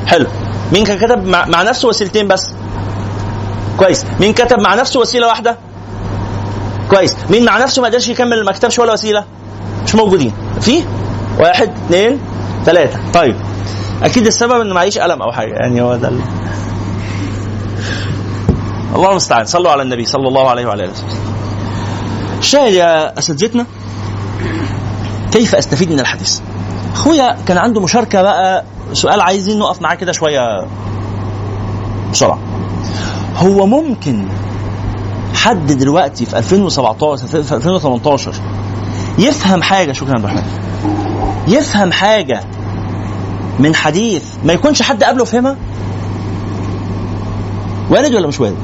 [0.07, 0.27] حلو.
[0.73, 2.51] مين كان كتب مع, مع نفسه وسيلتين بس؟
[3.79, 4.05] كويس.
[4.21, 5.57] مين كتب مع نفسه وسيلة واحدة؟
[6.91, 7.17] كويس.
[7.31, 9.25] مين مع نفسه ما قدرش يكمل ما كتبش ولا وسيلة؟
[9.85, 10.33] مش موجودين.
[10.61, 10.83] في
[11.39, 12.19] واحد اثنين
[12.65, 13.37] ثلاثة طيب.
[14.03, 15.53] أكيد السبب إن معيش قلم أو حاجة.
[15.53, 16.21] يعني هو ده ال...
[18.95, 19.47] الله المستعان.
[19.47, 21.09] صلوا على النبي صلى الله عليه وعلى آله وسلم.
[22.39, 23.67] الشاهد يا اساتذتنا
[25.33, 26.41] كيف أستفيد من الحديث؟
[26.95, 28.65] أخويا كان عنده مشاركة بقى.
[28.93, 30.67] سؤال عايزين نقف معاه كده شوية.
[32.13, 32.39] بسرعة.
[33.37, 34.29] هو ممكن
[35.35, 38.33] حد دلوقتي في 2017 في 2018
[39.19, 40.43] يفهم حاجة شكرا يا عبد الرحمن.
[41.49, 42.41] يفهم حاجة
[43.59, 45.57] من حديث ما يكونش حد قبله فهمها؟
[47.91, 48.57] وارد ولا مش وارد؟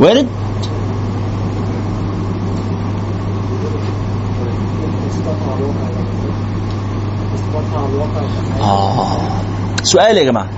[0.00, 0.28] وارد.
[8.60, 9.18] آه.
[9.82, 10.48] سؤال يا جماعة.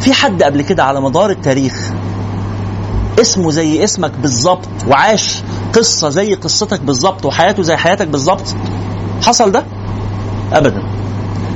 [0.00, 1.90] في حد قبل كده على مدار التاريخ
[3.20, 5.42] اسمه زي اسمك بالظبط وعاش
[5.74, 8.44] قصة زي قصتك بالظبط وحياته زي حياتك بالظبط.
[9.22, 9.64] حصل ده؟
[10.52, 10.82] أبدا.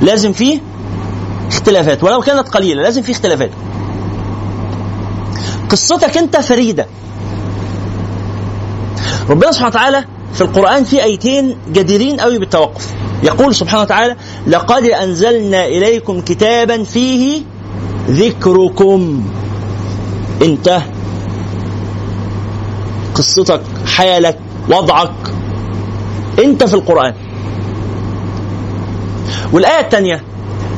[0.01, 0.59] لازم فيه
[1.47, 3.49] اختلافات ولو كانت قليلة لازم فيه اختلافات.
[5.69, 6.85] قصتك أنت فريدة.
[9.29, 12.93] ربنا سبحانه وتعالى في القرآن في آيتين جديرين قوي بالتوقف.
[13.23, 14.15] يقول سبحانه وتعالى
[14.47, 17.41] لقد أنزلنا إليكم كتابا فيه
[18.09, 19.23] ذكركم.
[20.41, 20.81] انت
[23.15, 23.61] قصتك
[23.95, 25.11] حالك وضعك.
[26.39, 27.13] انت في القرآن.
[29.53, 30.23] والآية الثانية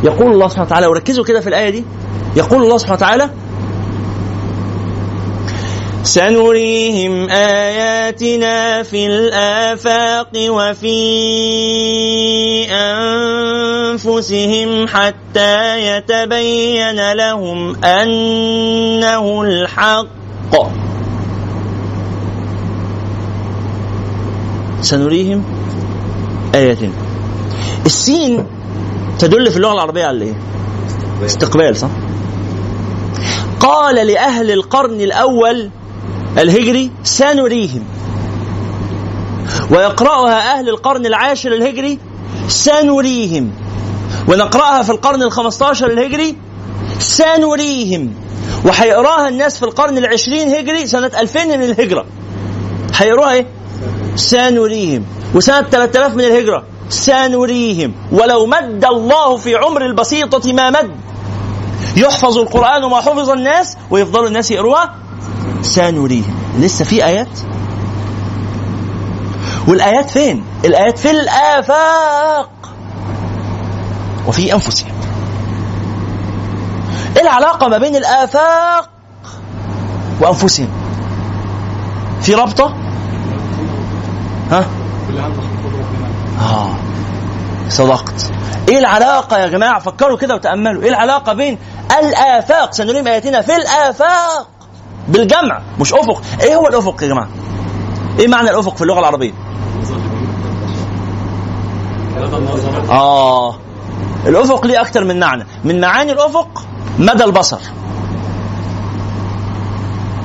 [0.03, 1.83] يقول الله سبحانه وتعالى وركزوا كده في الآية دي.
[2.35, 3.29] يقول الله سبحانه وتعالى
[6.03, 10.99] سنريهم آياتنا في الآفاق وفي
[13.93, 20.05] أنفسهم حتى يتبين لهم أنه الحق.
[24.81, 25.43] سنريهم
[26.55, 26.91] آياتنا
[27.85, 28.45] السين
[29.19, 30.33] تدل في اللغة العربية على إيه؟
[31.25, 31.89] استقبال صح؟
[33.59, 35.69] قال لأهل القرن الأول
[36.37, 37.83] الهجري سنريهم
[39.71, 41.99] ويقرأها أهل القرن العاشر الهجري
[42.47, 43.51] سنريهم
[44.27, 46.35] ونقرأها في القرن الخمستاشر الهجري
[46.99, 48.13] سنريهم
[48.65, 52.05] وهيقراها الناس في القرن العشرين هجري سنة 2000 من الهجرة
[52.95, 53.45] هيقروها إيه؟
[54.19, 55.05] سنريهم.
[55.35, 56.63] وسنة 3000 من الهجرة.
[56.89, 57.93] سنريهم.
[58.11, 60.91] ولو مد الله في عمر البسيطة ما مد.
[61.97, 64.95] يحفظ القرآن وما حفظ الناس ويفضلوا الناس يقروها
[65.61, 66.35] سنريهم.
[66.59, 67.39] لسه في آيات؟
[69.67, 72.49] والآيات فين؟ الآيات في الآفاق.
[74.27, 74.91] وفي أنفسهم.
[77.17, 78.89] إيه العلاقة ما بين الآفاق
[80.21, 80.69] وأنفسهم؟
[82.21, 82.88] في رابطة؟
[84.51, 84.65] ها؟
[86.41, 86.75] آه.
[87.69, 88.31] صدقت.
[88.69, 90.83] إيه العلاقة يا جماعة؟ فكروا كده وتأملوا.
[90.83, 91.57] إيه العلاقة بين
[91.99, 94.47] الآفاق؟ سنريهم آياتنا في الآفاق.
[95.07, 96.21] بالجمع مش أفق.
[96.41, 97.27] إيه هو الأفق يا جماعة؟
[98.19, 99.33] إيه معنى الأفق في اللغة العربية؟
[102.17, 103.55] هذا النظر آه.
[104.27, 105.45] الأفق ليه أكتر من معنى.
[105.63, 106.63] من معاني الأفق
[106.99, 107.59] مدى البصر.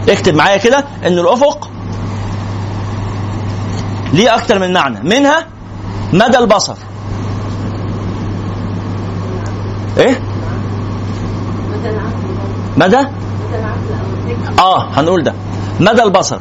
[0.08, 1.68] اكتب معايا كده إن الأفق
[4.14, 5.46] ليه أكتر من معنى؟ منها
[6.12, 6.74] مدى البصر.
[9.98, 10.20] إيه؟
[12.76, 13.06] مدى؟
[14.58, 15.34] آه هنقول ده.
[15.80, 16.38] مدى البصر.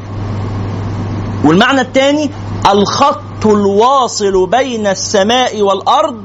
[1.44, 2.30] والمعنى الثاني
[2.72, 6.24] الخط الواصل بين السماء والأرض.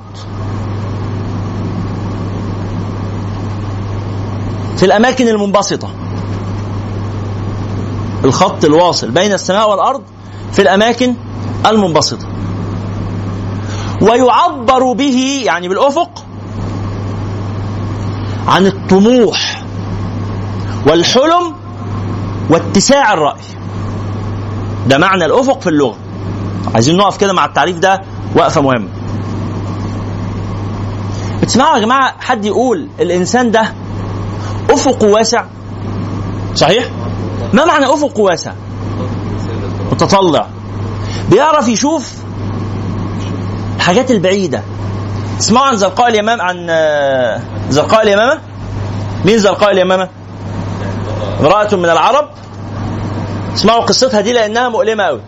[4.78, 5.90] في الأماكن المنبسطة.
[8.24, 10.02] الخط الواصل بين السماء والأرض.
[10.52, 11.16] في الأماكن
[11.66, 12.28] المنبسطه
[14.02, 16.26] ويعبر به يعني بالأفق
[18.48, 19.64] عن الطموح
[20.88, 21.54] والحلم
[22.50, 23.42] واتساع الرأي.
[24.88, 25.96] ده معنى الأفق في اللغة.
[26.74, 28.02] عايزين نقف كده مع التعريف ده
[28.36, 28.88] وقفة مهمة.
[31.42, 33.74] بتسمعوا يا جماعة حد يقول الإنسان ده
[34.70, 35.44] افقه واسع؟
[36.56, 36.86] صحيح؟
[37.54, 38.54] ما معنى أفق واسع؟
[39.92, 40.48] متطلع.
[41.30, 42.14] بيعرف يشوف
[43.76, 44.64] الحاجات البعيدة.
[45.40, 48.40] تسمعوا عن زرقاء اليمام عن آه، زرقاء اليمامة؟
[49.26, 50.10] مين زرقاء اليمامة؟
[51.40, 52.30] امرأة من العرب.
[53.56, 55.22] اسمعوا قصتها دي لأنها مؤلمة قوي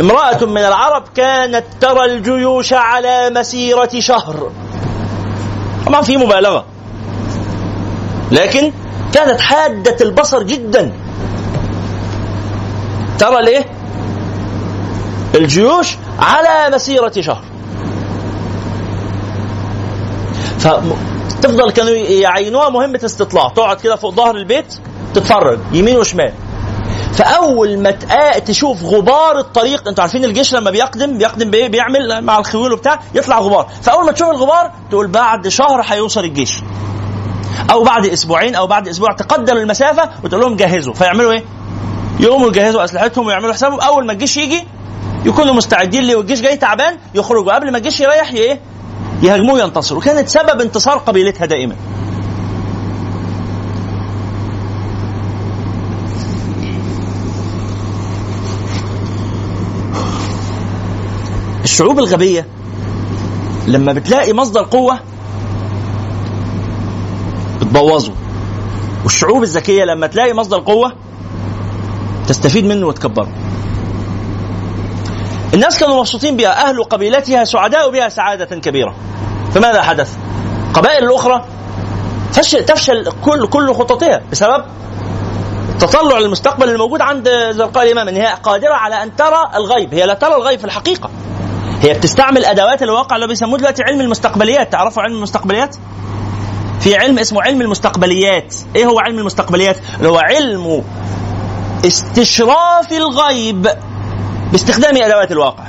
[0.00, 4.50] امرأة من العرب كانت ترى الجيوش على مسيرة شهر.
[5.86, 6.64] طبعا في مبالغة.
[8.32, 8.72] لكن
[9.12, 10.92] كانت حادة البصر جدا.
[13.18, 13.66] ترى الايه
[15.34, 17.42] الجيوش على مسيرة شهر.
[20.58, 24.74] فتفضل كانوا يعينوها مهمة استطلاع تقعد كده فوق ظهر البيت
[25.14, 26.32] تتفرج يمين وشمال.
[27.12, 32.38] فأول ما تقا- تشوف غبار الطريق أنتوا عارفين الجيش لما بيقدم بيقدم بإيه؟ بيعمل مع
[32.38, 33.68] الخيول وبتاع يطلع غبار.
[33.82, 36.58] فأول ما تشوف الغبار تقول بعد شهر هيوصل الجيش.
[37.72, 40.94] أو بعد أسبوعين أو بعد أسبوع تقدر المسافة وتقول لهم جهزوا.
[40.94, 41.44] فيعملوا إيه؟
[42.20, 43.80] يقوموا يجهزوا أسلحتهم ويعملوا حسابهم.
[43.80, 44.66] أول ما الجيش يجي
[45.24, 47.54] يكونوا مستعدين ليه والجيش جاي تعبان يخرجوا.
[47.54, 48.60] قبل ما الجيش يريح إيه
[49.22, 50.00] يهاجموه ينتصروا.
[50.00, 51.74] وكانت سبب انتصار قبيلتها دائما.
[61.64, 62.46] الشعوب الغبية
[63.66, 65.00] لما بتلاقي مصدر قوة
[67.60, 68.12] بتبوظه.
[69.04, 70.92] والشعوب الذكية لما تلاقي مصدر قوة
[72.28, 73.47] تستفيد منه وتكبره.
[75.54, 76.68] الناس كانوا مبسوطين بها.
[76.68, 78.94] أهل قبيلتها سعداء بها سعادة كبيرة.
[79.54, 80.16] فماذا حدث؟
[80.68, 81.44] القبائل الأخرى
[82.32, 84.64] فشل تفشل كل كل خططها بسبب
[85.68, 89.94] التطلع للمستقبل الموجود عند زرقاء الإمام إن هي قادرة على أن ترى الغيب.
[89.94, 91.10] هي لا ترى الغيب في الحقيقة.
[91.82, 94.72] هي بتستعمل أدوات الواقع اللي بيسموه دلوقتي علم المستقبليات.
[94.72, 95.76] تعرفوا علم المستقبليات؟
[96.80, 98.54] في علم اسمه علم المستقبليات.
[98.76, 100.84] إيه هو علم المستقبليات؟ اللي هو علم
[101.86, 103.68] استشراف الغيب.
[104.52, 105.64] باستخدام أدوات الواقع.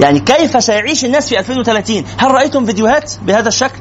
[0.00, 3.78] يعني كيف سيعيش الناس في 2030 هل رأيتم فيديوهات بهذا الشكل؟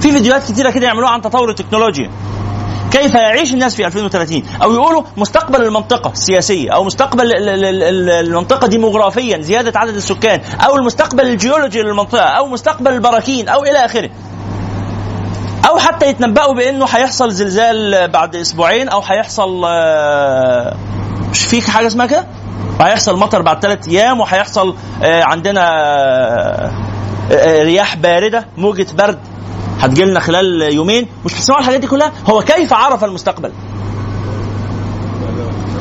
[0.00, 2.10] في فيديوهات كثيرة كده يعملوها عن تطور التكنولوجيا.
[2.90, 8.10] كيف يعيش الناس في 2030 أو يقولوا مستقبل المنطقة السياسية أو مستقبل ال- ال- ال-
[8.10, 14.10] المنطقة ديموغرافيا زيادة عدد السكان أو المستقبل الجيولوجي للمنطقة أو مستقبل البراكين أو إلى آخره.
[15.68, 20.76] أو حتى يتنبأوا بأنه هيحصل زلزال بعد أسبوعين أو هيحصل آه،
[21.30, 22.26] مش في حاجة اسمها كده؟
[22.80, 26.70] وهيحصل مطر بعد ثلاث أيام وهيحصل آه، عندنا آه،
[27.32, 29.18] آه، رياح باردة موجة برد
[29.80, 31.08] هتجي لنا خلال يومين.
[31.24, 33.52] مش بتسمعوا الحاجات دي كلها؟ هو كيف عرف المستقبل؟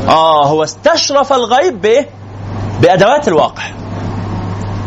[0.08, 2.10] آه هو استشرف الغيب بايه
[2.82, 3.64] بأدوات الواقع.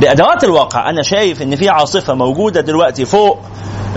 [0.01, 0.90] بأدوات الواقع.
[0.90, 3.38] أنا شايف إن في عاصفة موجودة دلوقتي فوق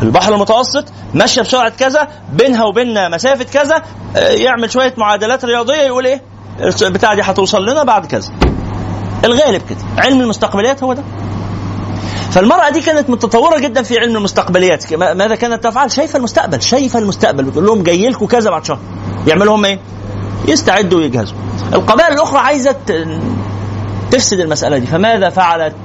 [0.02, 3.84] البحر المتوسط ماشية بسرعة كذا بينها وبيننا مسافة كذا
[4.16, 6.22] يعمل شوية معادلات رياضية يقول إيه؟
[6.82, 8.32] البتاعه دي هتوصل لنا بعد كذا.
[9.26, 9.80] الغالب كده.
[9.98, 11.04] علم المستقبليات هو ده.
[12.32, 14.94] فالمرأة دي كانت متطورة جدا في علم المستقبليات.
[14.94, 17.44] ماذا كانت تفعل؟ شايفة المستقبل شايفة المستقبل.
[17.44, 18.80] بتقول لهم جاي لكم كذا بعد شهر.
[19.28, 19.80] يعملوا هم إيه؟
[20.48, 21.38] يستعدوا ويجهزوا.
[21.74, 22.76] القبائل الأخرى عايزة
[24.12, 24.88] تفسد المسألة دي.
[24.88, 25.76] فماذا فعلت؟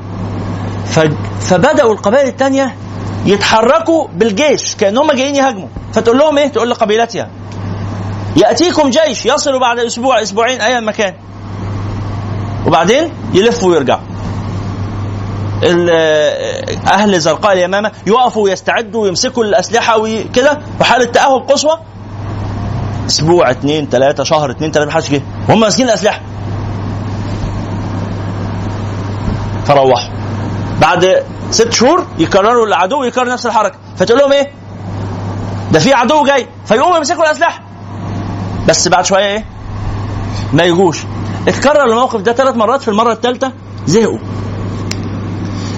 [1.40, 2.76] فبدأوا القبائل الثانية
[3.26, 5.68] يتحركوا بالجيش كأنهم جايين يهاجموا.
[5.92, 7.28] فتقول لهم إيه؟ تقول لقبيلتها.
[8.36, 11.14] يأتيكم جيش يصل بعد أسبوع أسبوعين أي مكان
[12.66, 14.00] وبعدين يلفوا ويرجعوا.
[16.92, 21.78] أهل زرقاء اليمامة يقفوا ويستعدوا ويمسكوا الأسلحة وكده وحالة تاهب قصوى.
[23.06, 25.22] أسبوع اثنين ثلاثة شهر اثنين ثلاثة محدش جه.
[25.48, 26.20] وهم ماسكين الأسلحة.
[29.64, 30.10] فروحوا.
[30.80, 33.78] بعد ست شهور يكرروا العدو يكرر نفس الحركة.
[33.96, 34.50] فتقول لهم إيه؟
[35.72, 36.48] ده في عدو جاي.
[36.66, 37.60] فيقوموا يمسكوا الأسلحة.
[38.68, 39.44] بس بعد شوية إيه؟
[40.52, 40.98] ما يجوش.
[41.48, 43.52] اتكرر الموقف ده ثلاث مرات في المرة الثالثة
[43.86, 44.18] زهقوا.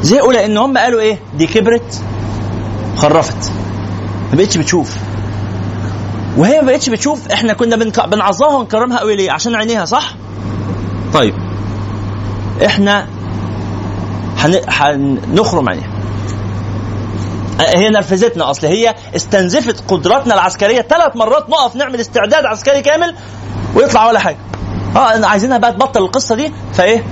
[0.02, 2.02] زهقوا لأن هم قالوا إيه؟ دي كبرت
[2.96, 3.52] خرفت.
[4.30, 4.96] ما بقتش بتشوف.
[6.36, 7.98] وهي ما بقتش بتشوف إحنا كنا بنك...
[8.58, 10.14] ونكرمها قوي ليه؟ عشان عينيها صح؟
[11.14, 11.34] طيب.
[12.66, 13.06] إحنا
[14.38, 14.60] هن...
[14.68, 15.93] هنخرم عينيها.
[17.60, 18.50] هي نرفزتنا.
[18.50, 20.80] أصل هي استنزفت قدراتنا العسكرية.
[20.82, 23.14] ثلاث مرات نقف نعمل استعداد عسكري كامل
[23.74, 24.38] ويطلع ولا حاجة.
[24.96, 27.04] آه عايزينها بقى تبطل القصة دي فإيه؟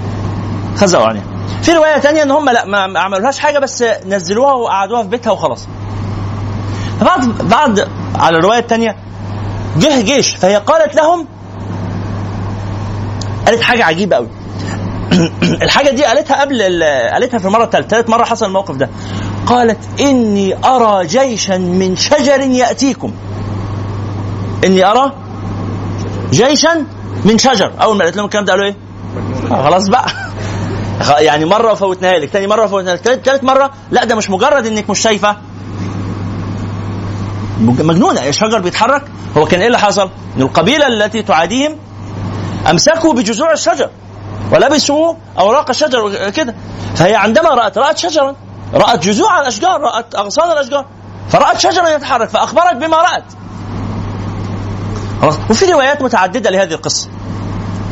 [0.77, 1.25] خزقوا عليها.
[1.63, 5.69] في رواية تانية إن هم لا ما عملوهاش حاجة بس نزلوها وقعدوها في بيتها وخلاص.
[7.01, 8.97] بعد بعد على الرواية التانية
[9.77, 11.27] جه جيش فهي قالت لهم
[13.47, 14.29] قالت حاجة عجيبة قوي
[15.63, 18.91] الحاجة دي قالتها قبل ال- قالتها في المرة الثالثه ثالث مرة حصل الموقف ده.
[19.47, 23.13] قالت إني أرى جيشا من شجر يأتيكم.
[24.65, 25.13] إني أرى
[26.31, 26.87] جيشا
[27.25, 27.73] من شجر.
[27.83, 28.73] أول ما قالت لهم الكلام ده قالوا
[29.51, 30.07] آه، خلاص بقى.
[31.27, 33.71] يعني مرة وفوتناها لك تاني مرة وفوتناها لك تالت مرة.
[33.91, 35.37] لا ده مش مجرد إنك مش شايفة.
[37.61, 38.29] مج- مجنونة.
[38.29, 39.03] الشجر بيتحرك.
[39.37, 41.77] هو كان إيه اللي حصل؟ إن القبيلة التي تعاديهم
[42.71, 43.91] أمسكوا بجذوع الشجر
[44.53, 46.55] ولبسوا أوراق الشجر كده.
[46.97, 48.35] فهي عندما رأت رأت شجرا.
[48.75, 50.87] رأت جذوع الأشجار رأت أغصان الأشجار
[51.29, 52.97] فرأت شجرا يتحرك فاخبرت بما
[55.23, 55.39] خلاص.
[55.51, 57.09] وفي روايات متعددة لهذه القصة.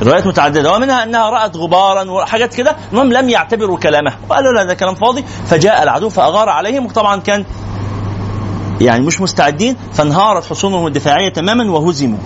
[0.03, 0.73] روايات متعددة.
[0.73, 5.25] ومنها أنها رأت غبارا وحاجات كده المهم لم يعتبروا كلامها وقالوا لا ده كلام فاضي.
[5.47, 7.45] فجاء العدو فأغار عليهم وطبعا كان
[8.81, 12.19] يعني مش مستعدين فانهارت حصونهم الدفاعية تماما وهزموا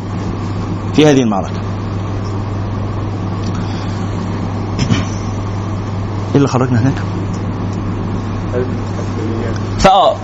[0.94, 1.60] في هذه المعركة.
[6.30, 7.23] إيه اللي خرجنا هناك؟
[9.84, 10.16] فاه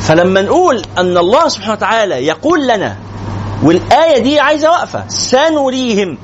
[0.00, 2.96] فلما نقول أن الله سبحانه وتعالى يقول لنا
[3.62, 6.18] والآية دي عايزة وقفة سنريهم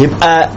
[0.00, 0.48] يبقى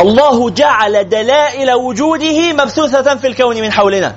[0.00, 4.14] الله جعل دلائل وجوده مبثوثة في الكون من حولنا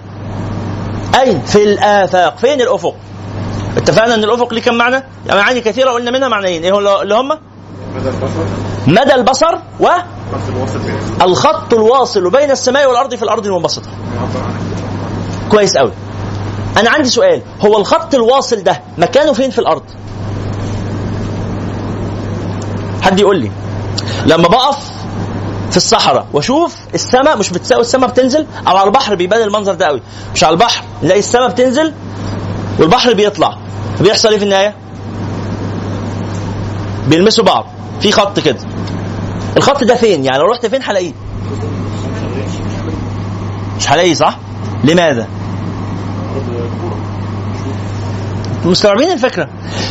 [1.19, 2.95] أين؟ في الآفاق فين الأفق؟
[3.77, 7.29] اتفقنا أن الأفق ليه كم معنى؟ يعني معاني كثيرة قلنا منها معنيين إيه اللي هم؟
[7.95, 8.43] مدى البصر
[8.87, 10.03] مدى البصر خط
[11.21, 13.23] والخط الواصل بين السماء والأرض في
[14.15, 14.53] يعبر عن
[15.49, 15.91] كويس قوي
[16.77, 17.41] أنا عندي سؤال.
[17.61, 19.83] هو الخط الواصل ده مكانه فين في الأرض؟
[23.01, 23.51] حد يقول لي.
[24.25, 24.77] لما بقف
[25.71, 30.01] في الصحراء واشوف السماء مش بتساوي السماء بتنزل؟ أو على البحر بيبان المنظر ده قوي
[30.35, 31.93] مش على البحر نلاقي السماء بتنزل
[32.79, 33.57] والبحر بيطلع.
[34.01, 34.75] بيحصل إيه في النهاية؟
[37.07, 37.65] بيلمسوا بعض.
[38.01, 38.59] في خط كده.
[39.59, 41.11] الخط ده فين؟ يعني لو رحت فين هلاقيه.
[43.77, 44.37] مش هلاقيه صح؟
[44.83, 45.27] لماذا؟
[48.65, 49.49] مستوعبين الفكرة.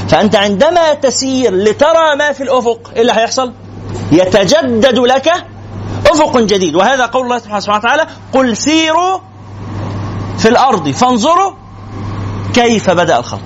[0.09, 3.53] فأنت عندما تسير لترى ما في الأفق إيه اللي هيحصل؟
[4.13, 5.33] يتجدد لك
[6.07, 6.75] أفق جديد.
[6.75, 9.19] وهذا قول الله سبحانه وتعالى قل سيروا
[10.39, 11.53] في الأرض فانظروا
[12.55, 13.43] كيف بدأ الخلق.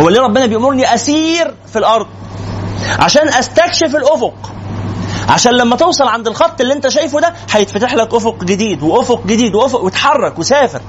[0.00, 2.06] هو اللي ربنا بيأمرني أسير في الأرض؟
[2.98, 4.52] عشان أستكشف الأفق.
[5.28, 9.54] عشان لما توصل عند الخط اللي انت شايفه ده هيتفتح لك أفق جديد وأفق جديد
[9.54, 10.80] وأفق وتحرك وسافر.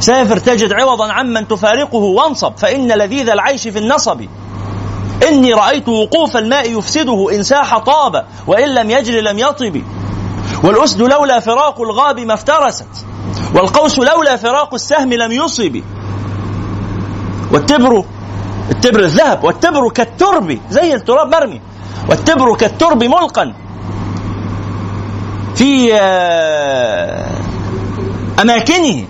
[0.00, 2.52] سافر تجد عوضا عمن تفارقه وانصب.
[2.56, 4.20] فإن لذيذ العيش في النصب.
[5.28, 9.82] إني رأيت وقوف الماء يفسده إن ساح طاب وإن لم يجري لم يطب.
[10.64, 12.88] والأسد لولا فراق الغاب ما افترست.
[13.54, 15.82] والقوس لولا فراق السهم لم يصب.
[17.52, 18.04] والتبر
[18.70, 21.60] التبر الذهب والتبر كالترب زي التراب مرمي
[22.08, 23.54] والتبر كالترب ملقا.
[25.54, 27.30] في آه،
[28.40, 29.04] أماكنه.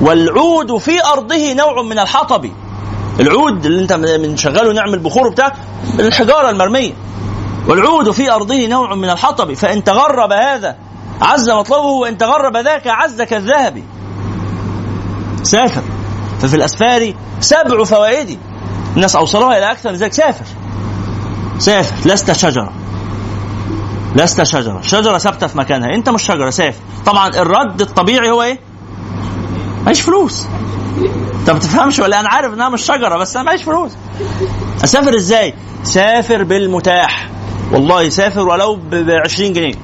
[0.00, 2.50] والعود في أرضه نوع من الحطب.
[3.20, 5.52] العود اللي انت بنشغله نعمل بخور بتاع
[5.98, 6.92] الحجارة المرمية.
[7.68, 9.52] والعود في أرضه نوع من الحطب.
[9.52, 10.76] فإن تغرب هذا
[11.20, 13.82] عز مطلبه وإن تغرب ذاك عز كالذهب.
[15.42, 15.82] سافر
[16.40, 18.38] ففي الأسفار سبع فوائد.
[18.96, 20.12] الناس أوصلوها إلى أكثر من ذلك.
[20.12, 20.44] سافر.
[21.58, 22.10] سافر.
[22.10, 22.72] لست شجرة.
[24.16, 24.80] لست شجرة.
[24.82, 25.94] شجرة ثابتة في مكانها.
[25.94, 26.80] أنت مش شجرة سافر.
[27.06, 28.58] طبعا الرد الطبيعي هو إيه؟
[29.84, 30.46] معيش فلوس.
[31.40, 33.92] أنت ما بتفهمش ولا أنا عارف إنها مش شجرة بس أنا معيش فلوس.
[34.84, 37.28] أسافر إزاي؟ سافر بالمتاح.
[37.72, 39.74] والله سافر ولو ب 20 جنيه.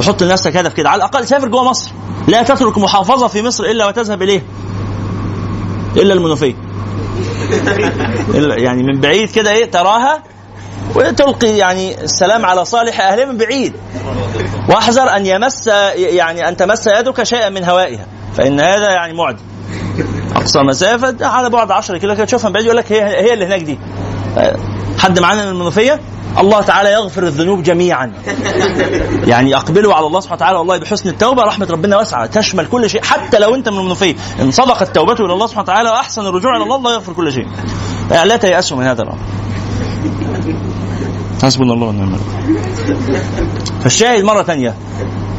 [0.00, 0.88] وحط لنفسك هدف كده.
[0.90, 1.90] على الأقل سافر جوه مصر.
[2.28, 4.42] لا تترك محافظة في مصر إلا وتذهب اليه
[5.96, 6.54] إلا المنوفية.
[8.34, 10.22] يعني من بعيد كده إيه تراها
[10.94, 13.72] وتلقي يعني السلام على صالح اهلها من بعيد.
[14.68, 15.66] واحذر أن يمس
[15.96, 19.42] يعني أن تمس يدك شيئا من هوائها فإن هذا يعني معدي.
[20.36, 23.46] أقصى مسافه على بعد 10 كيلو كده تشوفها من بعيد يقول لك هي هي اللي
[23.46, 23.78] هناك دي.
[24.98, 26.00] حد معانا من المنوفية؟
[26.38, 28.12] الله تعالى يغفر الذنوب جميعا.
[29.26, 32.26] يعني اقبلوا على الله سبحانه وتعالى والله بحسن التوبة رحمة ربنا واسعة.
[32.26, 34.14] تشمل كل شيء حتى لو أنت من المنوفية.
[34.40, 37.46] إن صدقت توبته إلى الله سبحانه وتعالى وأحسن الرجوع إلى الله الله يغفر كل شيء.
[38.10, 39.18] لا تيأسوا من هذا الأمر.
[41.42, 42.60] حسبنا الله ونعم الوكيل.
[43.82, 44.74] فالشاهد مرة ثانية.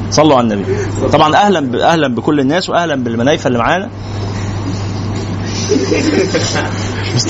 [0.10, 0.76] صلوا على النبي.
[1.12, 3.90] طبعا أهلا أهلا بكل الناس واهلا بالمنايفة اللي معانا.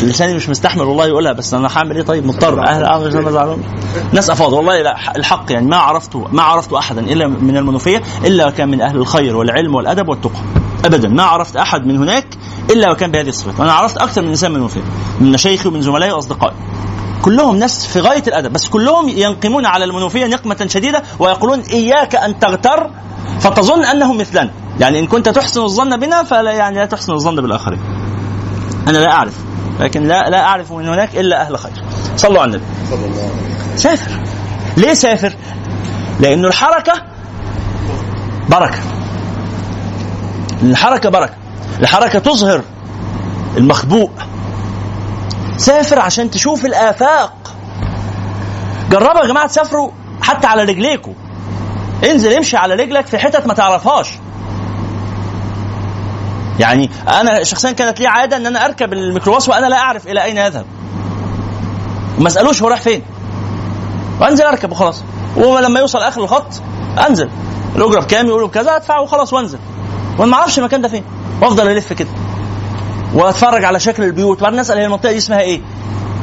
[0.03, 2.67] لساني مش مستحمل والله يقولها بس أنا هعمل إيه طيب؟ مضطر.
[2.67, 3.63] أهل اعمل ما زعلان
[4.13, 8.47] ناس افاضل والله لا الحق يعني ما عرفت ما عرفت أحدا إلا من المنوفية إلا
[8.47, 10.39] وكان من أهل الخير والعلم والأدب والتقى.
[10.85, 11.09] ابدا.
[11.09, 12.27] ما عرفت أحد من هناك
[12.71, 14.81] إلا وكان بهذه الصفات أنا عرفت أكثر من إنسان من المنوفيه
[15.19, 16.55] من مشايخي ومن زملائي وأصدقائي.
[17.21, 22.39] كلهم ناس في غاية الأدب بس كلهم ينقمون على المنوفية نقمة شديدة ويقولون إياك أن
[22.39, 22.89] تغتر
[23.39, 24.51] فتظن أنهم مثلنا.
[24.79, 28.02] يعني إن كنت تحسن الظن بنا فلا يعني لا تحسن الظن بالآخرين.
[28.87, 29.33] أنا لا أعرف.
[29.79, 31.83] لكن لا لا أعرف من هناك إلا أهل خير.
[32.17, 32.63] صلوا على النبي.
[33.75, 34.23] سافر.
[34.77, 35.33] ليه سافر؟
[36.19, 36.93] لأنه الحركة
[38.49, 38.79] بركة.
[40.63, 41.33] الحركة بركة.
[41.79, 42.61] الحركة تظهر
[43.57, 44.11] المخبوء.
[45.57, 47.53] سافر عشان تشوف الآفاق.
[48.91, 51.13] جربوا يا جماعة تسافروا حتى على رجليكم
[52.03, 54.07] انزل امشي على رجلك في حتت ما تعرفهاش.
[56.59, 60.37] يعني أنا شخصيا كانت لي عادة إن أنا أركب الميكروباص وأنا لا أعرف إلى أين
[60.37, 60.65] اذهب
[62.19, 63.01] وما اسالوش هو رايح فين.
[64.21, 65.03] وأنزل أركب وخلاص.
[65.37, 66.47] ولما يوصل آخر الخط
[67.09, 67.29] أنزل.
[67.75, 69.59] الاجره بكام يقولوا بكذا ادفع وخلاص وأنزل.
[70.19, 71.03] وأنا ما أعرفش المكان ده فين.
[71.41, 72.09] وأفضل ألف كده.
[73.13, 74.39] وأتفرج على شكل البيوت.
[74.39, 75.61] وبعدين أسأل هي المنطقة دي اسمها إيه.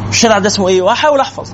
[0.09, 0.83] الشارع ده اسمه إيه.
[0.83, 1.51] وأحاول أحفظ.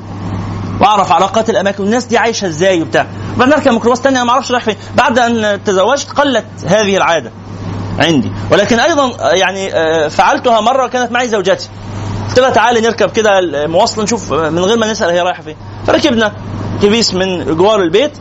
[0.81, 1.83] وأعرف علاقات الأماكن.
[1.83, 3.07] والناس دي عايشة إزاي وبتاع.
[3.37, 4.77] بعدين أركب ميكروباص تاني أنا ما أعرفش رايح فين.
[4.97, 7.31] بعد أن تزوجت قلت هذه العادة.
[7.99, 8.33] عندي.
[8.51, 11.69] ولكن أيضا يعني آه، فعلتها مرة كانت معي زوجتي.
[12.29, 15.57] قلت لها تعالي نركب كده المواصلة نشوف من غير ما نسأل هي رايحة فين.
[15.87, 16.33] فركبنا
[16.79, 18.13] أتوبيس من جوار البيت.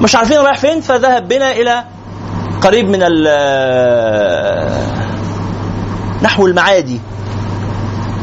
[0.00, 1.84] مش عارفين رايح فين فذهب بنا إلى
[2.62, 3.28] قريب من ال
[6.22, 7.00] نحو المعادي.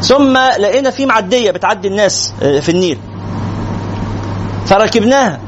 [0.01, 2.99] ثم لقينا في معدية بتعدي الناس آه، في النيل.
[4.65, 5.39] فركبناها.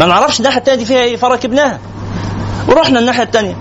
[0.00, 1.78] ما نعرفش الناحية الثانية دي فيها إيه فركبناها.
[2.68, 3.56] ورحنا الناحية الثانية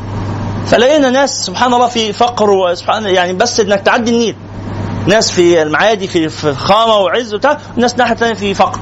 [0.65, 4.35] فلقينا ناس سبحان الله في فقر وسبحان يعني بس إنك تعدي النيل.
[5.07, 8.79] ناس في المعادي في خامة وعز وبتاع وناس الناحيه الثانية في فقر.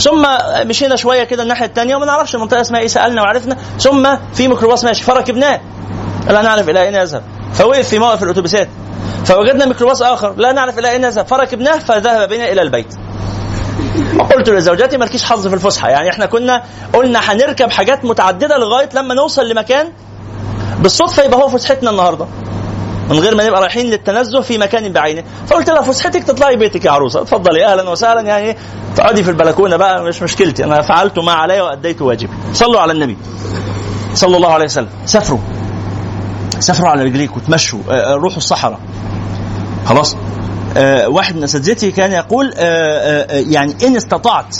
[0.00, 0.26] ثم
[0.64, 3.56] مشينا شوية كده الناحية الثانية وما نعرفش المنطقة اسمها إيه سألنا وعرفنا.
[3.78, 5.60] ثم في ميكروباص ماشي فركبناه.
[6.28, 7.22] لا نعرف إلى أين يذهب.
[7.52, 8.68] فوقف في موقف الأتوبيسات.
[9.24, 11.26] فوجدنا ميكروباص آخر لا نعرف إلى أين يذهب.
[11.26, 12.94] فركبناه فذهب بنا إلى البيت.
[14.34, 15.88] قلت لزوجتي مالكيش حظ في الفسحة.
[15.88, 16.62] يعني إحنا كنا
[16.92, 19.92] قلنا هنركب حاجات متعددة لغاية لما نوصل لمكان
[20.80, 22.26] بالصدفة يبقى هو فسحتنا النهارده.
[23.10, 25.24] من غير ما نبقى رايحين للتنزه في مكان بعينه.
[25.46, 27.22] فقلت لها فسحتك تطلعي بيتك يا عروسة.
[27.22, 28.20] اتفضلي أهلا وسهلا.
[28.20, 28.56] يعني
[28.96, 30.64] تقعدي في البلكونة بقى مش مشكلتي.
[30.64, 32.32] أنا فعلت ما علي وأديت واجبي.
[32.52, 33.16] صلوا على النبي.
[34.14, 34.88] صلى الله عليه وسلم.
[35.06, 35.38] سافروا.
[36.60, 38.78] سافروا على رجليكم تمشوا آه، آه، روحوا الصحراء.
[39.86, 40.16] خلاص.
[40.76, 42.54] آه، واحد من أساتذتي كان يقول
[43.52, 44.56] يعني إن استطعت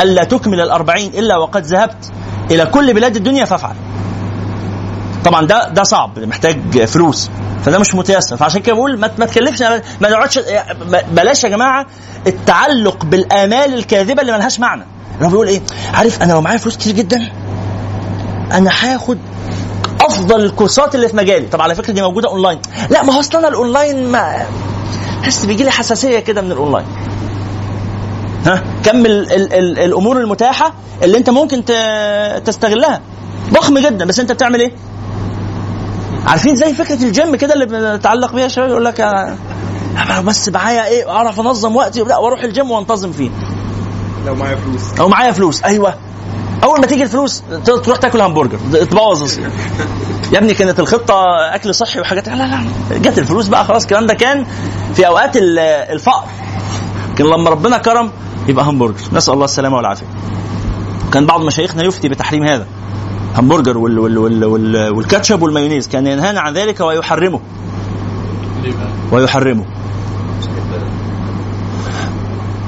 [0.00, 2.12] ألا تكمل الأربعين إلا وقد ذهبت
[2.50, 3.74] إلى كل بلاد الدنيا فافعل.
[5.24, 7.30] طبعا ده ده صعب محتاج فلوس
[7.64, 8.36] فده مش متيسر.
[8.36, 9.62] فعشان كده بقول ما, تكلفش
[10.00, 10.40] ما نقعدش
[11.12, 11.86] بلاش يا جماعة
[12.26, 14.84] التعلق بالآمال الكاذبة اللي ملهاش معنى.
[15.22, 15.60] هو بيقول إيه؟
[15.94, 17.32] عارف أنا لو معايا فلوس كتير جدا
[18.52, 19.18] أنا هاخد
[20.00, 21.46] أفضل الكورسات اللي في مجالي.
[21.46, 22.58] طب على فكرة دي موجودة أونلاين.
[22.90, 24.46] لا ما هو أصل أنا الأونلاين ما
[25.22, 26.86] حس بيجي لي حساسية كده من الأونلاين.
[28.46, 30.72] ها؟ كم ال ال ال الأمور المتاحة
[31.02, 31.64] اللي أنت ممكن
[32.44, 33.00] تستغلها.
[33.52, 34.04] ضخم جدا.
[34.04, 34.72] بس أنت بتعمل إيه؟
[36.28, 41.10] عارفين زي فكرة الجيم كده اللي بنتعلق بيها شوية يقول لك أنا بس معايا إيه؟
[41.10, 43.30] أعرف أنظم وقتي وبتاع وأروح الجيم وأنتظم فيه.
[44.26, 44.82] لو معايا فلوس.
[45.00, 45.94] أو معايا فلوس أيوه.
[46.64, 47.42] أول ما تيجي الفلوس
[47.84, 48.58] تروح تاكل همبرجر.
[48.90, 49.38] تبوظ
[50.32, 51.24] يا ابني كانت الخطة
[51.54, 52.28] أكل صحي وحاجات.
[52.28, 52.60] لا لا
[52.98, 53.82] جت الفلوس بقى خلاص.
[53.82, 54.46] الكلام ده كان
[54.94, 56.24] في أوقات ال- الفقر.
[57.12, 58.10] لكن لما ربنا كرم
[58.48, 59.00] يبقى همبرجر.
[59.12, 60.06] نسأل الله السلامة والعافية.
[61.12, 62.66] كان بعض مشايخنا يفتي بتحريم هذا.
[63.36, 65.88] همبرجر وال وال وال وال والكاتشب والمايونيز.
[65.88, 67.40] كان ينهانا عن ذلك ويحرمه؟
[69.12, 69.64] ويحرمه.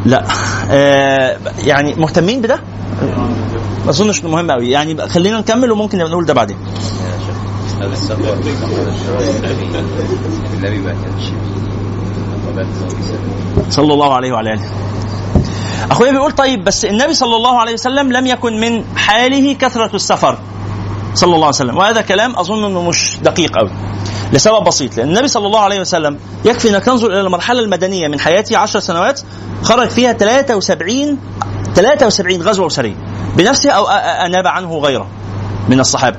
[0.07, 0.25] لا.
[0.71, 2.61] آه يعني مهتمين بده؟
[3.85, 6.57] ما أظنش مهم قوي يعني خلينا نكمل وممكن نقول ده بعدين.
[13.71, 14.65] صلى الله عليه وعلى آله.
[15.91, 20.39] أخويا بيقول طيب بس النبي صلى الله عليه وسلم لم يكن من حاله كثرة السفر
[21.15, 21.77] صلى الله عليه وسلم.
[21.77, 23.71] وهذا كلام أظن إنه مش دقيق قوي
[24.33, 28.21] لسبب بسيط لأن النبي صلى الله عليه وسلم يكفي أنك تنظر إلى المرحلة المدنية من
[28.21, 29.21] حياته 10 سنوات
[29.63, 31.19] خرج فيها 73
[31.75, 32.95] 73 غزوة أسرية.
[33.37, 33.89] بنفسه أو
[34.27, 35.07] أناب عنه غيره
[35.69, 36.17] من الصحابة.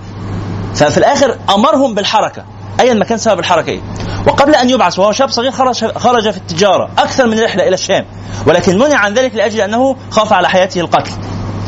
[0.75, 2.43] ففي الآخر أمرهم بالحركة.
[2.79, 3.81] ايا ما كان سبب الحركة إيه؟
[4.27, 8.05] وقبل أن يبعث وهو شاب صغير خرج خرج في التجارة أكثر من رحلة إلى الشام.
[8.47, 11.11] ولكن منع عن ذلك لأجل أنه خاف على حياته القتل.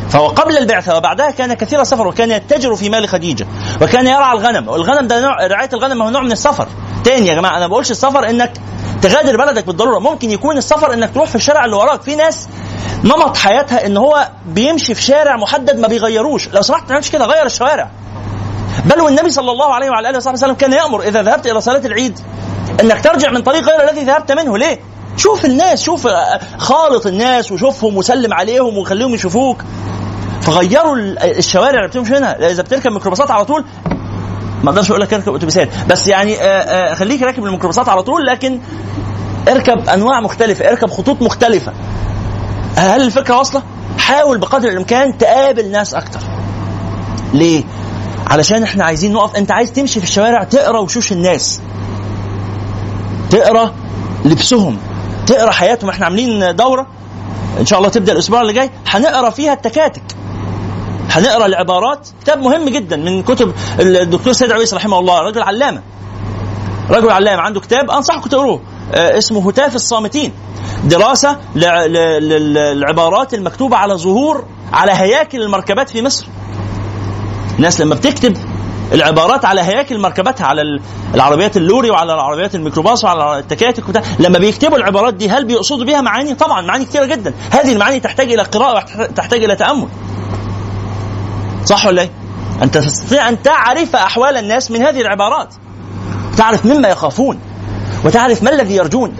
[0.09, 3.47] فهو قبل البعثة وبعدها كان كثير السفر وكان يتجر في مال خديجة
[3.81, 4.67] وكان يرعى الغنم.
[4.67, 6.67] والغنم ده نوع رعاية الغنم هو نوع من السفر.
[7.03, 8.51] تاني يا جماعة أنا ما بقولش السفر إنك
[9.01, 9.99] تغادر بلدك بالضرورة.
[9.99, 12.01] ممكن يكون السفر إنك تروح في الشارع اللي وراك.
[12.01, 12.49] في ناس
[13.03, 16.47] نمط حياتها إن هو بيمشي في شارع محدد ما بيغيروش.
[16.47, 17.89] لو سمحت ما تعملش كده غير الشوارع.
[18.85, 21.85] بل والنبي صلى الله عليه وعلى آله وصحبه وسلم كان يأمر إذا ذهبت إلى صلاة
[21.85, 22.19] العيد
[22.81, 24.79] إنك ترجع من طريق غير الذي ذهبت منه ليه؟
[25.17, 29.63] شوف الناس شوف آه، خالط الناس وشوفهم وسلم عليهم وخليهم يشوفوك
[30.41, 33.65] فغيروا ال- الشوارع اللي بتمشي منها إذا بتركب ميكروباصات على طول
[34.63, 38.25] ما أقدرش أقول لك أركب أتوبيسات بس يعني آه، آه، خليك راكب الميكروباصات على طول
[38.25, 38.59] لكن
[39.49, 41.73] اركب أنواع مختلفة اركب خطوط مختلفة
[42.75, 43.61] هل الفكرة واصلة؟
[43.97, 46.19] حاول بقدر الإمكان تقابل ناس أكتر
[47.33, 47.63] ليه؟
[48.27, 49.35] علشان إحنا عايزين نقف.
[49.35, 51.61] انت عايز تمشي في الشوارع تقرا وشوش الناس.
[53.29, 53.73] تقرا
[54.25, 54.77] لبسهم.
[55.27, 55.89] تقرا حياتهم.
[55.89, 56.87] إحنا عاملين دورة.
[57.59, 58.69] ان شاء الله تبدأ الأسبوع اللي جاي.
[58.87, 60.03] هنقرأ فيها التكاتك.
[61.09, 62.07] هنقرأ العبارات.
[62.21, 65.81] كتاب مهم جدا من كتب الدكتور سيد عويس رحمه الله رجل علامة.
[66.89, 67.41] رجل علامة.
[67.41, 68.61] عنده كتاب أنصحكم تقروه.
[68.93, 70.33] آه، اسمه هتاف الصامتين.
[70.83, 76.27] دراسة للعبارات المكتوبة على ظهور على هياكل المركبات في مصر.
[77.57, 78.37] الناس لما بتكتب
[78.93, 80.81] العبارات على هياكل مركباتها على ال-
[81.15, 86.01] العربيات اللوري وعلى العربيات الميكروباص وعلى التكاتك وبتاع لما بيكتبوا العبارات دي هل بيقصدوا بيها
[86.01, 89.87] معاني؟ طبعا معاني كثيره جدا هذه المعاني تحتاج إلى قراءة وتحتاج إلى تأمل
[91.65, 92.09] صح ولا إيه؟
[92.63, 95.53] انت تستطيع أن تعرف أحوال الناس من هذه العبارات
[96.37, 97.39] تعرف مما يخافون
[98.05, 99.15] وتعرف ما الذي يرجون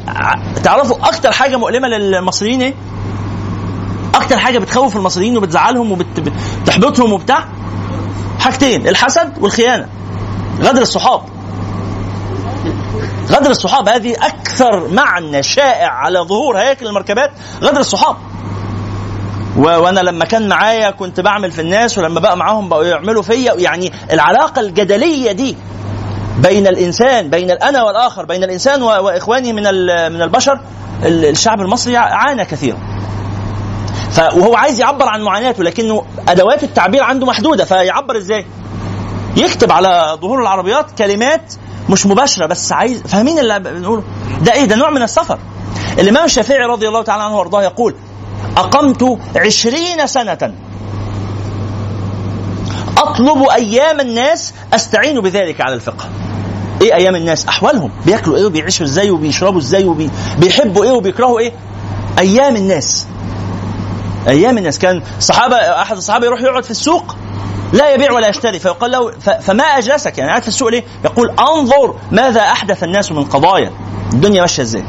[0.63, 2.73] تعرفوا أكثر حاجة مؤلمة للمصريين إيه؟
[4.15, 7.45] أكثر حاجة بتخوف المصريين وبتزعلهم وبتحبطهم وبتاع
[8.43, 9.87] حاجتين الحسد والخيانة.
[10.61, 11.21] غدر الصحاب.
[13.31, 18.15] غدر الصحاب هذه أكثر معنى شائع على ظهور هياكل المركبات غدر الصحاب.
[19.57, 23.91] وأنا لما كان معايا كنت بعمل في الناس ولما بقى معاهم بقوا يعملوا فيا يعني
[24.11, 25.57] العلاقة الجدلية دي
[26.39, 29.63] بين الإنسان بين الأنا والآخر بين الإنسان واخوانه من
[30.13, 30.59] من البشر
[31.03, 32.77] ال- الشعب المصري عانى كثيرا.
[34.19, 38.45] وهو عايز يعبر عن معاناته لكنه أدوات التعبير عنده محدودة فيعبر إزاي؟
[39.37, 41.53] يكتب على ظهور العربيات كلمات
[41.89, 44.03] مش مباشرة بس عايز فاهمين اللي بنقوله؟
[44.41, 45.39] ده إيه؟ ده نوع من السفر.
[45.99, 47.95] الإمام الشافعي رضي الله تعالى عنه وأرضاه يقول:
[48.57, 50.53] أقمت عشرين سنة
[52.97, 56.09] أطلب أيام الناس أستعين بذلك على الفقه.
[56.81, 61.53] إيه أيام الناس؟ أحوالهم، بياكلوا إيه وبيعيشوا إزاي وبيشربوا إزاي وبيحبوا إيه وبيكرهوا إيه؟
[62.19, 63.07] أيام الناس.
[64.27, 67.15] أيام الناس كان الصحابه أحد الصحابة يروح يقعد في السوق
[67.73, 71.95] لا يبيع ولا يشتري فيقال له فما أجلسك يعني قاعد في السوق ليه؟ يقول أنظر
[72.11, 73.71] ماذا أحدث الناس من قضايا
[74.13, 74.83] الدنيا ماشية إزاي؟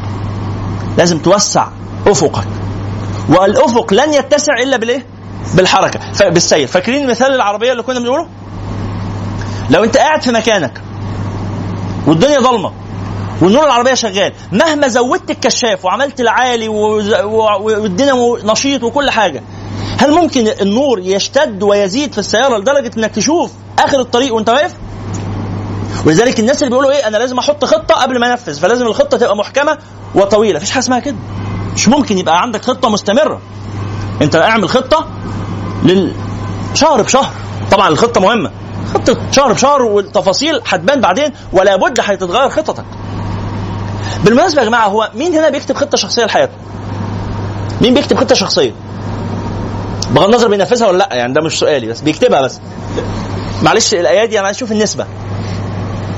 [0.99, 1.69] لازم توسع
[2.07, 2.45] أفقك
[3.29, 5.07] والأفق لن يتسع إلا بالإيه؟
[5.55, 8.29] بالحركة بالسير فاكرين مثال العربية اللي كنا بنقوله؟
[9.71, 10.81] لو أنت قاعد في مكانك
[12.07, 12.73] والدنيا ضلمه
[13.43, 14.33] والنور العربية شغال.
[14.53, 19.43] مهما زودت الكشاف وعملت العالي والدينامو نشيط وكل حاجة
[19.99, 24.75] هل ممكن النور يشتد ويزيد في السيارة لدرجة إنك تشوف آخر الطريق وأنت واقف؟
[26.07, 29.37] ولذلك الناس اللي بيقولوا إيه أنا لازم أحط خطة قبل ما أنفذ فلازم الخطة تبقى
[29.37, 29.79] محكمة
[30.15, 30.57] وطويلة.
[30.57, 31.17] مفيش حاجة اسمها كده.
[31.75, 33.41] مش ممكن يبقى عندك خطة مستمرة.
[34.23, 35.07] أنت اعمل خطة
[35.85, 37.33] للشهر بشهر.
[37.71, 38.51] طبعا الخطة مهمة.
[38.95, 42.85] خطة شهر بشهر والتفاصيل هتبان بعدين ولا بد هتتغير خططك.
[44.25, 46.53] بالمناسبة يا جماعة هو مين هنا بيكتب خطة شخصية لحياته؟
[47.81, 48.73] مين بيكتب خطة شخصية؟
[50.11, 52.61] بغض النظر بينفذها ولا لأ يعني ده مش سؤالي بس بيكتبها بس.
[53.63, 55.07] معلش الايادي أنا عايز أشوف النسبة.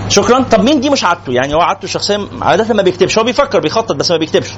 [0.08, 0.44] شكرا.
[0.52, 3.18] طب مين دي مش عادته؟ يعني هو عادته الشخصيه عادة ما بيكتبش.
[3.18, 4.50] هو بيفكر بيخطط بس ما بيكتبش.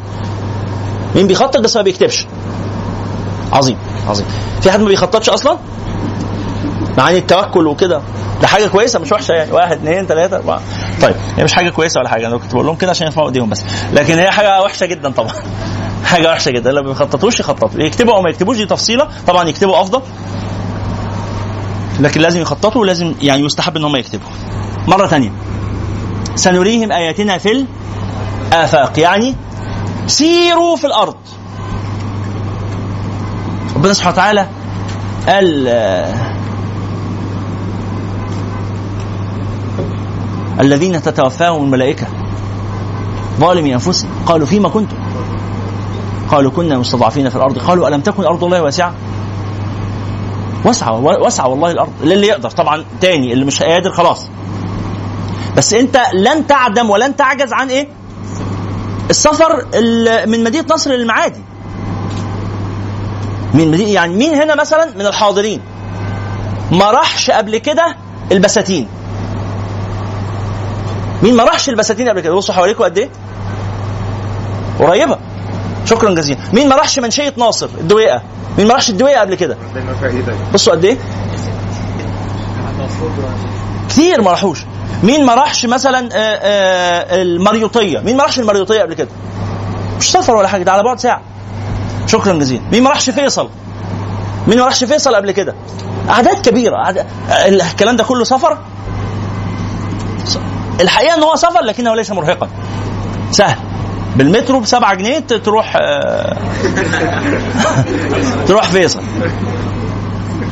[1.14, 2.26] مين بيخطط بس ما بيكتبش؟
[3.52, 3.78] عظيم
[4.09, 4.26] عظيم.
[4.60, 5.59] في حد ما بيخططش أصلا؟
[6.99, 8.03] معاني التوكل وكده.
[8.41, 9.53] ده حاجة كويسة مش وحشة يعني.
[9.53, 10.61] واحد اثنين ثلاثة اربعة.
[11.03, 12.27] طيب هي مش حاجة كويسة ولا حاجة.
[12.27, 13.65] أنا كنت بقول لهم كده عشان يرفعوا إيديهم بس.
[13.93, 15.33] لكن هي حاجة وحشة جدا طبعا.
[16.05, 16.73] حاجة وحشة جدا.
[16.73, 19.09] لو ما بيخططوش يخططوا يكتبوا أو ما يكتبوش دي تفصيلة.
[19.27, 20.03] طبعا يكتبوا أفضل.
[22.01, 24.29] لكن لازم يخططوا ولازم يعني يستحب إن هم يكتبوا.
[24.89, 25.33] مرة ثانية
[26.35, 27.66] سنريهم آياتنا في
[28.53, 28.99] الآفاق.
[28.99, 29.35] يعني
[30.07, 31.16] سيروا في الأرض.
[33.77, 34.49] ربنا سبحانه وتعالى
[35.27, 35.69] قال
[40.60, 42.06] الذين تتوفاهم الملائكة.
[43.40, 44.97] ظالمي أنفسهم قالوا فيما كنتم؟
[46.30, 47.59] قالوا كنا مستضعفين في الأرض.
[47.59, 48.93] قالوا ألم تكن أرض الله واسعة؟
[50.64, 51.93] واسعة واسعة والله الأرض.
[52.02, 52.51] للي يقدر.
[52.51, 54.26] طبعا تاني اللي مش قادر خلاص.
[55.56, 57.89] بس أنت لن تعدم ولن تعجز عن إيه؟
[59.10, 61.40] السفر ال- من مدينة نصر للمعادي.
[63.55, 65.60] من مدينة يعني مين هنا مثلا؟ من الحاضرين.
[66.72, 67.97] ما راحش قبل كده
[68.32, 68.89] البساتين.
[71.23, 73.09] مين ما راحش البساتين قبل كده؟ بصوا حواليكم قد إيه؟
[74.81, 75.19] قريبة.
[75.85, 76.39] شكرا جزيلا.
[76.53, 78.23] مين ما راحش منشية ناصر؟ الدويقة.
[78.59, 79.57] مين ما راحش الدويقة قبل كده؟
[80.55, 80.97] بصوا قد إيه؟
[83.89, 84.59] كتير ما راحوش.
[85.03, 89.09] مين ما راحش مثلا آه، آه، المريوطية؟ مين ما راحش المريوطية قبل كده؟
[89.99, 91.20] مش سفر ولا حاجة ده على بعد ساعة.
[92.07, 92.62] شكرا جزيلا.
[92.73, 93.49] مين ما راحش فيصل؟
[94.49, 95.55] مين ما راحش فيصل قبل كده؟
[96.11, 96.95] أعداد كبيرة.
[97.47, 98.59] الكلام ده كله سفر؟
[100.80, 102.48] الحقيقة إن هو سفر لكنه ليس مرهقا.
[103.30, 103.56] سهل.
[104.16, 106.36] بالمترو بسبعة جنيه ت- تروح آه،
[108.48, 109.00] تروح فيصل.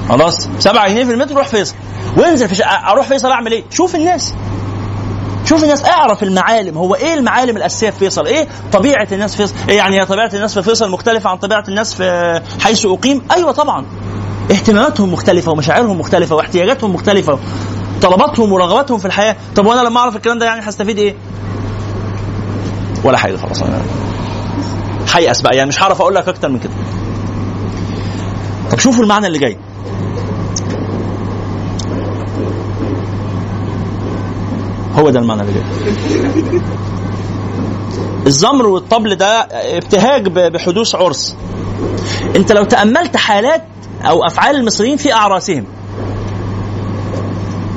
[0.08, 1.74] خلاص؟ 7 جنيه في المترو روح فيصل.
[2.16, 4.34] وانزل في شقة أروح فيصل أعمل إيه؟ شوف الناس.
[5.44, 6.78] شوف الناس اعرف المعالم.
[6.78, 10.54] هو إيه المعالم الأساسية في فيصل؟ إيه طبيعة الناس في فيصل؟ إيه يعني طبيعة الناس
[10.54, 13.86] في فيصل مختلفة عن طبيعة الناس في حيث أقيم؟ أيوه طبعا.
[14.50, 17.38] اهتماماتهم مختلفة ومشاعرهم مختلفة واحتياجاتهم مختلفة.
[18.02, 21.14] طلباتهم ورغباتهم في الحياة، طب وأنا لما أعرف الكلام ده يعني هستفيد إيه؟
[23.05, 23.82] ولا حاجة خلاص أنا
[25.14, 26.73] هيأس بقى يعني مش هعرف أقول لك أكتر من كده.
[28.70, 29.56] طب شوفوا المعنى اللي جاي.
[34.94, 35.62] هو ده المعنى اللي جاي
[38.27, 41.36] الزمر والطبل ده ابتهاج بحدوث عرس
[42.36, 43.64] أنت لو تأملت حالات
[44.02, 45.64] أو أفعال المصريين في أعراسهم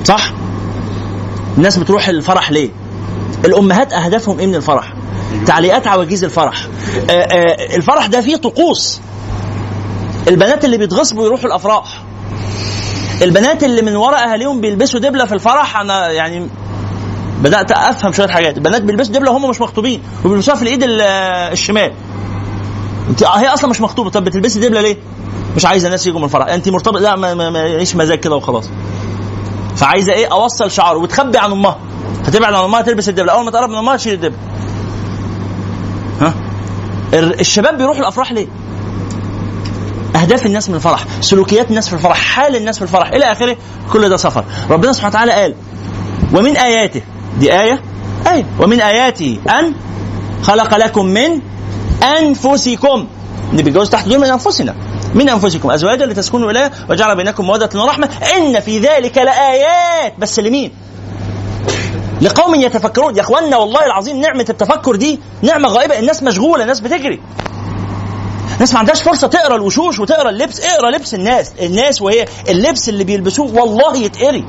[0.03, 0.31] صح
[1.57, 2.69] الناس بتروح الفرح ليه
[3.45, 4.93] الامهات اهدافهم إيه من الفرح
[5.45, 6.67] تعليقات عواجيز الفرح
[7.09, 8.99] آه، آه، الفرح ده فيه طقوس
[10.27, 12.03] البنات اللي بيتغصبوا يروحوا الافراح
[13.21, 16.47] البنات اللي من وراء اهاليهم بيلبسوا دبله في الفرح أنا يعني
[17.41, 21.01] بدات افهم شوية حاجات البنات بيلبسوا دبله وهم مش مخطوبين وبيلبسوها في الايد ال-
[21.51, 21.91] الشمال
[23.09, 24.97] انت هي أصلا مش مخطوبه طب بتلبسي دبله ليه
[25.55, 28.69] مش عايزه الناس يجوا من الفرح انت مرتبط لا ما ما- ماليش مزاج كده وخلاص
[29.80, 31.77] فعايزة إيه؟ أوصل شعار وتخبي عن أمها.
[32.23, 34.38] فتبعد عن أمها تلبس الدبله اول ما تقرب من أمها تشيل الدبله
[36.22, 36.34] ها؟
[37.14, 38.47] ال- الشباب بيروحوا الأفراح ليه؟
[40.15, 43.57] أهداف الناس من الفرح سلوكيات الناس في الفرح حال الناس في الفرح إلى آخره
[43.93, 44.43] كل ده سفر.
[44.69, 45.56] ربنا سبحانه وتعالى قال
[46.34, 47.01] ومن اياته
[47.39, 47.81] دي آية؟
[48.31, 49.73] إيه ومن آياته أن
[50.43, 51.39] خلق لكم من
[52.19, 53.07] أنفسكم.
[53.51, 54.76] اللي بيتجوز تحت دول من أنفسنا.
[55.15, 58.10] من أنفسكم أزواجا لتسكنوا اليها وجعل بينكم مودة ورحمة.
[58.38, 60.14] إن في ذلك لآيات.
[60.19, 60.72] بس لمين؟
[62.22, 63.15] لقوم يتفكرون.
[63.15, 65.99] يا اخوانا والله العظيم نعمة التفكر دي نعمة غائبة.
[65.99, 67.19] الناس مشغولة الناس بتجري.
[68.56, 70.60] الناس ما عندهاش فرصة تقرأ الوشوش وتقرأ اللبس.
[70.60, 71.52] اقرأ لبس الناس.
[71.61, 74.45] الناس وهي اللبس اللي بيلبسوه والله يتقري.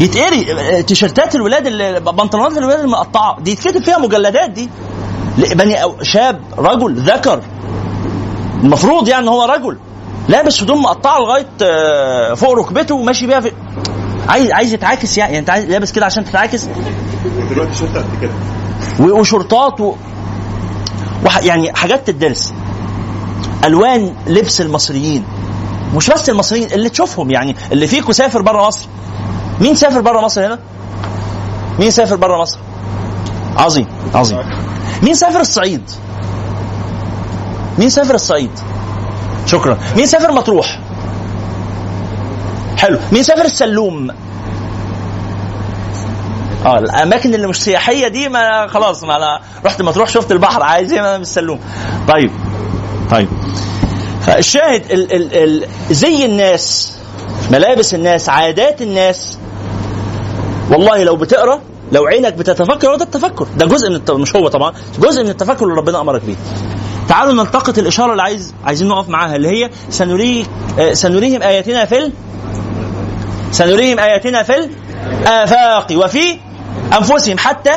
[0.00, 0.82] يتقري.
[0.82, 1.68] تيشيرتات الولاد
[2.04, 3.40] بنطلونات الولاد المقطعة.
[3.40, 4.70] دي يتكتب فيها مجلدات دي.
[5.38, 7.40] بني شاب رجل ذكر.
[8.64, 9.78] المفروض يعني هو رجل
[10.28, 13.52] لابس هدوم مقطعة لغاية آه، فوق ركبته وماشي بيها في
[14.28, 16.66] عايز عايز يتعاكس يعني انت عايز لابس كده عشان تتعاكس.
[17.50, 18.32] دلوقتي شرطة قد كده.
[19.00, 19.94] وشرطات و...
[21.26, 21.42] وح...
[21.42, 22.54] يعني حاجات تدرس.
[23.64, 25.24] ألوان لبس المصريين.
[25.94, 28.86] مش بس المصريين اللي تشوفهم يعني اللي فيكم سافر بره مصر.
[29.60, 30.58] مين سافر بره مصر هنا؟
[31.78, 32.58] مين سافر بره مصر؟
[33.56, 34.38] عظيم عظيم.
[35.02, 35.90] مين سافر الصعيد؟
[37.78, 38.50] مين سافر الصعيد؟
[39.46, 39.78] شكرا.
[39.96, 40.80] مين سافر مطروح؟
[42.76, 42.98] حلو.
[43.12, 44.10] مين سافر السلوم؟
[46.66, 50.92] آه الأماكن اللي مش سياحية دي ما خلاص ما أنا رحت مطروح شفت البحر عايز
[50.92, 51.60] إيه أنا مش سلوم
[52.08, 52.30] طيب.
[53.10, 53.28] طيب.
[54.20, 56.92] فالشاهد ال ال ال زي الناس
[57.50, 59.38] ملابس الناس عادات الناس.
[60.70, 61.60] والله لو بتقرأ
[61.92, 63.46] لو عينك بتتفكر هو ده التفكر.
[63.56, 64.10] ده جزء من الت...
[64.10, 66.36] مش هو طبعا جزء من التفكر اللي ربنا أمرك بيه.
[67.08, 70.46] تعالوا نلتقط الإشارة اللي عايز عايزين نقف معاها اللي هي سنريك
[70.78, 72.12] آه، سنريهم آياتنا في.
[73.52, 74.52] سنريهم آياتنا في
[75.22, 76.38] الآفاق وفي
[76.98, 77.70] أنفسهم حتى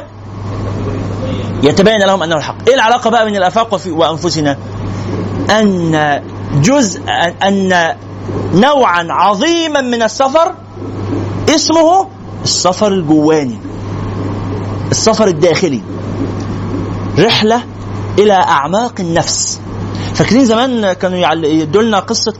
[1.64, 4.58] يتبين لهم أنه الحق إيه العلاقة بقى بين الآفاق وفي وأنفسنا
[5.50, 6.22] أن
[6.62, 7.02] جزء
[7.44, 7.96] أن
[8.54, 10.56] نوعا عظيما من السفر
[11.50, 12.08] اسمه
[12.44, 13.58] السفر الجواني
[14.92, 15.82] السفر الداخلي
[17.20, 17.64] رحلة
[18.20, 19.62] إلى أعماق النفس.
[20.14, 22.34] فاكرين زمان كانوا يدوا لنا قصة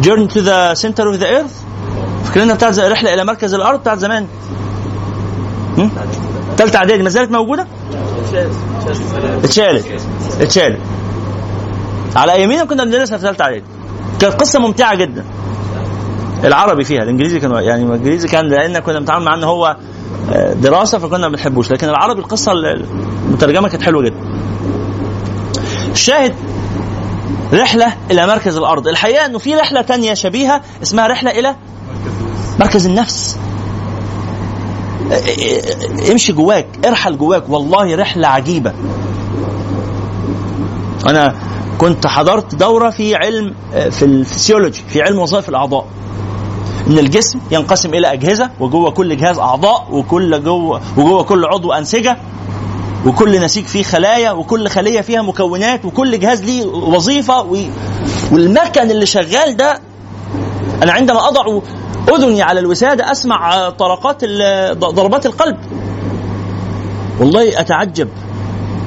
[0.00, 1.62] Journey to the Center of the Earth
[2.24, 4.26] فاكرينها بتاعت رحلة إلى مركز الأرض بتاعت زمان؟
[6.56, 7.66] تالتة اعدادي ما زالت موجودة؟
[9.44, 9.86] اتشالت.
[10.40, 10.78] اتشالت.
[12.16, 13.64] على ايامينا كنا بندرسها في ثالثه اعدادي
[14.20, 15.24] كانت قصة ممتعة جدا.
[16.44, 19.76] العربي فيها الإنجليزي كان يعني الإنجليزي كان لأن كنا بنتعامل معاه إن هو
[20.32, 21.70] آه، دراسة فكنا ما بنحبوش.
[21.70, 24.31] لكن العربي القصة المترجمة كانت حلوة جدا.
[26.02, 26.34] الشاهد
[27.52, 28.88] رحلة إلى مركز الأرض.
[28.88, 31.56] الحقيقة إنه في رحلة تانية شبيهة اسمها رحلة إلى
[32.60, 33.38] مركز النفس.
[36.10, 37.48] امشي جواك ارحل جواك.
[37.48, 38.72] والله رحلة عجيبة.
[41.06, 41.34] أنا
[41.78, 43.54] كنت حضرت دورة في علم
[43.90, 45.86] في الفسيولوجي في علم وظائف الأعضاء.
[46.86, 52.16] إن الجسم ينقسم إلى أجهزة وجوه كل جهاز أعضاء وكل جوه وجوه كل عضو أنسجة.
[53.06, 57.56] وكل نسيج فيه خلايا وكل خلية فيها مكونات وكل جهاز ليه وظيفة و...
[58.32, 59.80] والمكن اللي شغال ده
[60.82, 61.60] أنا عندما أضع
[62.08, 64.24] أذني على الوسادة أسمع طرقات
[64.74, 65.56] ضربات القلب.
[67.20, 68.08] والله أتعجب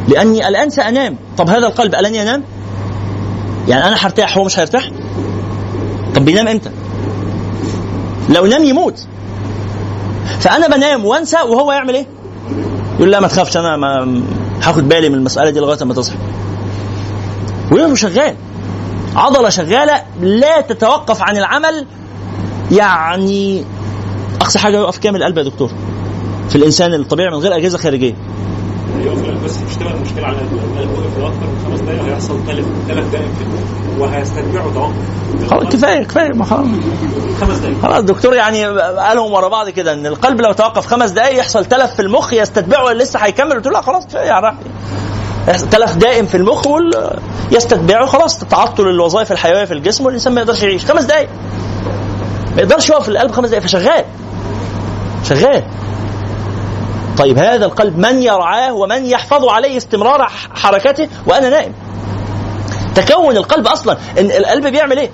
[0.08, 1.18] لأني الآن سأنام.
[1.38, 2.44] طب هذا القلب ألن ينام؟
[3.68, 4.90] يعني أنا هرتاح هو مش هيرتاح؟
[6.16, 6.70] طب بينام إمتى؟
[8.30, 9.08] لو نام يموت.
[10.40, 12.06] فأنا بنام وأنسى وهو يعمل إيه؟
[12.96, 14.22] يقول لا ما تخافش أنا ما
[14.62, 16.16] هاخد بالي من المسألة دي لغاية ما تصحى
[17.72, 18.36] ويبقى شغال.
[19.16, 21.86] عضلة شغالة لا تتوقف عن العمل.
[22.72, 23.64] يعني
[24.42, 25.72] أقصى حاجة يقف كامل القلب يا دكتور.
[26.50, 28.16] في الإنسان الطبيعي من غير أجهزة خارجية.
[29.06, 32.40] يقف بس مش تبقى المشكلة على القلب القلب وقف لو أكتر من خمس دقائق هيحصل
[32.48, 36.66] تلف تلف دائم في الدم وهيستتبعه توقف خلاص كفايه كفاية ما خلاص.
[37.42, 41.40] خمس دقائق خلاص الدكتور يعني قالهم ورا بعض كده إن القلب لو توقف خمس دقائق
[41.40, 44.56] يحصل تلف في المخ يستتبعه لسه هيكمل؟ قلت له لا خلاص كفاية يعني راح
[45.72, 47.20] تلف دائم في المخ وال-
[47.52, 50.86] يستتبعه خلاص تعطل الوظائف الحيوية في الجسم والإنسان ما يقدرش يعيش.
[50.86, 51.30] خمس دقائق
[52.56, 54.06] ما يقدرش يقف القلب خمس دقائق فشغال.
[55.24, 55.64] شغال.
[57.18, 61.74] طيب هذا القلب من يرعاه ومن يحفظ عليه استمرار حركته وأنا نائم.
[62.96, 65.10] تكون القلب أصلا إن القلب بيعمل إيه؟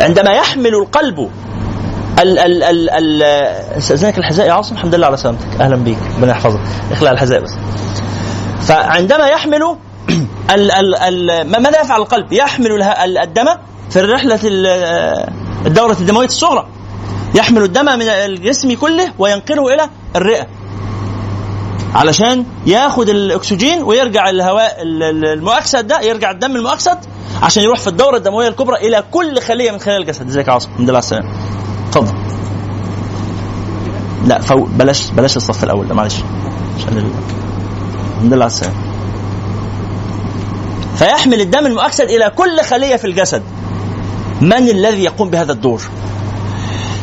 [0.00, 1.30] عندما يحمل القلب
[2.22, 3.22] ال ال ال ال
[3.78, 5.46] أستاذنك الحذاء يا عاصم؟ الحمد لله على سلامتك.
[5.60, 5.98] أهلا بيك.
[6.16, 6.60] ربنا يحفظك.
[6.92, 7.50] اخلع الحذاء بس.
[8.62, 9.62] فعندما يحمل
[10.54, 12.82] ال ال ال ما- ماذا يفعل القلب؟ يحمل
[13.22, 13.46] الدم
[13.90, 15.26] في الرحلة ال-
[15.66, 16.66] الدوره الدموية الصغرى.
[17.34, 20.46] يحمل الدم من الجسم كله وينقله إلى الرئة.
[21.94, 26.98] علشان ياخد الأكسجين ويرجع الهواء ال- ال- المؤكسد ده يرجع الدم المؤكسد
[27.42, 30.26] عشان يروح في الدورة الدموية الكبرى إلى كل خلية من خلايا الجسد.
[30.28, 31.28] إزيك يا عاصم؟ الحمد لله على السلامة.
[31.88, 32.14] اتفضل.
[34.26, 36.14] لا فوق بلاش بلاش الصف الأول ده معلش.
[36.78, 37.10] عشان ال-
[38.16, 38.74] الحمد لله على السلامة.
[40.96, 43.42] فيحمل الدم المؤكسد إلى كل خلية في الجسد.
[44.40, 45.82] من الذي يقوم بهذا الدور؟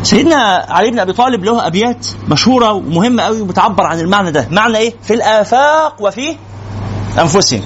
[0.04, 4.48] سيدنا علي بن أبي طالب له أبيات مشهورة ومهمة قوي وبتعبر عن المعنى ده.
[4.52, 6.36] معنى إيه؟ في الآفاق وفي
[7.20, 7.62] أنفسهم.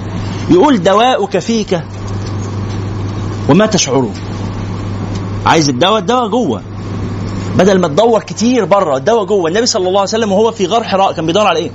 [0.49, 1.81] يقول دواؤك فيك
[3.49, 4.13] وما تشعرون.
[5.45, 6.61] عايز الدواء؟ الدواء جوه.
[7.57, 9.49] بدل ما تدور كتير بره الدواء جوه.
[9.49, 11.71] النبي صلى الله عليه وسلم وهو في غار حراء كان بيدور على إيه؟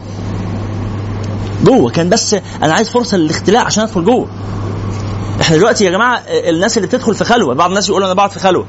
[1.64, 1.90] جوه.
[1.90, 4.28] كان بس أنا عايز فرصة للاختلاء عشان أدخل جوه.
[5.40, 8.38] إحنا دلوقتي يا جماعة الناس اللي بتدخل في خلوة بعض الناس يقولوا أنا بقعد في
[8.38, 8.66] خلوة.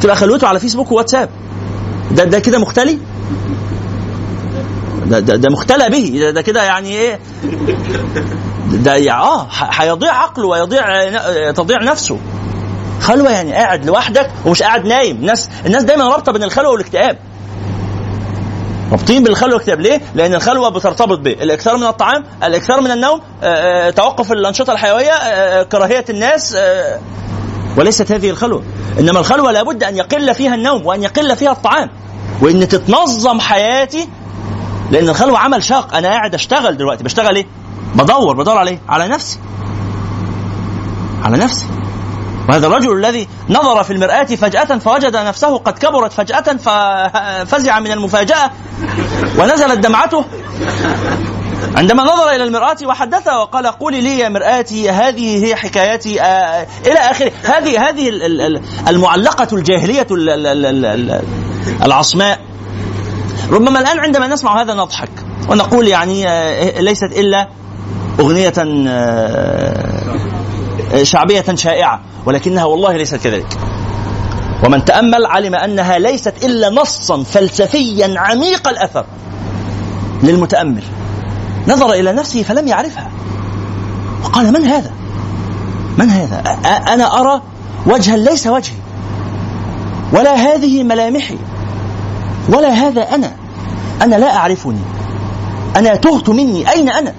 [0.00, 1.28] تبقى خلوته على فيسبوك وواتساب.
[2.10, 2.98] ده ده كده مختلي؟
[5.06, 6.18] ده ده, ده مختلى به.
[6.20, 7.20] ده, ده كده يعني إيه؟
[8.72, 12.18] ده آه هيضيع عقله ويضيع تضيع نفسه.
[13.00, 15.16] خلوة يعني قاعد لوحدك ومش قاعد نايم.
[15.16, 17.18] الناس الناس دايما رابطة بين الخلوة والاكتئاب.
[18.90, 19.80] رابطين بالخلوه والاكتئاب.
[19.80, 25.12] ليه؟ لأن الخلوة بترتبط بالاكثار من الطعام، الإكثار من النوم، آه، آه، توقف الأنشطة الحيوية،
[25.12, 26.56] آه، كراهية الناس
[27.76, 28.62] وليست هذه الخلوة،
[29.00, 31.90] إنما الخلوة لابد أن يقل فيها النوم وأن يقل فيها الطعام.
[32.42, 34.08] وإن تتنظم حياتي
[34.90, 35.94] لأن الخلوة عمل شاق.
[35.94, 37.04] أنا قاعد أشتغل دلوقتي.
[37.04, 37.46] بشتغل إيه؟
[37.94, 39.38] بدور بدور على إيه؟ على نفسي.
[41.22, 41.66] على نفسي.
[42.48, 48.50] وهذا الرجل الذي نظر في المرآة فجأة فوجد نفسه قد كبرت فجأة ففزع من المفاجأة
[49.38, 50.24] ونزلت دمعته.
[51.76, 56.98] عندما نظر إلى المرآة وحدثها وقال قولي لي يا مرآتي هذه هي حكايتي آه إلى
[56.98, 57.32] آخره.
[57.44, 61.22] هذه هذه ال- ال- ال- المعلقة الجاهلية ال- ال- ال- ال- ال-
[61.82, 62.38] العصماء.
[63.50, 65.08] ربما الآن عندما نسمع هذا نضحك
[65.50, 67.48] ونقول يعني آه، ليست إلا
[68.20, 70.16] أغنية آه،
[71.02, 73.58] شعبية شائعة ولكنها والله ليست كذلك.
[74.64, 79.04] ومن تأمل علم أنها ليست إلا نصا فلسفيا عميق الأثر
[80.22, 80.82] للمتأمل.
[81.68, 83.10] نظر إلى نفسه فلم يعرفها.
[84.24, 84.92] وقال من هذا؟
[85.98, 86.42] من هذا؟
[86.94, 87.42] أنا أرى
[87.86, 88.76] وجها ليس وجهي
[90.12, 91.38] ولا هذه ملامحي
[92.48, 93.32] ولا هذا أنا.
[94.02, 94.80] أنا لا أعرفني.
[95.76, 96.72] أنا تهت مني.
[96.72, 97.14] أين أنا؟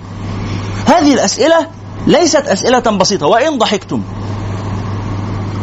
[0.85, 1.67] هذه الأسئلة
[2.07, 3.27] ليست أسئلة بسيطة.
[3.27, 4.01] وإن ضحكتم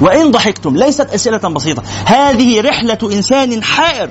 [0.00, 1.82] وإن ضحكتم ليست أسئلة بسيطة.
[2.06, 4.10] هذه رحلة إنسان حائر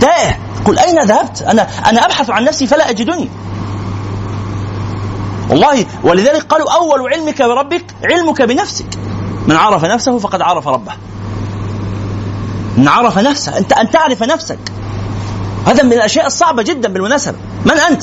[0.00, 3.28] تائه قل أين ذهبت؟ أنا أنا أبحث عن نفسي فلا أجدني.
[5.50, 8.86] والله ولذلك قالوا أول علمك بربك علمك بنفسك.
[9.46, 10.92] من عرف نفسه فقد عرف ربه.
[12.76, 14.58] من عرف نفسه أنت أن تعرف نفسك.
[15.66, 17.36] هذا من الأشياء الصعبة جدا بالمناسبة.
[17.64, 18.02] من أنت؟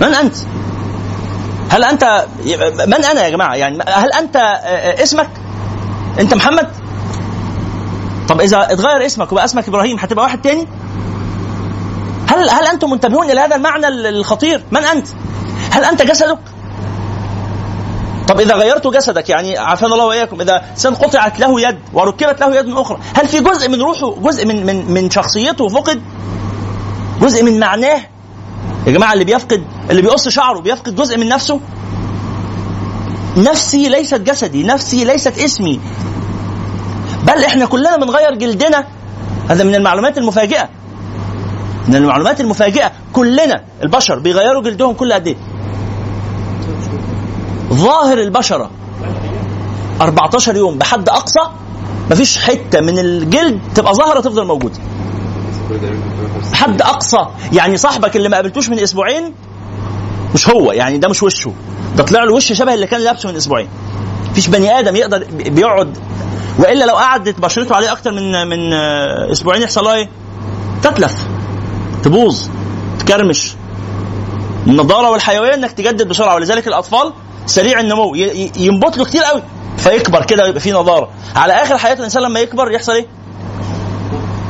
[0.00, 0.36] من أنت؟
[1.70, 2.26] هل أنت
[2.86, 4.36] من أنا يا جماعة؟ يعني هل أنت
[5.02, 5.28] اسمك؟
[6.20, 6.68] أنت محمد؟
[8.28, 10.66] طب إذا اتغير اسمك وبقى اسمك إبراهيم هتبقى واحد تاني؟
[12.28, 15.08] هل هل أنتم منتبهون إلى هذا المعنى الخطير؟ من أنت؟
[15.74, 16.38] هل أنت جسدك؟
[18.28, 22.56] طب إذا غيرت جسدك يعني عافانا الله وإياكم إذا إنسان قطعت له يد وركبت له
[22.56, 26.02] يد أخرى هل في جزء من روحه جزء من من من شخصيته فقد؟
[27.20, 28.00] جزء من معناه؟
[28.86, 31.60] يا جماعة اللي بيفقد اللي بيقص شعره بيفقد جزء من نفسه؟
[33.36, 35.80] نفسي ليست جسدي نفسي ليست اسمي.
[37.22, 38.84] بل إحنا كلنا بنغير جلدنا.
[39.48, 40.68] هذا من المعلومات المفاجئة.
[41.88, 42.92] من المعلومات المفاجئة.
[43.12, 45.36] كلنا البشر بيغيروا جلدهم كل قد إيه؟
[47.72, 48.70] ظاهر البشرة.
[50.00, 51.40] 14 يوم بحد أقصى
[52.10, 54.78] مفيش حتة من الجلد تبقى ظاهرة تفضل موجودة.
[56.52, 57.18] حد أقصى.
[57.52, 59.34] يعني صاحبك اللي ما قابلتوش من أسبوعين
[60.34, 61.52] مش هو يعني ده مش وشه.
[61.96, 63.68] ده طلع له وش شبه اللي كان لابسه من أسبوعين.
[64.30, 65.98] مفيش بني آدم يقدر بيقعد.
[66.58, 68.72] وإلا لو قعدت بشرته عليه أكتر من من
[69.32, 70.08] أسبوعين يحصل إيه؟
[70.82, 71.26] تتلف
[72.02, 72.48] تبوظ
[72.98, 73.54] تكرمش.
[74.66, 77.12] النضارة والحيوية إنك تجدد بسرعة ولذلك الأطفال
[77.46, 79.42] سريع النمو ي- ي- ينبت له كتير قوي
[79.76, 81.08] فيكبر كده ويبقى فيه نضارة.
[81.36, 83.06] على آخر حياة الإنسان لما يكبر يحصل إيه؟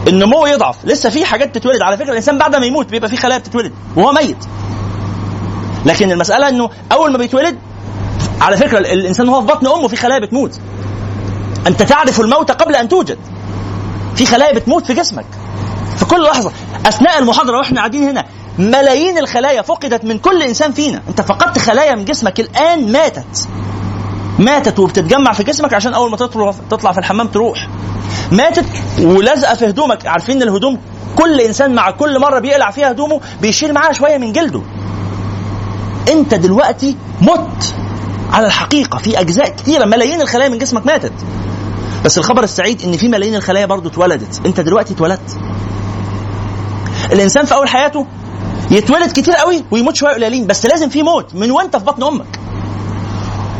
[0.09, 0.77] النمو يضعف.
[0.85, 1.82] لسه في حاجات تتولد.
[1.82, 4.36] على فكرة الإنسان بعد ما يموت بيبقى في خلايا بتتولد وهو ميت.
[5.86, 7.59] لكن المسألة إنه أول ما بيتولد
[8.41, 10.61] على فكرة ال- الإنسان وهو في بطن أمه في خلايا بتموت.
[11.66, 13.19] أنت تعرف الموت قبل أن توجد.
[14.16, 15.24] في خلايا بتموت في جسمك.
[15.97, 16.53] في كل لحظة.
[16.86, 18.24] أثناء المحاضرة وإحنا قاعدين هنا
[18.59, 21.02] ملايين الخلايا فقدت من كل إنسان فينا.
[21.09, 23.48] أنت فقدت خلايا من جسمك الآن ماتت.
[24.39, 27.68] ماتت وبتتجمع في جسمك عشان أول ما تطلع تطلع في الحمام تروح.
[28.32, 28.64] ماتت
[29.01, 30.06] ولازقه في هدومك.
[30.06, 30.78] عارفين الهدوم
[31.16, 34.62] كل إنسان مع كل مرة بيقلع فيها هدومه بيشيل معاها شوية من جلده.
[36.12, 37.74] أنت دلوقتي مت
[38.32, 38.98] على الحقيقة.
[38.98, 41.12] في أجزاء كثيره ملايين الخلايا من جسمك ماتت.
[42.05, 44.40] بس الخبر السعيد إن في ملايين الخلايا برضو اتولدت.
[44.47, 45.36] أنت دلوقتي اتولدت.
[47.12, 48.06] الإنسان في أول حياته
[48.74, 51.34] يتولد كتير قوي ويموت شوية قليلين بس لازم في موت.
[51.34, 52.40] من وانت في بطن أمك؟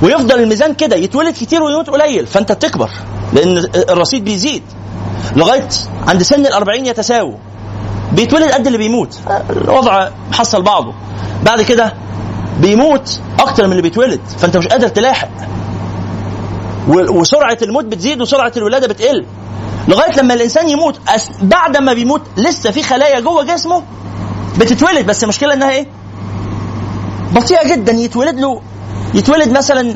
[0.03, 2.91] ويفضل الميزان كده يتولد كتير ويموت قليل فأنت تكبر
[3.33, 3.59] لأن
[3.89, 4.63] الرصيد بيزيد.
[5.37, 5.69] لغاية
[6.09, 7.37] عند سن الأربعين يتساووا
[8.13, 9.19] بيتولد قد اللي بيموت.
[9.51, 10.95] الوضع محصل بعضه.
[11.45, 11.95] بعد كده
[12.61, 15.29] بيموت أكتر من اللي بيتولد فأنت مش قادر تلاحق.
[16.89, 19.27] وسرعة الموت بتزيد وسرعة الولادة بتقل.
[19.89, 21.01] لغاية لما الإنسان يموت
[21.43, 23.83] بعد ما بيموت لسه في خلايا جوه جسمه
[24.59, 25.87] بتتولد بس المشكلة إنها إيه؟
[27.33, 28.61] بطيئة جدا يتولد له
[29.15, 29.95] يتولد مثلا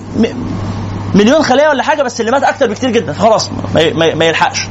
[1.14, 4.66] مليون خليه ولا حاجة بس اللي مات أكتر بكتير جدا خلاص ما, ما, يلحقش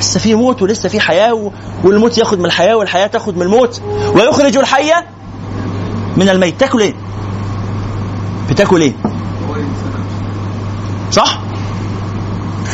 [0.00, 1.50] لسه في موت ولسه في حياة
[1.84, 3.82] والموت ياخد من الحياة والحياة تاخد من الموت
[4.14, 4.90] ويخرج الحي
[6.16, 6.94] من الميت تاكل إيه؟
[8.50, 8.92] بتاكل إيه؟
[11.12, 11.40] صح؟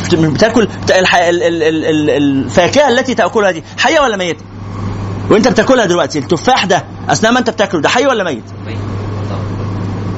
[0.04, 4.44] بت- بتاكل الفاكهة التي تأكلها دي حية ولا ميتة؟
[5.30, 8.44] وانت بتاكلها دلوقتي التفاح ده أثناء ما انت بتاكله ده حي ولا ميت؟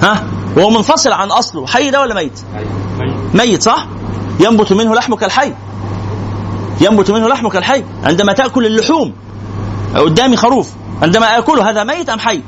[0.02, 0.24] ها؟
[0.56, 2.40] وهو منفصل عن أصله حي ده ولا ميت؟
[3.34, 3.86] ميت صح؟
[4.40, 5.54] ينبت منه لحم كالحي
[6.80, 9.12] ينبت منه لحم كالحي عندما تأكل اللحوم
[9.96, 10.70] قدامي خروف
[11.02, 12.40] عندما أكله هذا ميت أم حي؟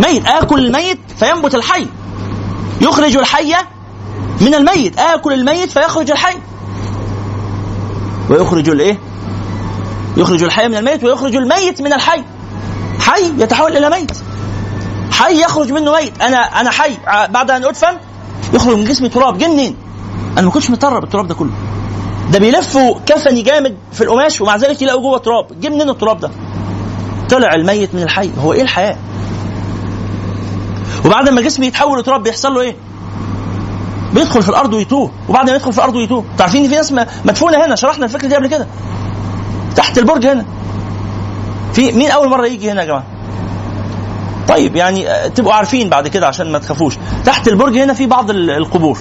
[0.00, 1.86] ميت آكل الميت فينبت الحي
[2.80, 3.54] يخرج الحي
[4.40, 6.36] من الميت آكل الميت فيخرج الحي
[8.30, 8.98] ويخرج الإيه؟
[10.16, 12.24] يخرج الحي من الميت ويخرج الميت من الحي.
[13.00, 14.10] حي يتحول إلى ميت.
[15.12, 16.22] حي يخرج منه ميت.
[16.22, 16.96] أنا أنا حي.
[17.06, 17.96] ع- بعد أن أدفن
[18.54, 19.76] يخرج من جسمي تراب جه منين؟
[20.38, 21.50] أنا ما كنتش متطرب التراب ده كله.
[22.32, 26.30] ده بيلفوا كفني جامد في القماش ومع ذلك يلاقوا جوه تراب جه منين التراب ده؟
[27.30, 28.30] طلع الميت من الحي.
[28.38, 28.96] هو إيه الحياة؟
[31.04, 32.76] وبعد ما جسمي يتحول لتراب بيحصل له إيه؟
[34.14, 35.10] بيدخل في الأرض ويتوه.
[35.28, 36.24] وبعد ما يدخل في الأرض ويتوه.
[36.32, 36.92] أنتوا عارفين ان في ناس
[37.24, 38.66] مدفونة هنا؟ شرحنا الفكرة دي قبل كده.
[39.76, 40.44] تحت البرج هنا.
[41.72, 43.04] في مين أول مرة يجي هنا يا جماعة؟
[44.48, 46.94] طيب يعني آه، تبقوا عارفين بعد كده عشان ما تخافوش.
[47.24, 48.98] تحت البرج هنا في بعض ال- القبور.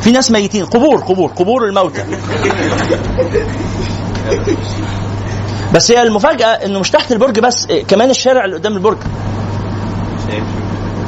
[0.00, 0.64] في ناس ميتين.
[0.66, 2.04] قبور قبور قبور الموتى.
[5.74, 8.98] بس هي المفاجأة إنه مش تحت البرج بس إيه، كمان الشارع اللي قدام البرج.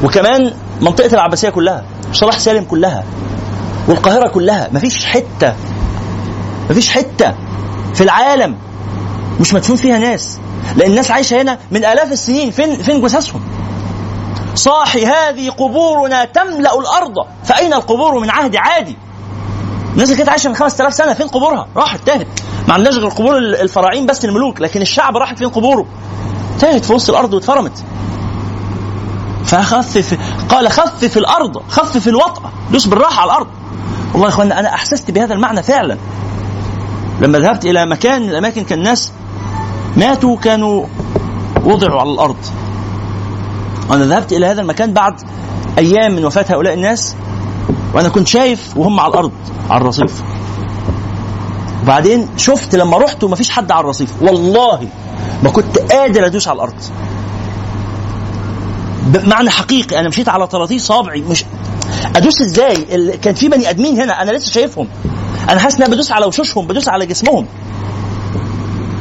[0.05, 3.05] وكمان منطقة العباسية كلها صلاح سالم كلها
[3.89, 4.69] والقاهرة كلها.
[4.73, 5.55] مفيش حتة
[6.71, 7.35] مفيش حتة
[7.97, 8.57] في العالم.
[9.41, 10.39] مش مدفون فيها ناس.
[10.77, 12.51] لأن الناس عايشة هنا من آلاف السنين.
[12.51, 13.41] فين فين جثثهم؟
[14.55, 17.15] صاحي هذه قبورنا تملأ الأرض.
[17.45, 18.97] فأين القبور من عهد عادي؟
[19.93, 22.27] الناس اللي كانت عايشة من 5000 سنة فين قبورها؟ راحت تاهت.
[22.69, 25.87] ما عندناش غير قبور الفراعين بس الملوك لكن الشعب راحت فين قبوره؟
[26.61, 27.85] تاهت في وسط الأرض واتفرمت.
[29.45, 30.19] فخفف
[30.49, 32.53] قال خفف الأرض خفف الوطأ.
[32.73, 33.47] دوس بالراحة على الأرض.
[34.13, 35.99] والله يا اخوانا أنا أحسست بهذا المعنى فعلا.
[37.21, 39.13] لما ذهبت إلى مكان من الأماكن كان الناس
[39.97, 40.87] ماتوا كانوا
[41.65, 42.37] وضعوا على الأرض.
[43.91, 45.15] وأنا ذهبت إلى هذا المكان بعد
[45.79, 47.15] أيام من وفاة هؤلاء الناس
[47.95, 49.33] وأنا كنت شايف وهم على الأرض
[49.71, 50.23] على الرصيف.
[51.83, 54.23] وبعدين شفت لما رحت ومفيش حد على الرصيف.
[54.23, 54.89] والله
[55.43, 56.75] ما كنت قادر أدوس على الأرض.
[59.07, 61.45] بمعنى حقيقي أنا مشيت على طراطيف صابعي مش
[62.17, 62.77] أدوس إزاي؟
[63.17, 64.89] كان في بني أدمين هنا أنا لسه شايفهم.
[65.51, 67.47] أنا حاسس ان أنا بدوس على وشوشهم بدوس على جسمهم.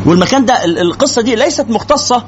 [0.05, 2.23] والمكان ده ال- القصة دي ليست مختصة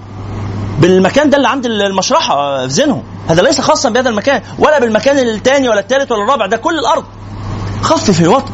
[0.80, 5.70] بالمكان ده اللي عند المشرحة في زينهم هذا ليس خاصا بهذا المكان ولا بالمكان الثاني
[5.70, 7.04] ولا الثالث ولا الرابع ده كل الأرض.
[7.82, 8.52] خفف الوطء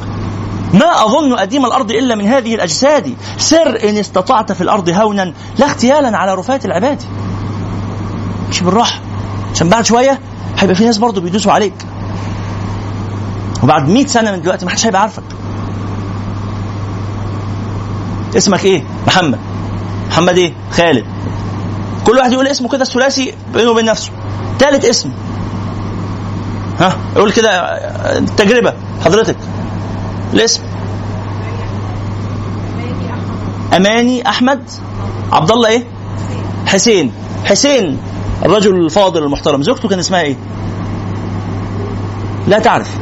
[0.73, 3.15] ما أظن أديم الأرض إلا من هذه الأجساد.
[3.37, 7.03] سر إن استطعت في الأرض هونا لا اغتيالا على رفاة العباد.
[8.49, 8.99] مش بالراحة.
[9.55, 10.19] عشان بعد شوية
[10.57, 11.73] هيبقى في ناس برضه بيدوسوا عليك.
[13.63, 15.23] وبعد 100 سنة من دلوقتي ما حدش هيبقى عارفك.
[18.37, 19.39] اسمك إيه؟ محمد.
[20.09, 21.05] محمد إيه؟ خالد.
[22.07, 24.11] كل واحد يقول اسمه كده الثلاثي بينه وبين نفسه.
[24.59, 25.09] ثالث اسم.
[26.79, 27.79] ها؟ يقول كده
[28.37, 28.73] تجربة.
[29.05, 29.35] حضرتك.
[30.33, 30.61] الاسم.
[33.75, 34.61] أماني أحمد.
[35.31, 35.83] عبد الله إيه؟
[36.67, 37.11] حسين.
[37.45, 37.97] حسين.
[38.45, 39.63] الرجل الفاضل المحترم.
[39.63, 40.35] زوجته كان اسمها إيه؟
[42.47, 42.95] لا تعرف.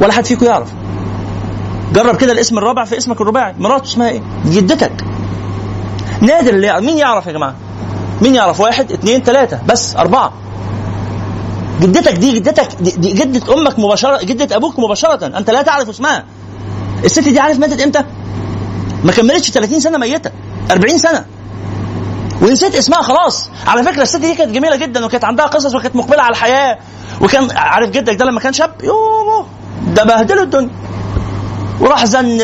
[0.00, 0.68] ولا حد فيكم يعرف.
[1.92, 3.54] جرب كده الاسم الرابع في اسمك الرباعي.
[3.58, 4.92] مراته اسمها إيه؟ جدتك.
[6.20, 7.54] نادر اللي يعرف مين يعرف يا جماعة؟
[8.22, 10.32] مين يعرف؟ واحد اثنين ثلاثة بس أربعة.
[11.80, 15.26] جدتك دي جدتك دي, جدة أمك مباشرة جدة أبوك مباشرة.
[15.38, 16.24] أنت لا تعرف اسمها.
[17.04, 18.04] الست دي عارف ماتت إمتى؟
[19.04, 20.30] ما كملتش 30 سنة ميتة.
[20.70, 21.24] 40 سنة.
[22.42, 23.50] ونسيت اسمها خلاص.
[23.66, 26.78] على فكرة الست دي كانت جميلة جدا وكانت عندها قصص وكانت مقبلة على الحياة.
[27.20, 29.46] وكان عارف جدك ده لما كان شاب؟ يوه
[29.94, 30.70] ده بهدله الدنيا.
[31.80, 32.36] وراح زن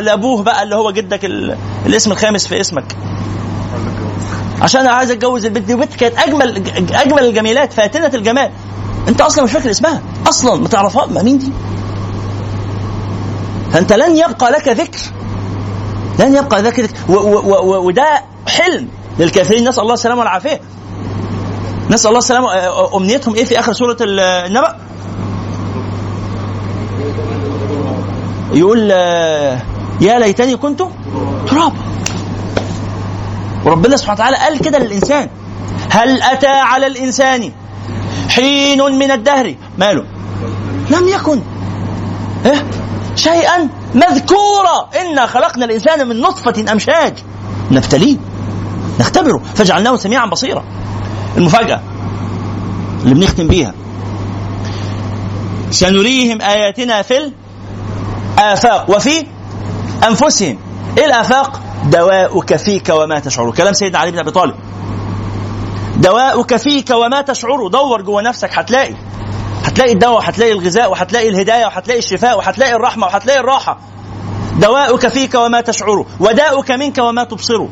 [0.00, 1.56] لأبوه بقى اللي هو جدك ال-
[1.86, 2.96] الاسم الخامس في اسمك.
[4.62, 6.62] عشان أنا عايز أتجوز البنت دي وبنت كانت اجمل
[6.94, 8.50] أجمل الجميلات فاتنة الجمال.
[9.08, 10.02] أنت أصلا مش فاكر اسمها.
[10.28, 11.52] أصلا ما تعرفها؟ ما مين دي؟
[13.72, 14.98] فأنت لن يبقى لك ذكر.
[16.18, 16.94] لن يبقى لك ذكر.
[17.64, 18.88] وده حلم
[19.18, 19.68] للكافرين.
[19.68, 20.60] نسأل الله السلامة والعافية.
[21.90, 22.48] نسأل الله السلامة.
[22.96, 24.76] أمنيتهم إيه في آخر سورة ال- النبأ؟
[28.52, 29.62] يقول آه،
[30.00, 30.82] يا ليتني كنت
[31.48, 31.72] تراب
[33.64, 35.28] وربنا سبحانه وتعالى قال كده للإنسان
[35.90, 37.52] هل أتى على الإنسان
[38.28, 40.04] حين من الدهر؟ ماله؟
[40.90, 41.42] لم يكن.
[42.46, 42.64] إيه؟
[43.16, 44.90] شيئا مذكورة.
[45.00, 47.12] إنا خلقنا الإنسان من نطفة أمشاج.
[47.70, 48.16] نبتليه
[49.00, 49.40] نختبره.
[49.54, 50.64] فجعلناه سميعا بصيرا.
[51.36, 51.80] المفاجأة
[53.04, 53.74] اللي بنختم بيها.
[55.70, 57.32] سنريهم آياتنا في
[58.38, 59.26] الآفاق وفي
[60.08, 60.58] أنفسهم.
[60.98, 63.50] إيه الآفاق؟ دواؤك فيك وما تشعر.
[63.50, 64.54] كلام سيدنا علي بن أبي طالب.
[65.96, 67.68] دواؤك فيك وما تشعر.
[67.68, 68.94] دور جوه نفسك هتلاقي.
[69.64, 73.78] هتلاقي الدواء وهتلاقي الغذاء وهتلاقي الهداية وهتلاقي الشفاء وهتلاقي الرحمة وهتلاقي الراحة.
[74.58, 76.06] دواؤك فيك وما تشعر.
[76.20, 77.66] وداؤك منك وما تبصر.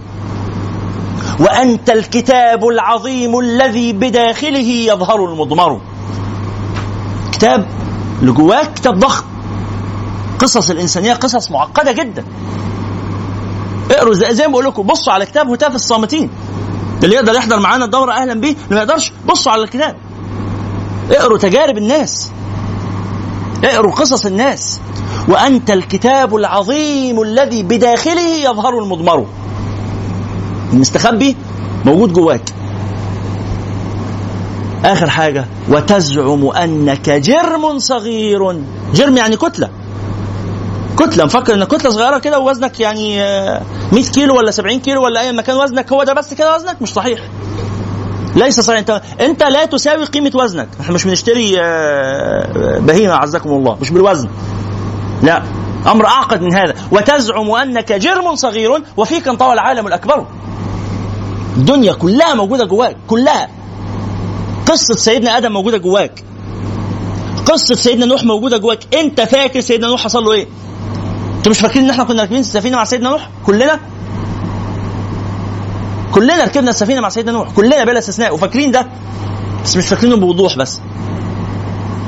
[1.40, 5.80] وأنت الكتاب العظيم الذي بداخله يظهر المضمر.
[7.32, 7.66] كتاب
[8.20, 9.35] اللي جواك كتاب ضخم.
[10.38, 12.24] قصص الإنسانية قصص معقدة جدا.
[13.90, 16.30] اقروا زي, ما بقول لكم بصوا على كتاب هتاف الصامتين.
[17.04, 19.96] اللي يقدر يحضر معانا الدورة أهلا بيه اللي ما يقدرش بصوا على الكتاب.
[21.10, 22.30] اقروا تجارب الناس.
[23.64, 24.80] اقروا قصص الناس.
[25.28, 29.26] وأنت الكتاب العظيم الذي بداخله يظهر المضمر.
[30.72, 31.36] المستخبي
[31.84, 32.52] موجود جواك.
[34.84, 38.62] آخر حاجة وتزعم أنك جرم صغير.
[38.94, 39.68] جرم يعني كتلة.
[40.98, 43.62] كتلة مفكر إن كتلة صغيرة كده ووزنك يعني آه،
[43.92, 46.92] 100 كيلو ولا 70 كيلو ولا أي مكان وزنك هو ده بس كده وزنك؟ مش
[46.92, 47.20] صحيح.
[48.36, 48.78] ليس صحيح.
[48.78, 50.68] أنت أنت لا تساوي قيمة وزنك.
[50.80, 53.76] إحنا مش بنشتري آه، بهيمة عزكم الله.
[53.80, 54.28] مش بالوزن.
[55.22, 55.42] لا.
[55.86, 56.74] أمر أعقد من هذا.
[56.92, 60.26] وتزعم أنك جرم صغير وفيك انطوى العالم الأكبر.
[61.56, 63.48] الدنيا كلها موجودة جواك كلها.
[64.66, 66.24] قصة سيدنا آدم موجودة جواك.
[67.46, 68.94] قصة سيدنا نوح موجودة جواك.
[68.94, 70.46] أنت فاكر سيدنا نوح حصل له إيه؟
[71.46, 73.80] أنتوا مش فاكرين ان إحنا كنا راكبين السفينة مع سيدنا نوح؟ كلنا؟
[76.12, 78.86] كلنا ركبنا السفينة مع سيدنا نوح كلنا بلا استثناء وفاكرين ده؟
[79.64, 80.80] بس مش فاكرينه بوضوح بس.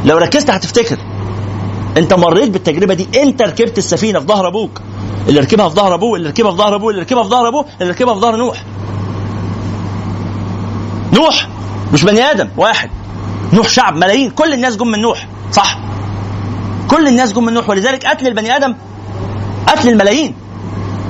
[0.05, 0.99] لو ركزت هتفتكر.
[1.97, 4.81] انت مريت بالتجربة دي انت ركبت السفينة في ظهر أبوك.
[5.29, 7.65] اللي ركبها في ظهر أبوه اللي ركبها في ظهر أبوه اللي ركبها في ظهر أبوه
[7.81, 8.65] اللي ركبها في ظهر نوح.
[11.13, 11.49] نوح
[11.93, 12.91] مش بني آدم واحد.
[13.53, 15.79] نوح شعب ملايين كل الناس جم من نوح صح؟
[16.89, 18.75] كل الناس جم من نوح ولذلك قتل البني آدم
[19.67, 20.35] قتل الملايين.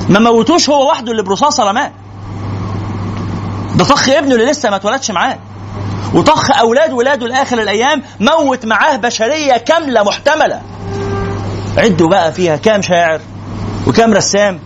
[0.09, 1.93] ما موتوش هو وحده اللي برصاصة رماه.
[3.75, 5.39] ده طخ ابنه اللي لسه ما اتولدش معاه.
[6.15, 10.62] وطخ أولاد ولاده لآخر الأيام موت معاه بشرية كاملة محتملة.
[11.79, 13.20] عدوا بقى فيها كام شاعر
[13.87, 14.61] وكام رسام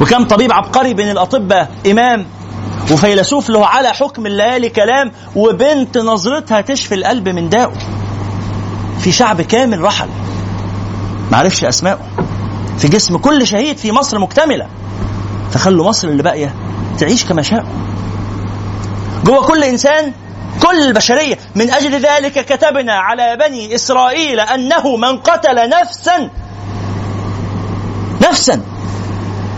[0.00, 2.26] وكم طبيب عبقري بين الأطباء إمام
[2.92, 7.72] وفيلسوف له على حكم الليالي كلام وبنت نظرتها تشفي القلب من داءه.
[9.00, 10.08] في شعب كامل رحل.
[11.32, 11.98] معرفش اسمائه
[12.78, 14.66] في جسم كل شهيد في مصر مكتملة.
[15.50, 16.54] فخلوا مصر اللي باقية
[16.98, 17.68] تعيش كما شاءوا.
[19.24, 20.12] جوه كل إنسان
[20.62, 21.38] كل البشرية.
[21.54, 26.30] من أجل ذلك كتبنا على بني إسرائيل أنه من قتل نفسا
[28.28, 28.62] نفسا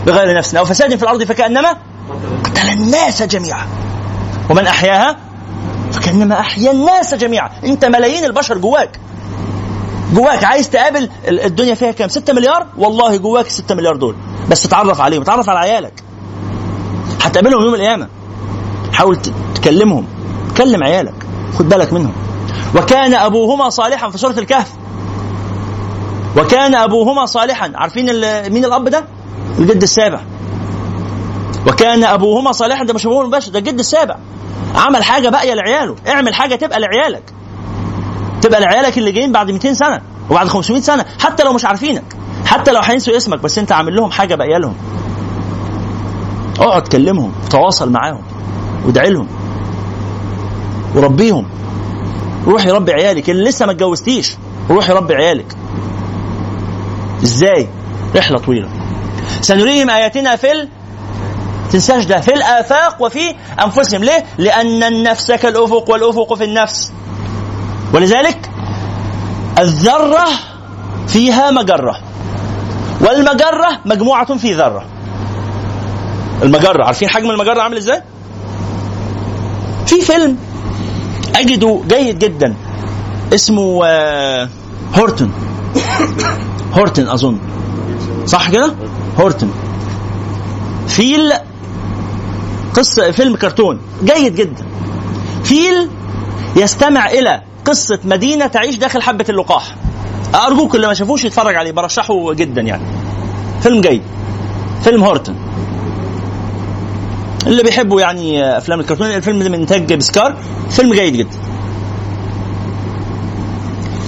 [0.06, 1.76] بغير نفس أو فساد في الأرض فكأنما
[2.44, 3.66] قتل الناس جميعا.
[4.51, 5.16] ومن أحياها؟
[5.92, 7.51] فكأنما أحيا الناس جميعا.
[7.64, 9.01] أنت ملايين البشر جواك.
[10.15, 14.16] جواك عايز تقابل ال- الدنيا فيها كام؟ 6 مليار؟ والله جواك 6 مليار دول.
[14.51, 16.03] بس تعرف عليهم تعرف على عيالك.
[17.23, 18.09] هتقابلهم يوم القيامة.
[18.93, 19.19] حاول
[19.55, 20.07] تكلمهم.
[20.57, 21.15] كلم عيالك.
[21.59, 22.12] خد بالك منهم.
[22.77, 24.73] وكان أبوهما صالحا في سورة الكهف.
[26.37, 27.73] وكان أبوهما صالحا.
[27.74, 28.05] عارفين
[28.53, 29.05] مين الأب ده؟
[29.59, 30.20] الجد السابع.
[31.66, 32.85] وكان أبوهما صالحا.
[32.85, 34.16] ده مش أبوهما البشر ده الجد السابع.
[34.74, 35.97] عمل حاجة باقية لعياله.
[36.09, 37.23] اعمل حاجة تبقى لعيالك.
[38.42, 40.00] تبقى لعيالك اللي جايين بعد 200 سنة
[40.30, 44.10] وبعد 500 سنة حتى لو مش عارفينك حتى لو هينسوا اسمك بس انت عامل لهم
[44.10, 44.74] حاجة باقية لهم.
[46.60, 48.22] اقعد كلمهم تواصل معاهم
[48.86, 49.28] وادعي لهم.
[50.94, 51.46] وربيهم.
[52.46, 54.36] روحي ربي عيالك اللي لسه ما اتجوزتيش
[54.70, 55.56] روحي ربي عيالك.
[57.22, 57.68] إزاي؟
[58.16, 58.68] رحلة طويلة.
[59.40, 60.68] سنريهم آياتنا في ال...
[61.72, 63.34] تنساش ده في الآفاق وفي
[63.64, 64.04] أنفسهم.
[64.04, 66.92] ليه؟ لأن النفس كالأفق والأفق في النفس.
[67.94, 68.50] ولذلك
[69.58, 70.26] الذرة
[71.08, 71.96] فيها مجرة
[73.00, 74.84] والمجرة مجموعة في ذرة.
[76.42, 78.02] المجرة عارفين حجم المجرة عامل إزاي؟
[79.86, 80.36] في فيلم
[81.36, 82.54] أجده جيد جدا
[83.34, 84.48] اسمه آه،
[84.98, 85.32] هورتون
[86.72, 87.38] هورتون أظن.
[88.26, 88.74] صح كده؟
[89.20, 89.52] هورتون
[90.88, 91.32] فيل
[92.76, 94.66] قصة فيلم كرتون جيد جدا.
[95.44, 95.88] فيل
[96.56, 99.74] يستمع إلى قصة مدينة تعيش داخل حبة اللقاح.
[100.35, 102.82] أرجوك اللي ما شافوش يتفرج عليه برشحه جدا يعني.
[103.61, 104.03] فيلم جيد.
[104.82, 105.37] فيلم هورتون.
[107.47, 110.37] اللي بيحبوا يعني أفلام الكرتون الفيلم ده من انتاج بسكار
[110.70, 111.39] فيلم جيد جدا.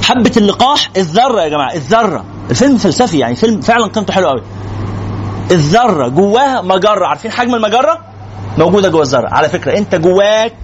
[0.03, 2.25] حبة اللقاح الذرة يا جماعة الذرة.
[2.51, 4.43] الفيلم فلسفي يعني فيلم فعلا قيمته حلوة قوي
[5.51, 7.07] الذرة جواها مجرة.
[7.07, 7.99] عارفين حجم المجرة؟
[8.59, 9.29] موجودة جوه الذرة.
[9.29, 10.57] على فكرة أنت جواك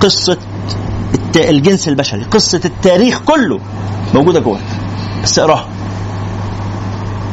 [0.00, 0.38] قصة
[1.36, 3.60] الجنس البشري قصة التاريخ كله
[4.14, 4.60] موجودة جواك
[5.22, 5.66] بس اقراها.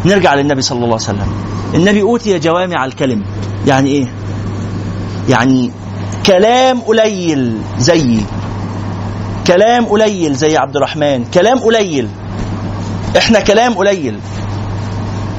[0.06, 1.28] نرجع للنبي صلى الله عليه وسلم.
[1.74, 3.24] النبي أوتي جوامع الكلم
[3.68, 4.08] يعني إيه؟
[5.30, 5.72] يعني
[6.26, 8.22] كلام قليل زيي
[9.48, 12.08] كلام قليل زي عبد الرحمن كلام قليل.
[13.18, 14.20] إحنا كلام قليل.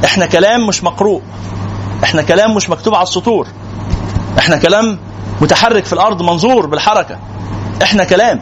[0.04, 1.22] إحنا كلام مش مقروء.
[2.04, 3.46] إحنا كلام مش مكتوب على السطور.
[4.38, 4.98] إحنا كلام
[5.40, 7.18] متحرك في الأرض منظور بالحركة.
[7.82, 8.40] إحنا كلام.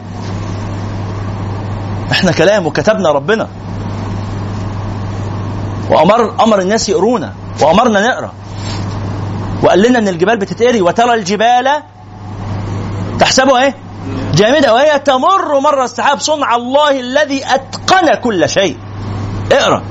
[2.11, 3.47] إحنا كلام وكتبنا ربنا.
[5.89, 7.33] وامر أمر الناس يقرونا.
[7.61, 8.33] وأمرنا نقرأ.
[9.63, 11.69] وقال لنا إن الجبال بتتقري وترى الجبال
[13.19, 13.75] تحسبها إيه؟
[14.33, 14.73] جامدة.
[14.73, 16.19] وهي تمر مر السحاب.
[16.19, 18.77] صنع الله الذي أتقن كل شيء.
[19.51, 19.81] اقرأ.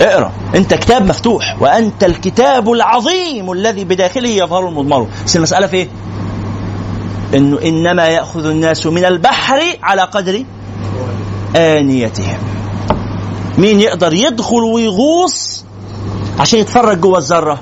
[0.00, 0.32] اقرأ.
[0.54, 1.56] أنت كتاب مفتوح.
[1.60, 5.88] وأنت الكتاب العظيم الذي بداخله يظهر المضمر بس المسألة في إيه؟
[7.34, 10.44] إنه إنما يأخذ الناس من البحر على قدر
[11.56, 12.38] آنيتهم.
[13.58, 15.64] مين يقدر يدخل ويغوص
[16.38, 17.58] عشان يتفرج جوه الذرة؟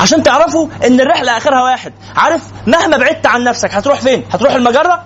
[0.00, 1.92] عشان تعرفوا إن الرحلة آخرها واحد.
[2.16, 5.02] عارف مهما بعدت عن نفسك هتروح فين؟ هتروح المجرة؟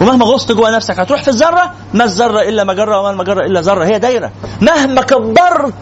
[0.00, 3.84] ومهما غصت جوه نفسك هتروح في الذرة؟ ما الذرة إلا مجرة وما المجرة إلا ذرة.
[3.84, 4.30] هي دايرة.
[4.60, 5.74] مهما كبرت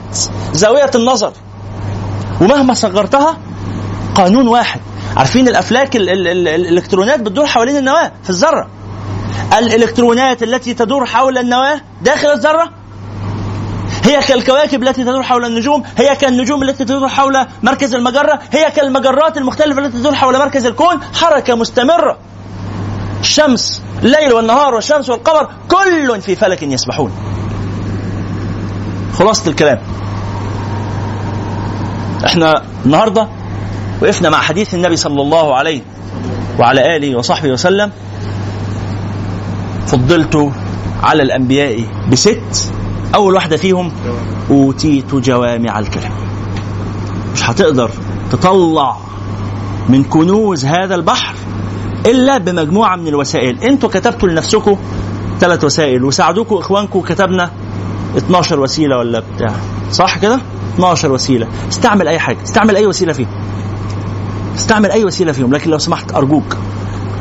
[0.53, 1.33] زاوية النظر
[2.41, 3.37] ومهما صغرتها
[4.15, 4.81] قانون واحد.
[5.17, 8.69] عارفين الأفلاك ال ال ال الالكترونات بتدور حوالين النواة في الذرة.
[9.59, 12.71] الالكترونات التي تدور حول النواة داخل الذرة
[14.05, 19.37] هي كالكواكب التي تدور حول النجوم هي كالنجوم التي تدور حول مركز المجرة هي كالمجرات
[19.37, 22.19] المختلفة التي تدور حول مركز الكون حركة مستمرة.
[23.21, 27.13] الشمس الليل والنهار والشمس والقمر كل في فلك يسبحون.
[29.15, 29.79] خلاصة الكلام.
[32.27, 33.29] إحنا النهاردة
[34.03, 35.81] وقفنا مع حديث النبي صلى الله عليه
[36.59, 37.91] وعلى آله وصحبه وسلم.
[39.87, 40.53] فضلت
[41.03, 42.73] على الأنبياء بست
[43.15, 43.93] أول واحدة فيهم
[44.51, 46.11] أوتيت جوامع الكلم
[47.35, 47.91] مش هتقدر
[48.33, 48.97] تطلع
[49.89, 51.35] من كنوز هذا البحر
[52.07, 53.59] إلا بمجموعة من الوسائل.
[53.65, 54.77] أنتوا كتبتوا لنفسكم
[55.41, 57.51] ثلاث وسائل وساعدوكم إخوانكم كتبنا
[58.17, 59.53] 12 وسيلة ولا بتاع.
[59.93, 60.41] صح كده؟
[60.75, 61.49] 12 وسيلة.
[61.69, 62.43] استعمل أي حاجة.
[62.43, 63.42] استعمل أي وسيلة فيهم
[64.55, 66.57] استعمل أي وسيلة فيهم لكن لو سمحت أرجوك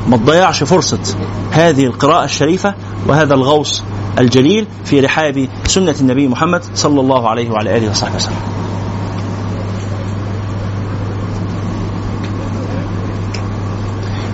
[0.07, 1.15] ما تضيعش فرصة
[1.51, 2.73] هذه القراءة الشريفة
[3.07, 3.83] وهذا الغوص
[4.19, 8.35] الجليل في رحاب سنة النبي محمد صلى الله عليه وعلى آله وصحبه وسلم.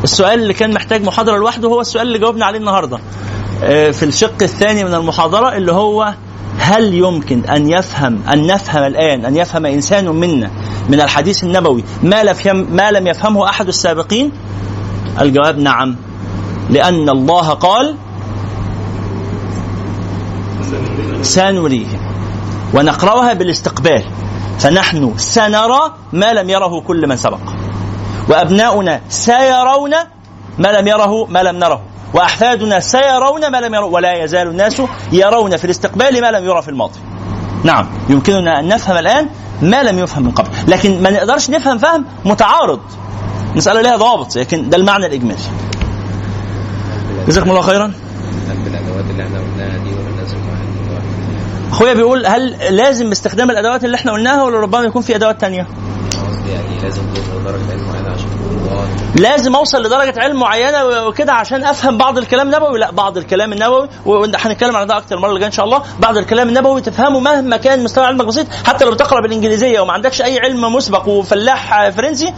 [0.04, 3.00] السؤال اللي كان محتاج محاضرة لوحده هو السؤال اللي جاوبنا عليه النهاردة.
[3.64, 6.14] آه، في الشق الثاني من المحاضرة اللي هو
[6.58, 10.52] هل يمكن أن يفهم أن نفهم الآن أن يفهم إنسان منا
[10.90, 14.32] من الحديث النبوي ما لم ما لم يفهمه أحد السابقين؟
[15.22, 15.96] الجواب نعم
[16.70, 17.96] لأن الله قال
[21.22, 22.00] سنريهم
[22.74, 24.04] ونقرأها بالاستقبال
[24.60, 27.40] فنحن سنرى ما لم يره كل من سبق
[28.30, 29.92] وأبناؤنا سيرون
[30.58, 31.82] ما لم يره ما لم نره
[32.14, 34.82] وأحفادنا سيرون ما لم يروا ولا يزال الناس
[35.12, 37.00] يرون في الاستقبال ما لم يرى في الماضي.
[37.64, 39.30] نعم يمكننا أن نفهم الآن
[39.62, 40.50] ما لم يفهم من قبل.
[40.68, 42.80] لكن ما نقدرش نفهم فهم متعارض.
[43.56, 45.40] مسألة لها ضوابط لكن ده المعنى الإجمالي.
[47.28, 47.94] جزاكم الله خيرا.
[51.72, 55.68] أخويا بيقول هل لازم استخدام الأدوات اللي إحنا قلناها ولا ربما يكون في أدوات تانية؟
[56.50, 58.88] يعني لازم توصل لدرجة علم معينة عشان تقول الله.
[59.16, 62.80] لازم أوصل لدرجة علم معينة وكده عشان أفهم بعض الكلام النبوي.
[62.80, 65.82] لا بعض الكلام النبوي وهنتكلم على ده أكتر المره اللي إن شاء الله.
[66.00, 68.48] بعض الكلام النبوي تفهمه مهما كان مستوى علمك بسيط.
[68.66, 72.34] حتى لو بتقرأ بالإنجليزية وما عندكش أي علم مسبق وفلاح فرنسي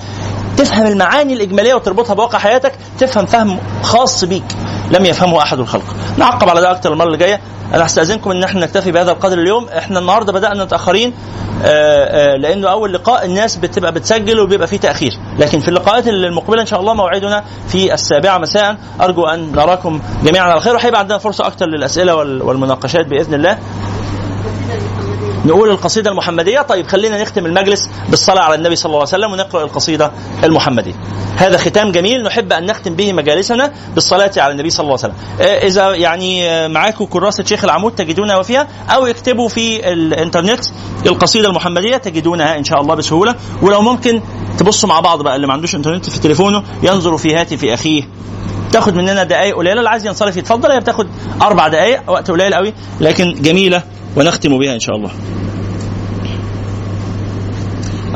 [0.59, 4.43] تفهم المعاني الإجمالية وتربطها بواقع حياتك تفهم فهم خاص بيك.
[4.91, 5.83] لم يفهمه أحد الخلق.
[6.17, 7.39] نعقب على ده أكتر المرة اللي جاية
[7.73, 9.67] أنا هستأذنكم إن إحنا نكتفي بهذا القدر اليوم.
[9.77, 11.13] إحنا النهارده بدأنا متأخرين
[11.63, 15.11] آه، آه، لأنه أول لقاء الناس بتبقى بتسجل وبيبقى فيه تأخير.
[15.39, 18.77] لكن في اللقاءات المقبلة إن شاء الله موعدنا في السابعة مساء.
[19.01, 20.75] أرجو أن نراكم جميعا على خير.
[20.75, 23.57] وهيبقى عندنا فرصة أكتر للأسئلة وال- والمناقشات بإذن الله.
[25.45, 26.61] نقول القصيدة المحمدية.
[26.61, 30.11] طيب خلينا نختم المجلس بالصلاة على النبي صلى الله عليه وسلم ونقرأ القصيدة
[30.43, 30.93] المحمدية.
[31.35, 32.23] هذا ختام جميل.
[32.23, 35.15] نحب أن نختم به مجالسنا بالصلاة على النبي صلى الله عليه وسلم.
[35.41, 40.65] آه، إذا يعني آه، معاكم كراسة شيخ العمود تجدونها فيها أو اكتبوا في الإنترنت
[41.05, 43.35] القصيدة المحمدية تجدونها إن شاء الله بسهولة.
[43.61, 44.21] ولو ممكن
[44.57, 48.03] تبصوا مع بعض بقى اللي ما عندوش إنترنت في تليفونه ينظر في هاتف أخيه.
[48.71, 51.07] تاخد مننا دقائق قليلة اللي عايز ينصرف يتفضل هي بتاخد
[51.41, 53.83] أربع دقائق وقت قليل قوي لكن جميلة.
[54.19, 55.11] ونختم بها إن شاء الله.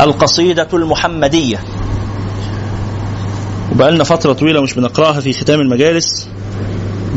[0.01, 1.59] القصيدة المحمدية.
[3.71, 6.29] وبقالنا فترة طويلة مش بنقرأها في ختام المجالس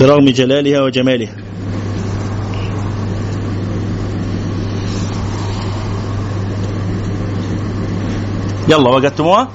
[0.00, 1.32] برغم جلالها وجمالها.
[8.68, 9.48] يلا وجدتموها؟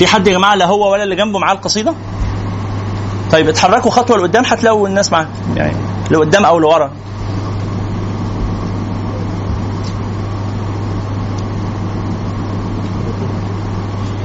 [0.00, 1.94] في حد يا جماعة لا هو ولا اللي جنبه معاه القصيدة؟
[3.32, 5.76] طيب اتحركوا خطوة لقدام هتلاقوا الناس معاه يعني
[6.10, 6.90] لقدام أو لورا.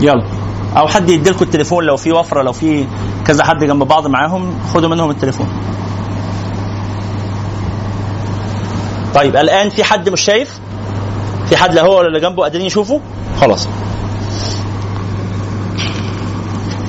[0.02, 0.26] يلا.
[0.78, 2.86] أو حد يديلكوا التليفون لو في وفرة لو في
[3.28, 5.48] كذا حد جنب بعض معاهم خدوا منهم التليفون.
[9.16, 10.60] طيب الآن في حد مش شايف؟
[11.50, 13.00] في حد لا هو ولا اللي جنبه قادرين يشوفوا؟
[13.42, 13.68] خلاص.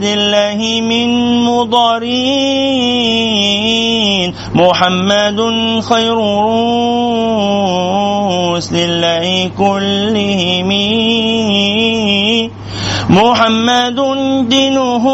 [0.00, 1.08] لله من
[1.44, 2.76] مضارين
[4.54, 5.40] محمد
[5.80, 6.18] خير
[8.56, 10.80] روس لله كلهم.
[13.10, 13.98] محمد
[14.48, 15.04] دينه.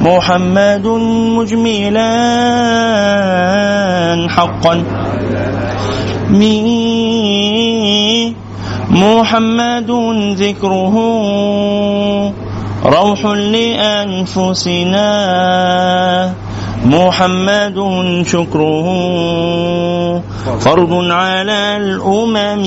[0.00, 0.86] محمد
[1.38, 2.10] مجملا
[4.30, 4.84] حقا.
[6.30, 6.68] مي
[8.90, 9.90] محمد
[10.36, 10.94] ذكره.
[12.84, 15.08] روح لأنفسنا.
[16.88, 17.76] محمد
[18.26, 18.88] شكره
[20.60, 22.64] فرض على الأمم.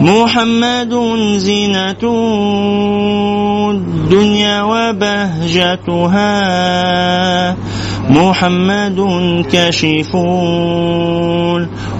[0.00, 0.94] محمد
[1.36, 2.04] زينة
[3.70, 6.36] الدنيا وبهجتها.
[8.10, 8.98] محمد
[9.52, 10.16] كاشف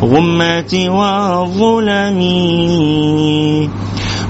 [0.02, 2.20] الغمة والظلم.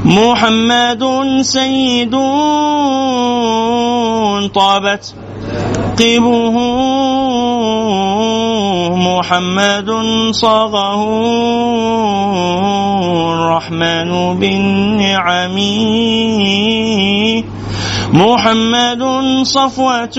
[0.05, 1.05] محمد
[1.43, 2.15] سيد
[4.55, 5.15] طابت.
[5.99, 6.47] قبه
[8.97, 9.91] محمد
[10.31, 11.03] صاغه
[13.33, 15.57] الرحمن بالنعم.
[18.13, 19.03] محمد
[19.43, 20.19] صفوة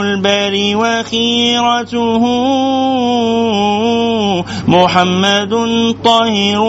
[0.00, 2.24] البر وخيرته.
[4.68, 5.54] محمد
[6.04, 6.62] طاهر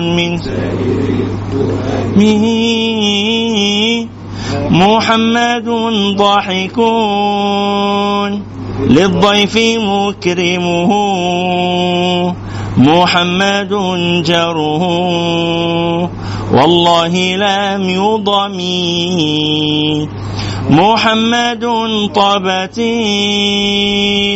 [0.00, 0.32] من
[2.16, 2.91] من
[4.72, 5.68] محمد
[6.16, 6.78] ضاحك
[8.88, 10.90] للضيف مكرمه.
[12.76, 13.74] محمد
[14.26, 14.84] جره.
[16.52, 19.08] والله لم يضمي.
[20.70, 21.64] محمد
[22.14, 22.78] طابت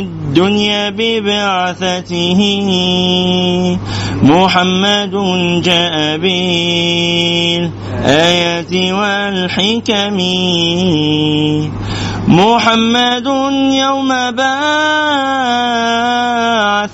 [0.03, 2.41] الدنيا ببعثته.
[4.23, 5.15] محمد
[5.63, 7.73] جاء بالآيات
[8.73, 10.19] والحكم.
[12.29, 13.27] محمد
[13.73, 14.47] يوم بعث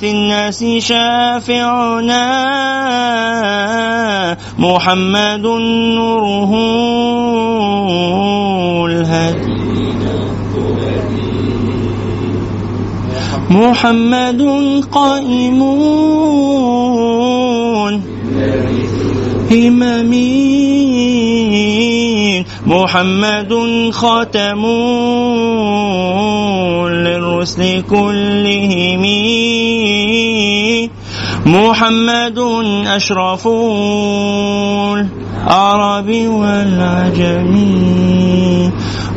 [0.05, 2.27] الناس شافعنا.
[4.59, 5.47] محمد
[5.97, 6.53] نوره
[8.87, 9.53] الهدي.
[13.51, 14.43] محمد
[14.93, 15.63] قائم
[19.53, 21.13] هممين
[22.67, 23.53] محمد
[23.93, 24.67] خاتم
[26.89, 29.03] للرسل كلهم.
[31.47, 32.39] محمد
[32.87, 33.49] أشرف
[35.47, 37.53] العرب والعجم.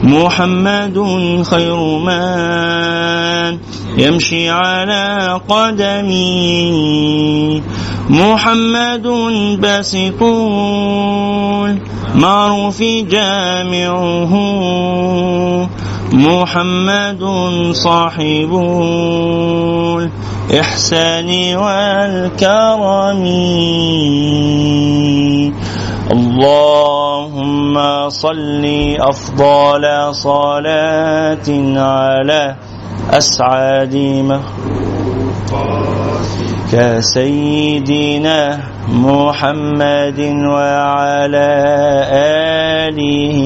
[0.04, 0.98] محمد
[1.44, 3.58] خير من
[3.98, 7.62] يمشي على قدمي.
[8.10, 9.08] محمد
[9.62, 10.22] باسط
[12.14, 14.34] المعروف جامعه.
[16.14, 17.24] محمد
[17.72, 18.52] صاحب
[20.52, 23.24] الإحسان والكرم.
[26.12, 27.76] اللهم
[28.10, 28.66] صل
[29.00, 32.56] أفضل صلاة على
[33.12, 33.96] أسعد
[36.72, 38.60] كسيدنا
[38.90, 40.20] محمد
[40.50, 41.54] وعلى
[42.90, 43.40] آله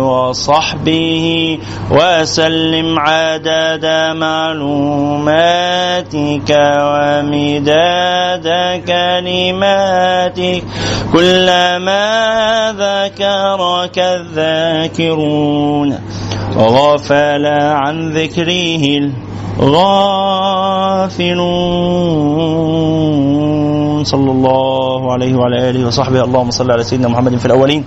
[0.00, 1.58] وصحبه
[1.90, 5.20] وسلم عدد معلوماتك
[6.82, 8.48] ومداد
[8.86, 10.62] كلماتك.
[11.12, 12.06] كلما
[12.78, 15.98] ذكرك الذاكرون.
[16.56, 18.84] غفل عن ذكره
[19.60, 21.24] الغافلون.
[24.04, 26.24] صلى الله عليه وعلى آله وصحبه.
[26.24, 27.84] اللهم صل على سيدنا محمد في الأولين.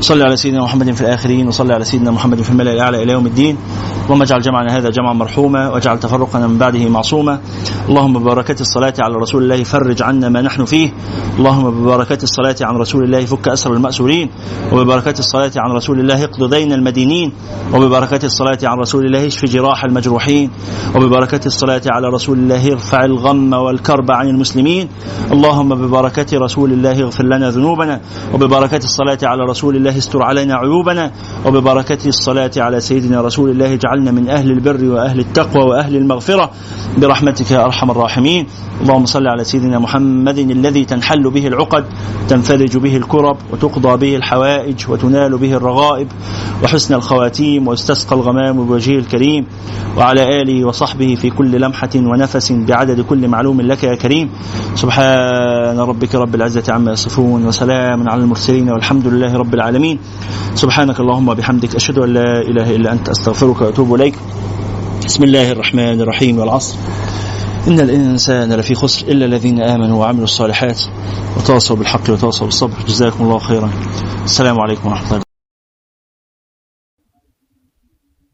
[0.00, 3.26] صل على سيدنا محمد في الآخرين وصل على سيدنا محمد في الملأ الأعلى إلى يوم
[3.26, 3.56] الدين.
[4.04, 7.40] اللهم اجعل جمعنا هذا جمعا مرحوما واجعل تفرقنا من بعده معصوما.
[7.88, 10.92] اللهم ببركة الصلاة على رسول الله فرج عنا ما نحن فيه.
[11.38, 14.30] اللهم ببركة الصلاة عن رسول الله فك أسر المأسورين.
[14.72, 17.32] وببركة الصلاة عن رسول الله اقض دين المدينين.
[17.74, 20.50] وببركة الصلاة عن رسول الله اشف جراح المجروحين.
[20.96, 24.88] وببركة الصلاة على رسول الله ارفع الغم والكرب عن المسلمين.
[25.32, 28.00] اللهم ببركة رسول الله اغفر لنا ذنوبنا.
[28.34, 31.10] وببركة الصلاة على رسول الله استر علينا عيوبنا
[31.46, 36.50] وببركة الصلاة على سيدنا رسول الله اجعلنا من أهل البر وأهل التقوى وأهل المغفرة.
[36.98, 38.46] برحمتك يا أرحم الراحمين.
[38.80, 41.84] اللهم صل على سيدنا محمد الذي تنحل به العقد
[42.28, 46.08] تنفرج به الكرب وتقضى به الحوائج وتنال به الرغائب
[46.64, 49.46] وحسن الخواتيم ويستسقى الغمام بوجهه الكريم
[49.96, 54.30] وعلى آله وصحبه في كل لمحة ونفس بعدد كل معلوم لك يا كريم.
[54.74, 59.98] سبحان ربك رب العزة عما يصفون وسلام على المرسلين والحمد لله رب العالمين
[60.54, 64.14] سبحانك اللهم وبحمدك أشهد أن لا إله إلا أنت أستغفرك وأتوب إليك.
[65.04, 66.76] بسم الله الرحمن الرحيم والعصر.
[67.68, 70.80] إن الإنسان لفي خسر إلا الذين آمنوا وعملوا الصالحات
[71.36, 72.76] وتواصوا بالحق وتواصوا بالصبر.
[72.88, 73.70] جزاكم الله خيرا.
[74.24, 75.29] السلام عليكم ورحمة الله.